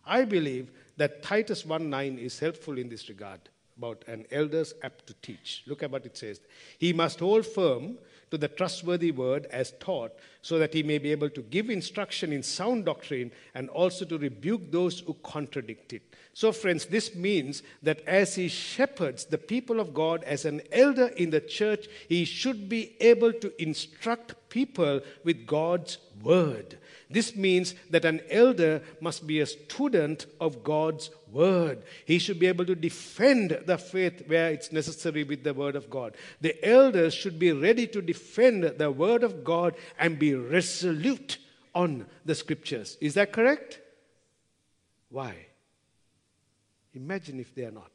I 0.07 0.25
believe 0.25 0.71
that 0.97 1.23
Titus 1.23 1.65
1 1.65 1.89
9 1.89 2.19
is 2.19 2.39
helpful 2.39 2.79
in 2.79 2.89
this 2.89 3.09
regard 3.09 3.41
about 3.77 4.05
an 4.07 4.27
elder's 4.31 4.75
apt 4.83 5.07
to 5.07 5.15
teach. 5.23 5.63
Look 5.67 5.83
at 5.83 5.91
what 5.91 6.07
it 6.07 6.17
says. 6.17 6.41
He 6.79 6.93
must 6.93 7.21
hold 7.21 7.47
firm 7.47 7.99
to 8.31 8.39
the 8.39 8.49
trustworthy 8.49 9.11
word 9.11 9.47
as 9.47 9.73
taught, 9.81 10.13
so 10.43 10.59
that 10.59 10.75
he 10.75 10.83
may 10.83 10.99
be 10.99 11.13
able 11.13 11.31
to 11.31 11.43
give 11.43 11.71
instruction 11.71 12.33
in 12.33 12.43
sound 12.43 12.85
doctrine 12.85 13.31
and 13.55 13.69
also 13.71 14.05
to 14.05 14.19
rebuke 14.19 14.71
those 14.71 15.01
who 15.01 15.15
contradict 15.23 15.93
it. 15.93 16.03
So, 16.33 16.51
friends, 16.51 16.87
this 16.87 17.15
means 17.15 17.63
that 17.83 18.01
as 18.09 18.35
he 18.35 18.49
shepherds 18.49 19.25
the 19.25 19.39
people 19.39 19.79
of 19.79 19.95
God 19.95 20.25
as 20.25 20.45
an 20.45 20.63
elder 20.73 21.07
in 21.09 21.31
the 21.31 21.41
church, 21.41 21.87
he 22.09 22.25
should 22.25 22.69
be 22.69 22.97
able 23.01 23.33
to 23.33 23.63
instruct 23.63 24.49
people 24.49 25.01
with 25.23 25.47
God's 25.47 25.99
word. 26.23 26.79
This 27.15 27.37
means 27.37 27.77
that 27.91 28.05
an 28.05 28.23
elder 28.29 28.83
must 29.01 29.25
be 29.25 29.39
a 29.39 29.47
student 29.47 30.27
of 30.41 30.65
God's 30.65 31.11
word. 31.31 31.85
He 32.05 32.19
should 32.19 32.41
be 32.41 32.49
able 32.49 32.67
to 32.67 32.75
defend 32.75 33.51
the 33.67 33.79
faith 33.79 34.25
where 34.27 34.51
it's 34.51 34.73
necessary 34.73 35.23
with 35.23 35.45
the 35.45 35.55
word 35.55 35.77
of 35.77 35.89
God. 35.89 36.17
The 36.41 36.63
elders 36.69 37.15
should 37.15 37.39
be 37.39 37.53
ready 37.53 37.87
to 37.87 38.03
defend 38.03 38.65
the 38.65 38.91
word 38.91 39.23
of 39.23 39.45
God 39.45 39.77
and 39.97 40.19
be 40.19 40.35
resolute 40.35 41.39
on 41.73 42.07
the 42.25 42.35
scriptures. 42.35 42.99
Is 43.01 43.15
that 43.15 43.33
correct? 43.33 43.81
Why? 45.09 45.37
Imagine 46.95 47.39
if 47.39 47.55
they 47.55 47.65
are 47.65 47.71
not. 47.71 47.93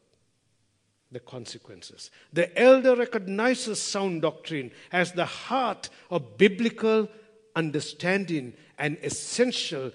The 1.11 1.20
consequences. 1.20 2.09
The 2.32 2.57
elder 2.57 2.95
recognizes 2.95 3.82
sound 3.82 4.22
doctrine 4.22 4.72
as 4.93 5.11
the 5.11 5.26
heart 5.26 5.89
of 6.09 6.38
biblical 6.38 7.09
understanding 7.56 8.54
and 8.78 8.97
essential 9.04 9.91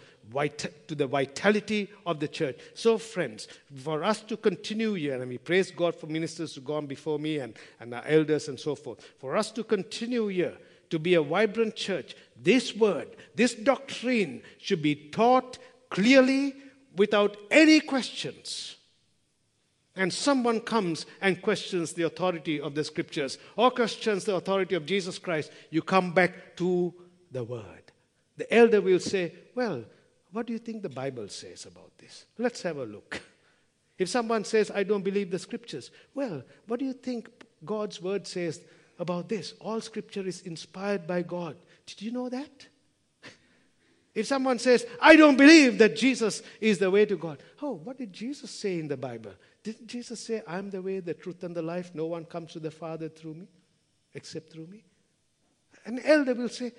to 0.88 0.94
the 0.94 1.06
vitality 1.06 1.88
of 2.06 2.18
the 2.18 2.28
church. 2.28 2.58
So, 2.74 2.98
friends, 2.98 3.46
for 3.76 4.02
us 4.02 4.20
to 4.22 4.36
continue 4.36 4.94
here, 4.94 5.20
and 5.20 5.28
we 5.28 5.38
praise 5.38 5.70
God 5.70 5.94
for 5.94 6.06
ministers 6.06 6.54
who 6.54 6.62
gone 6.62 6.86
before 6.86 7.18
me 7.18 7.38
and, 7.38 7.54
and 7.78 7.94
our 7.94 8.04
elders 8.06 8.48
and 8.48 8.58
so 8.58 8.74
forth, 8.74 9.04
for 9.18 9.36
us 9.36 9.50
to 9.52 9.64
continue 9.64 10.28
here 10.28 10.56
to 10.90 10.98
be 10.98 11.14
a 11.14 11.22
vibrant 11.22 11.76
church, 11.76 12.16
this 12.40 12.74
word, 12.74 13.08
this 13.34 13.54
doctrine 13.54 14.42
should 14.58 14.82
be 14.82 14.94
taught 14.94 15.58
clearly 15.90 16.54
without 16.96 17.36
any 17.50 17.80
questions. 17.80 18.76
And 19.96 20.12
someone 20.12 20.60
comes 20.60 21.06
and 21.20 21.40
questions 21.40 21.92
the 21.92 22.02
authority 22.02 22.60
of 22.60 22.74
the 22.74 22.82
scriptures 22.82 23.38
or 23.56 23.70
questions 23.70 24.24
the 24.24 24.34
authority 24.34 24.74
of 24.74 24.86
Jesus 24.86 25.18
Christ, 25.18 25.52
you 25.70 25.82
come 25.82 26.12
back 26.12 26.56
to 26.56 26.92
the 27.34 27.44
word. 27.44 27.92
The 28.38 28.52
elder 28.52 28.80
will 28.80 29.00
say, 29.00 29.34
Well, 29.54 29.84
what 30.32 30.46
do 30.46 30.52
you 30.54 30.58
think 30.58 30.82
the 30.82 30.88
Bible 30.88 31.28
says 31.28 31.66
about 31.66 31.96
this? 31.98 32.24
Let's 32.38 32.62
have 32.62 32.78
a 32.78 32.84
look. 32.84 33.20
If 33.98 34.08
someone 34.08 34.44
says, 34.44 34.72
I 34.74 34.82
don't 34.82 35.04
believe 35.04 35.30
the 35.30 35.38
scriptures, 35.38 35.90
well, 36.14 36.42
what 36.66 36.80
do 36.80 36.86
you 36.86 36.92
think 36.92 37.28
God's 37.64 38.02
word 38.02 38.26
says 38.26 38.60
about 38.98 39.28
this? 39.28 39.54
All 39.60 39.80
scripture 39.80 40.26
is 40.26 40.40
inspired 40.42 41.06
by 41.06 41.22
God. 41.22 41.56
Did 41.86 42.02
you 42.02 42.10
know 42.10 42.28
that? 42.28 42.66
If 44.14 44.26
someone 44.26 44.60
says, 44.60 44.86
I 45.00 45.16
don't 45.16 45.36
believe 45.36 45.78
that 45.78 45.96
Jesus 45.96 46.42
is 46.60 46.78
the 46.78 46.90
way 46.90 47.04
to 47.04 47.16
God, 47.16 47.42
oh, 47.62 47.72
what 47.72 47.98
did 47.98 48.12
Jesus 48.12 48.50
say 48.50 48.78
in 48.78 48.88
the 48.88 48.96
Bible? 48.96 49.32
Didn't 49.64 49.88
Jesus 49.88 50.20
say, 50.20 50.42
I'm 50.46 50.70
the 50.70 50.82
way, 50.82 51.00
the 51.00 51.14
truth, 51.14 51.42
and 51.42 51.54
the 51.54 51.62
life? 51.62 51.90
No 51.94 52.06
one 52.06 52.24
comes 52.24 52.52
to 52.52 52.60
the 52.60 52.70
Father 52.70 53.08
through 53.08 53.34
me, 53.34 53.48
except 54.14 54.52
through 54.52 54.66
me? 54.66 54.84
An 55.84 55.98
elder 56.00 56.34
will 56.34 56.48
say, 56.48 56.72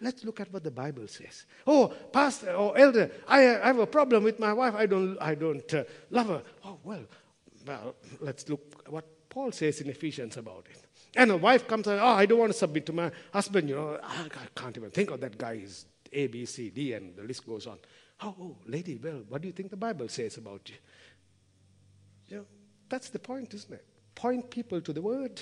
Let's 0.00 0.24
look 0.24 0.40
at 0.40 0.52
what 0.52 0.62
the 0.62 0.70
Bible 0.70 1.08
says. 1.08 1.44
Oh, 1.66 1.88
pastor 2.12 2.50
or 2.52 2.70
oh, 2.70 2.80
elder, 2.80 3.10
I, 3.26 3.56
I 3.56 3.66
have 3.66 3.78
a 3.78 3.86
problem 3.86 4.24
with 4.24 4.38
my 4.38 4.52
wife. 4.52 4.74
I 4.74 4.86
don't, 4.86 5.16
I 5.20 5.34
don't 5.34 5.74
uh, 5.74 5.84
love 6.10 6.28
her. 6.28 6.42
Oh, 6.64 6.78
well, 6.84 7.04
well, 7.66 7.94
let's 8.20 8.48
look 8.48 8.84
what 8.88 9.06
Paul 9.28 9.52
says 9.52 9.80
in 9.80 9.88
Ephesians 9.88 10.36
about 10.36 10.66
it. 10.70 10.82
And 11.16 11.30
a 11.30 11.36
wife 11.36 11.66
comes 11.66 11.86
and, 11.86 12.00
oh, 12.00 12.06
I 12.06 12.26
don't 12.26 12.38
want 12.38 12.52
to 12.52 12.58
submit 12.58 12.86
to 12.86 12.92
my 12.92 13.10
husband. 13.32 13.68
You 13.68 13.74
know, 13.74 14.00
I 14.02 14.28
can't 14.54 14.76
even 14.76 14.90
think 14.90 15.10
of 15.10 15.20
that 15.20 15.36
guy 15.36 15.54
is 15.54 15.86
A, 16.12 16.26
B, 16.28 16.44
C, 16.44 16.70
D, 16.70 16.92
and 16.92 17.16
the 17.16 17.22
list 17.22 17.46
goes 17.46 17.66
on. 17.66 17.78
Oh, 18.20 18.34
oh, 18.40 18.56
lady, 18.66 18.98
well, 19.02 19.22
what 19.28 19.42
do 19.42 19.48
you 19.48 19.52
think 19.52 19.70
the 19.70 19.76
Bible 19.76 20.08
says 20.08 20.36
about 20.36 20.68
you? 20.68 20.76
You 22.28 22.36
know, 22.38 22.44
that's 22.88 23.08
the 23.10 23.18
point, 23.18 23.54
isn't 23.54 23.72
it? 23.72 23.84
Point 24.14 24.50
people 24.50 24.80
to 24.80 24.92
the 24.92 25.02
word. 25.02 25.40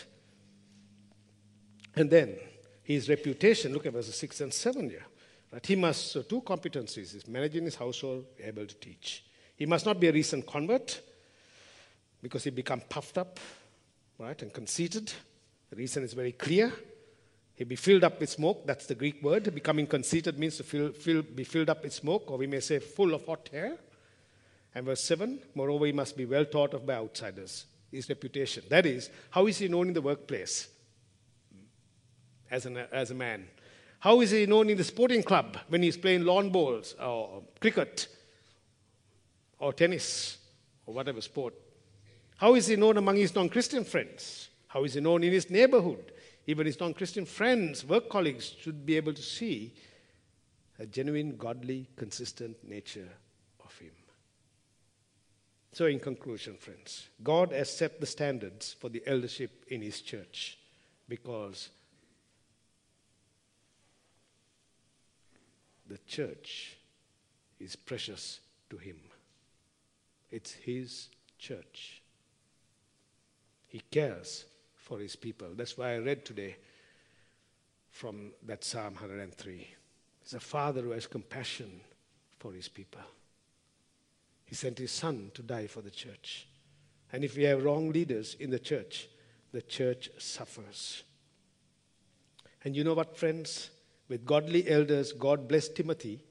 And 1.94 2.10
then 2.10 2.36
his 2.86 3.08
reputation, 3.08 3.72
look 3.72 3.84
at 3.86 3.92
verses 3.92 4.14
6 4.14 4.42
and 4.42 4.54
7 4.54 4.88
here. 4.88 5.04
Right? 5.52 5.66
He 5.66 5.74
must, 5.74 6.12
so 6.12 6.22
two 6.22 6.40
competencies 6.42 7.16
is 7.16 7.26
managing 7.26 7.64
his 7.64 7.74
household, 7.74 8.26
able 8.38 8.64
to 8.64 8.74
teach. 8.76 9.24
He 9.56 9.66
must 9.66 9.86
not 9.86 9.98
be 9.98 10.06
a 10.06 10.12
recent 10.12 10.46
convert 10.46 11.00
because 12.22 12.44
he 12.44 12.50
become 12.50 12.80
puffed 12.88 13.18
up, 13.18 13.40
right, 14.18 14.40
and 14.40 14.52
conceited. 14.52 15.12
The 15.70 15.74
reason 15.74 16.04
is 16.04 16.12
very 16.12 16.30
clear. 16.30 16.72
He 17.56 17.64
be 17.64 17.74
filled 17.74 18.04
up 18.04 18.20
with 18.20 18.30
smoke. 18.30 18.64
That's 18.64 18.86
the 18.86 18.94
Greek 18.94 19.20
word. 19.20 19.52
Becoming 19.52 19.88
conceited 19.88 20.38
means 20.38 20.56
to 20.58 20.62
fill, 20.62 20.92
fill, 20.92 21.22
be 21.22 21.42
filled 21.42 21.70
up 21.70 21.82
with 21.82 21.92
smoke, 21.92 22.30
or 22.30 22.38
we 22.38 22.46
may 22.46 22.60
say 22.60 22.78
full 22.78 23.14
of 23.14 23.26
hot 23.26 23.50
air. 23.52 23.76
And 24.76 24.86
verse 24.86 25.02
7 25.02 25.40
Moreover, 25.56 25.86
he 25.86 25.92
must 25.92 26.16
be 26.16 26.24
well 26.24 26.44
thought 26.44 26.72
of 26.72 26.86
by 26.86 26.94
outsiders, 26.94 27.66
his 27.90 28.08
reputation. 28.08 28.62
That 28.68 28.86
is, 28.86 29.10
how 29.30 29.48
is 29.48 29.58
he 29.58 29.66
known 29.66 29.88
in 29.88 29.94
the 29.94 30.02
workplace 30.02 30.68
as, 32.50 32.66
an, 32.66 32.76
as 32.92 33.10
a 33.10 33.14
man? 33.14 33.46
How 34.00 34.20
is 34.20 34.30
he 34.30 34.46
known 34.46 34.70
in 34.70 34.76
the 34.76 34.84
sporting 34.84 35.22
club 35.22 35.58
when 35.68 35.82
he's 35.82 35.96
playing 35.96 36.24
lawn 36.24 36.50
bowls 36.50 36.94
or 37.00 37.42
cricket 37.60 38.08
or 39.58 39.72
tennis 39.72 40.38
or 40.84 40.94
whatever 40.94 41.20
sport? 41.20 41.54
How 42.36 42.54
is 42.54 42.66
he 42.66 42.76
known 42.76 42.98
among 42.98 43.16
his 43.16 43.34
non 43.34 43.48
Christian 43.48 43.84
friends? 43.84 44.48
How 44.68 44.84
is 44.84 44.94
he 44.94 45.00
known 45.00 45.24
in 45.24 45.32
his 45.32 45.50
neighborhood? 45.50 46.12
Even 46.46 46.66
his 46.66 46.78
non 46.78 46.94
Christian 46.94 47.24
friends, 47.24 47.84
work 47.84 48.08
colleagues 48.08 48.54
should 48.60 48.84
be 48.84 48.96
able 48.96 49.14
to 49.14 49.22
see 49.22 49.72
a 50.78 50.86
genuine, 50.86 51.36
godly, 51.36 51.88
consistent 51.96 52.56
nature 52.62 53.08
of 53.64 53.78
him. 53.78 53.92
So, 55.72 55.86
in 55.86 55.98
conclusion, 55.98 56.56
friends, 56.56 57.08
God 57.22 57.52
has 57.52 57.74
set 57.74 58.00
the 58.00 58.06
standards 58.06 58.74
for 58.78 58.88
the 58.88 59.02
eldership 59.06 59.64
in 59.68 59.80
his 59.80 60.00
church 60.00 60.58
because 61.08 61.70
the 65.88 65.98
church 66.06 66.76
is 67.58 67.76
precious 67.76 68.40
to 68.70 68.76
him. 68.76 68.98
It's 70.30 70.52
his 70.52 71.08
church. 71.38 72.02
He 73.68 73.80
cares 73.90 74.44
for 74.74 74.98
his 74.98 75.16
people. 75.16 75.48
That's 75.54 75.76
why 75.76 75.94
I 75.94 75.98
read 75.98 76.24
today 76.24 76.56
from 77.90 78.32
that 78.46 78.64
Psalm 78.64 78.94
103. 78.94 79.66
It's 80.22 80.34
a 80.34 80.40
father 80.40 80.82
who 80.82 80.90
has 80.90 81.06
compassion 81.06 81.80
for 82.38 82.52
his 82.52 82.68
people. 82.68 83.00
He 84.44 84.54
sent 84.54 84.78
his 84.78 84.92
son 84.92 85.30
to 85.34 85.42
die 85.42 85.66
for 85.66 85.80
the 85.80 85.90
church. 85.90 86.46
And 87.12 87.24
if 87.24 87.36
we 87.36 87.44
have 87.44 87.64
wrong 87.64 87.90
leaders 87.90 88.36
in 88.38 88.50
the 88.50 88.58
church, 88.58 89.08
the 89.52 89.62
church 89.62 90.10
suffers. 90.18 91.02
And 92.64 92.74
you 92.76 92.84
know 92.84 92.94
what, 92.94 93.16
friends? 93.16 93.70
With 94.08 94.24
godly 94.24 94.68
elders, 94.68 95.12
God 95.12 95.48
blessed 95.48 95.76
Timothy, 95.76 96.22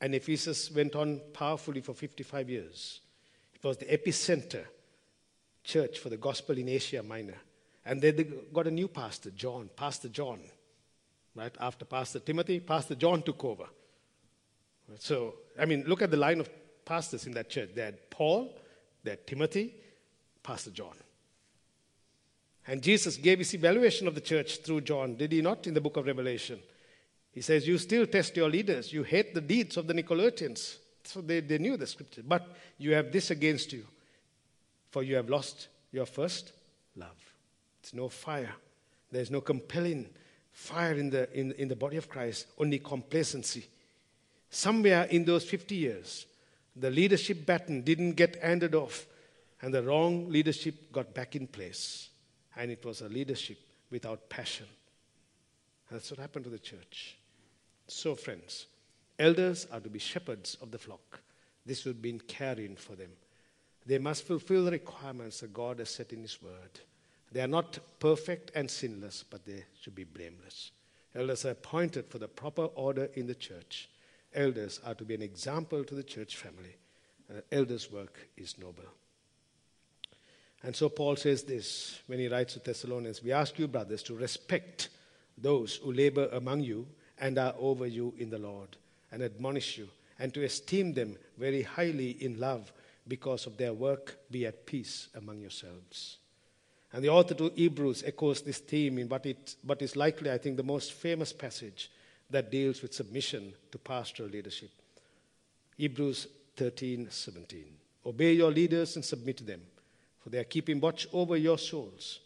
and 0.00 0.14
Ephesus 0.14 0.70
went 0.70 0.94
on 0.94 1.20
powerfully 1.32 1.80
for 1.80 1.94
55 1.94 2.50
years. 2.50 3.00
It 3.54 3.64
was 3.64 3.76
the 3.78 3.86
epicenter 3.86 4.64
church 5.62 5.98
for 5.98 6.10
the 6.10 6.16
gospel 6.16 6.58
in 6.58 6.68
Asia 6.68 7.02
Minor. 7.02 7.38
And 7.86 8.00
then 8.00 8.16
they 8.16 8.24
got 8.24 8.66
a 8.66 8.70
new 8.70 8.88
pastor, 8.88 9.30
John, 9.30 9.70
Pastor 9.74 10.08
John. 10.08 10.40
Right 11.34 11.54
after 11.58 11.84
Pastor 11.84 12.20
Timothy, 12.20 12.60
Pastor 12.60 12.94
John 12.94 13.22
took 13.22 13.44
over. 13.44 13.64
So, 14.98 15.34
I 15.58 15.64
mean, 15.64 15.84
look 15.86 16.02
at 16.02 16.10
the 16.10 16.16
line 16.16 16.40
of 16.40 16.48
pastors 16.84 17.26
in 17.26 17.32
that 17.32 17.50
church. 17.50 17.70
They 17.74 17.82
had 17.82 18.10
Paul, 18.10 18.56
they 19.02 19.10
had 19.10 19.26
Timothy, 19.26 19.74
Pastor 20.42 20.70
John. 20.70 20.94
And 22.66 22.82
Jesus 22.82 23.16
gave 23.16 23.38
his 23.38 23.52
evaluation 23.54 24.06
of 24.06 24.14
the 24.14 24.20
church 24.20 24.58
through 24.58 24.82
John, 24.82 25.16
did 25.16 25.32
he 25.32 25.42
not, 25.42 25.66
in 25.66 25.74
the 25.74 25.80
book 25.80 25.96
of 25.96 26.06
Revelation? 26.06 26.60
He 27.34 27.40
says, 27.40 27.66
You 27.66 27.78
still 27.78 28.06
test 28.06 28.36
your 28.36 28.48
leaders. 28.48 28.92
You 28.92 29.02
hate 29.02 29.34
the 29.34 29.40
deeds 29.40 29.76
of 29.76 29.86
the 29.86 29.94
Nicolaitans. 29.94 30.76
So 31.02 31.20
they, 31.20 31.40
they 31.40 31.58
knew 31.58 31.76
the 31.76 31.86
scripture. 31.86 32.22
But 32.26 32.48
you 32.78 32.94
have 32.94 33.12
this 33.12 33.30
against 33.30 33.72
you, 33.72 33.84
for 34.90 35.02
you 35.02 35.16
have 35.16 35.28
lost 35.28 35.68
your 35.92 36.06
first 36.06 36.52
love. 36.96 37.34
It's 37.82 37.92
no 37.92 38.08
fire. 38.08 38.54
There's 39.10 39.30
no 39.30 39.40
compelling 39.40 40.08
fire 40.52 40.94
in 40.94 41.10
the, 41.10 41.30
in, 41.38 41.52
in 41.52 41.68
the 41.68 41.76
body 41.76 41.96
of 41.96 42.08
Christ, 42.08 42.46
only 42.58 42.78
complacency. 42.78 43.66
Somewhere 44.48 45.04
in 45.04 45.24
those 45.24 45.44
50 45.44 45.74
years, 45.74 46.26
the 46.76 46.90
leadership 46.90 47.44
baton 47.44 47.82
didn't 47.82 48.12
get 48.12 48.42
handed 48.42 48.74
off, 48.74 49.06
and 49.60 49.74
the 49.74 49.82
wrong 49.82 50.30
leadership 50.30 50.92
got 50.92 51.12
back 51.12 51.36
in 51.36 51.46
place. 51.46 52.08
And 52.56 52.70
it 52.70 52.84
was 52.84 53.00
a 53.00 53.08
leadership 53.08 53.58
without 53.90 54.28
passion. 54.28 54.66
That's 55.90 56.10
what 56.10 56.20
happened 56.20 56.44
to 56.44 56.50
the 56.50 56.58
church. 56.58 57.16
So, 57.86 58.14
friends, 58.14 58.66
elders 59.18 59.66
are 59.72 59.80
to 59.80 59.90
be 59.90 59.98
shepherds 59.98 60.56
of 60.60 60.70
the 60.70 60.78
flock. 60.78 61.20
This 61.66 61.84
would 61.84 62.02
be 62.02 62.18
caring 62.26 62.76
for 62.76 62.94
them. 62.94 63.10
They 63.86 63.98
must 63.98 64.26
fulfill 64.26 64.64
the 64.64 64.72
requirements 64.72 65.40
that 65.40 65.52
God 65.52 65.78
has 65.78 65.90
set 65.90 66.12
in 66.12 66.22
His 66.22 66.42
Word. 66.42 66.80
They 67.32 67.40
are 67.40 67.48
not 67.48 67.78
perfect 67.98 68.52
and 68.54 68.70
sinless, 68.70 69.24
but 69.28 69.44
they 69.44 69.64
should 69.80 69.94
be 69.94 70.04
blameless. 70.04 70.70
Elders 71.14 71.44
are 71.44 71.50
appointed 71.50 72.06
for 72.06 72.18
the 72.18 72.28
proper 72.28 72.64
order 72.64 73.08
in 73.14 73.26
the 73.26 73.34
church 73.34 73.88
elders 74.34 74.80
are 74.84 74.94
to 74.94 75.04
be 75.04 75.14
an 75.14 75.22
example 75.22 75.84
to 75.84 75.94
the 75.94 76.02
church 76.02 76.36
family. 76.36 76.76
Uh, 77.30 77.40
elders' 77.52 77.90
work 77.90 78.28
is 78.36 78.58
noble. 78.58 78.84
And 80.62 80.74
so 80.74 80.88
Paul 80.88 81.16
says 81.16 81.42
this 81.44 82.00
when 82.06 82.18
he 82.18 82.28
writes 82.28 82.54
to 82.54 82.60
Thessalonians 82.60 83.22
We 83.22 83.32
ask 83.32 83.58
you, 83.58 83.68
brothers, 83.68 84.02
to 84.04 84.14
respect 84.14 84.88
those 85.36 85.76
who 85.76 85.92
labor 85.92 86.28
among 86.32 86.60
you 86.60 86.86
and 87.24 87.38
are 87.38 87.54
over 87.58 87.86
you 87.86 88.12
in 88.18 88.28
the 88.28 88.38
Lord, 88.38 88.76
and 89.10 89.22
admonish 89.22 89.78
you, 89.78 89.88
and 90.18 90.34
to 90.34 90.44
esteem 90.44 90.92
them 90.92 91.16
very 91.38 91.62
highly 91.62 92.10
in 92.22 92.38
love 92.38 92.70
because 93.08 93.46
of 93.46 93.56
their 93.56 93.72
work. 93.72 94.18
Be 94.30 94.44
at 94.44 94.66
peace 94.66 95.08
among 95.14 95.40
yourselves. 95.40 96.18
And 96.92 97.02
the 97.02 97.08
author 97.08 97.32
to 97.32 97.50
Hebrews 97.56 98.04
echoes 98.06 98.42
this 98.42 98.58
theme 98.58 98.98
in 98.98 99.08
what, 99.08 99.24
it, 99.24 99.56
what 99.64 99.80
is 99.80 99.96
likely, 99.96 100.30
I 100.30 100.36
think, 100.36 100.58
the 100.58 100.62
most 100.62 100.92
famous 100.92 101.32
passage 101.32 101.90
that 102.28 102.50
deals 102.50 102.82
with 102.82 102.92
submission 102.92 103.54
to 103.72 103.78
pastoral 103.78 104.28
leadership. 104.28 104.70
Hebrews 105.78 106.26
13 106.58 107.08
17. 107.10 107.64
Obey 108.04 108.34
your 108.34 108.50
leaders 108.50 108.96
and 108.96 109.04
submit 109.04 109.38
to 109.38 109.44
them, 109.44 109.62
for 110.22 110.28
they 110.28 110.38
are 110.38 110.44
keeping 110.44 110.78
watch 110.78 111.08
over 111.10 111.38
your 111.38 111.56
souls 111.56 112.20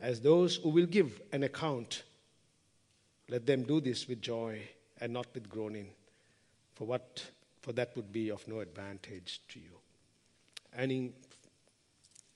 as 0.00 0.22
those 0.22 0.56
who 0.56 0.70
will 0.70 0.86
give 0.86 1.20
an 1.32 1.42
account. 1.42 2.04
Let 3.28 3.46
them 3.46 3.62
do 3.64 3.80
this 3.80 4.08
with 4.08 4.22
joy 4.22 4.60
and 5.00 5.12
not 5.12 5.26
with 5.34 5.48
groaning, 5.48 5.90
for, 6.74 6.86
what, 6.86 7.24
for 7.60 7.72
that 7.72 7.94
would 7.96 8.12
be 8.12 8.30
of 8.30 8.46
no 8.48 8.60
advantage 8.60 9.40
to 9.48 9.58
you. 9.58 9.78
And 10.72 10.90
in 10.90 11.12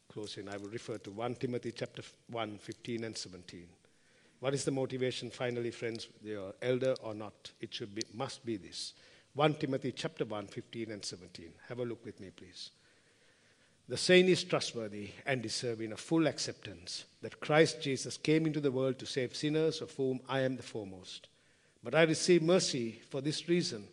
closing, 0.09 0.49
I 0.49 0.57
will 0.57 0.68
refer 0.68 0.99
to 0.99 1.11
1 1.11 1.36
Timothy 1.36 1.72
chapter 1.72 2.03
1, 2.28 2.59
15 2.59 3.05
and 3.05 3.16
17. 3.16 3.66
What 4.40 4.55
is 4.55 4.64
the 4.64 4.70
motivation, 4.70 5.30
finally, 5.30 5.70
friends? 5.70 6.09
You're 6.22 6.53
elder 6.61 6.95
or 7.03 7.14
not? 7.14 7.53
It 7.61 7.72
should 7.72 7.95
be, 7.95 8.03
must 8.12 8.45
be 8.45 8.57
this. 8.57 8.95
1 9.34 9.55
Timothy 9.55 9.93
chapter 9.93 10.24
1, 10.24 10.47
15 10.49 10.90
and 10.90 11.05
17. 11.05 11.49
Have 11.68 11.78
a 11.78 11.84
look 11.84 12.05
with 12.05 12.20
me, 12.20 12.30
please. 12.30 12.70
The 13.89 13.97
saying 13.97 14.28
is 14.28 14.45
trustworthy 14.45 15.11
and 15.26 15.43
deserving 15.43 15.93
of 15.93 16.01
full 16.01 16.26
acceptance 16.26 17.05
that 17.20 17.41
Christ 17.41 17.83
Jesus 17.83 18.16
came 18.16 18.47
into 18.47 18.61
the 18.61 18.70
world 18.70 18.99
to 19.01 19.07
save 19.07 19.35
sinners, 19.35 19.80
of 19.80 19.91
whom 19.93 20.20
I 20.28 20.41
am 20.41 20.57
the 20.57 20.62
foremost. 20.62 21.28
But 21.83 21.95
I 21.95 22.03
receive 22.03 22.43
mercy 22.43 23.01
for 23.11 23.20
this 23.20 23.49
reason 23.49 23.89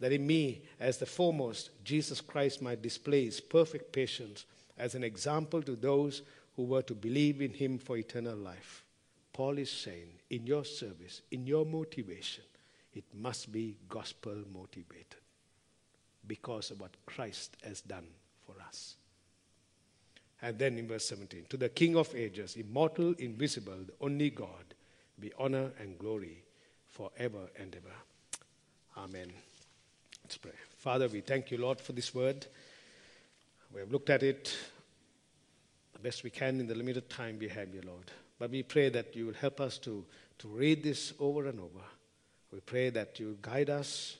that 0.00 0.12
in 0.12 0.26
me, 0.26 0.62
as 0.80 0.98
the 0.98 1.06
foremost, 1.06 1.70
Jesus 1.84 2.20
Christ 2.20 2.62
might 2.62 2.82
display 2.82 3.26
his 3.26 3.40
perfect 3.40 3.92
patience 3.92 4.44
as 4.76 4.94
an 4.94 5.04
example 5.04 5.62
to 5.62 5.76
those 5.76 6.22
who 6.56 6.64
were 6.64 6.82
to 6.82 6.94
believe 6.94 7.40
in 7.40 7.52
him 7.52 7.78
for 7.78 7.96
eternal 7.96 8.36
life. 8.36 8.84
Paul 9.32 9.58
is 9.58 9.70
saying, 9.70 10.08
in 10.30 10.46
your 10.46 10.64
service, 10.64 11.22
in 11.30 11.46
your 11.46 11.66
motivation, 11.66 12.44
it 12.92 13.04
must 13.12 13.52
be 13.52 13.76
gospel 13.88 14.36
motivated 14.52 15.20
because 16.26 16.70
of 16.70 16.80
what 16.80 16.96
Christ 17.06 17.56
has 17.64 17.80
done 17.80 18.06
for 18.46 18.54
us. 18.66 18.96
And 20.42 20.58
then 20.58 20.78
in 20.78 20.86
verse 20.88 21.06
17, 21.06 21.46
to 21.50 21.56
the 21.56 21.68
King 21.68 21.96
of 21.96 22.14
ages, 22.14 22.56
immortal, 22.56 23.14
invisible, 23.18 23.78
the 23.86 23.94
only 24.00 24.30
God, 24.30 24.74
be 25.18 25.32
honor 25.38 25.70
and 25.78 25.98
glory 25.98 26.42
forever 26.90 27.48
and 27.58 27.74
ever. 27.74 27.94
Amen. 28.96 29.32
Let's 30.22 30.36
pray. 30.36 30.52
Father, 30.78 31.08
we 31.08 31.20
thank 31.20 31.50
you, 31.50 31.58
Lord, 31.58 31.80
for 31.80 31.92
this 31.92 32.14
word. 32.14 32.46
We 33.72 33.80
have 33.80 33.90
looked 33.90 34.10
at 34.10 34.22
it 34.22 34.54
the 35.92 35.98
best 35.98 36.24
we 36.24 36.30
can 36.30 36.60
in 36.60 36.66
the 36.66 36.74
limited 36.74 37.08
time 37.08 37.38
we 37.38 37.48
have, 37.48 37.72
dear 37.72 37.82
Lord. 37.86 38.10
But 38.38 38.50
we 38.50 38.62
pray 38.62 38.88
that 38.90 39.16
you 39.16 39.26
will 39.26 39.34
help 39.34 39.60
us 39.60 39.78
to, 39.78 40.04
to 40.38 40.48
read 40.48 40.82
this 40.82 41.12
over 41.18 41.46
and 41.46 41.58
over. 41.58 41.84
We 42.52 42.60
pray 42.60 42.90
that 42.90 43.18
you 43.18 43.38
guide 43.40 43.70
us 43.70 44.16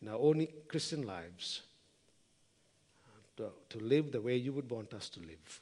in 0.00 0.08
our 0.08 0.18
own 0.18 0.46
Christian 0.68 1.06
lives 1.06 1.62
to, 3.36 3.50
to 3.70 3.78
live 3.78 4.12
the 4.12 4.20
way 4.20 4.36
you 4.36 4.52
would 4.52 4.70
want 4.70 4.94
us 4.94 5.08
to 5.10 5.20
live. 5.20 5.60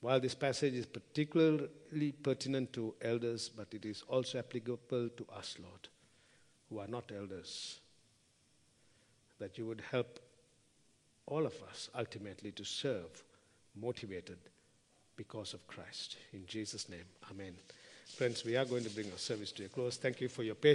While 0.00 0.20
this 0.20 0.34
passage 0.34 0.74
is 0.74 0.86
particularly 0.86 2.12
pertinent 2.22 2.72
to 2.74 2.94
elders, 3.02 3.48
but 3.48 3.68
it 3.72 3.84
is 3.84 4.04
also 4.08 4.38
applicable 4.38 5.08
to 5.08 5.26
us, 5.36 5.56
Lord, 5.58 5.88
who 6.70 6.78
are 6.78 6.86
not 6.86 7.10
elders, 7.16 7.80
that 9.38 9.58
you 9.58 9.66
would 9.66 9.82
help 9.90 10.20
all 11.26 11.44
of 11.44 11.54
us 11.68 11.90
ultimately 11.98 12.52
to 12.52 12.64
serve 12.64 13.24
motivated 13.74 14.38
because 15.16 15.54
of 15.54 15.66
Christ. 15.66 16.16
In 16.32 16.46
Jesus' 16.46 16.88
name, 16.88 17.04
Amen. 17.30 17.54
Friends, 18.16 18.44
we 18.44 18.56
are 18.56 18.64
going 18.64 18.84
to 18.84 18.90
bring 18.90 19.10
our 19.10 19.18
service 19.18 19.50
to 19.52 19.64
a 19.64 19.68
close. 19.68 19.96
Thank 19.96 20.20
you 20.20 20.28
for 20.28 20.42
your 20.42 20.54
patience. 20.54 20.74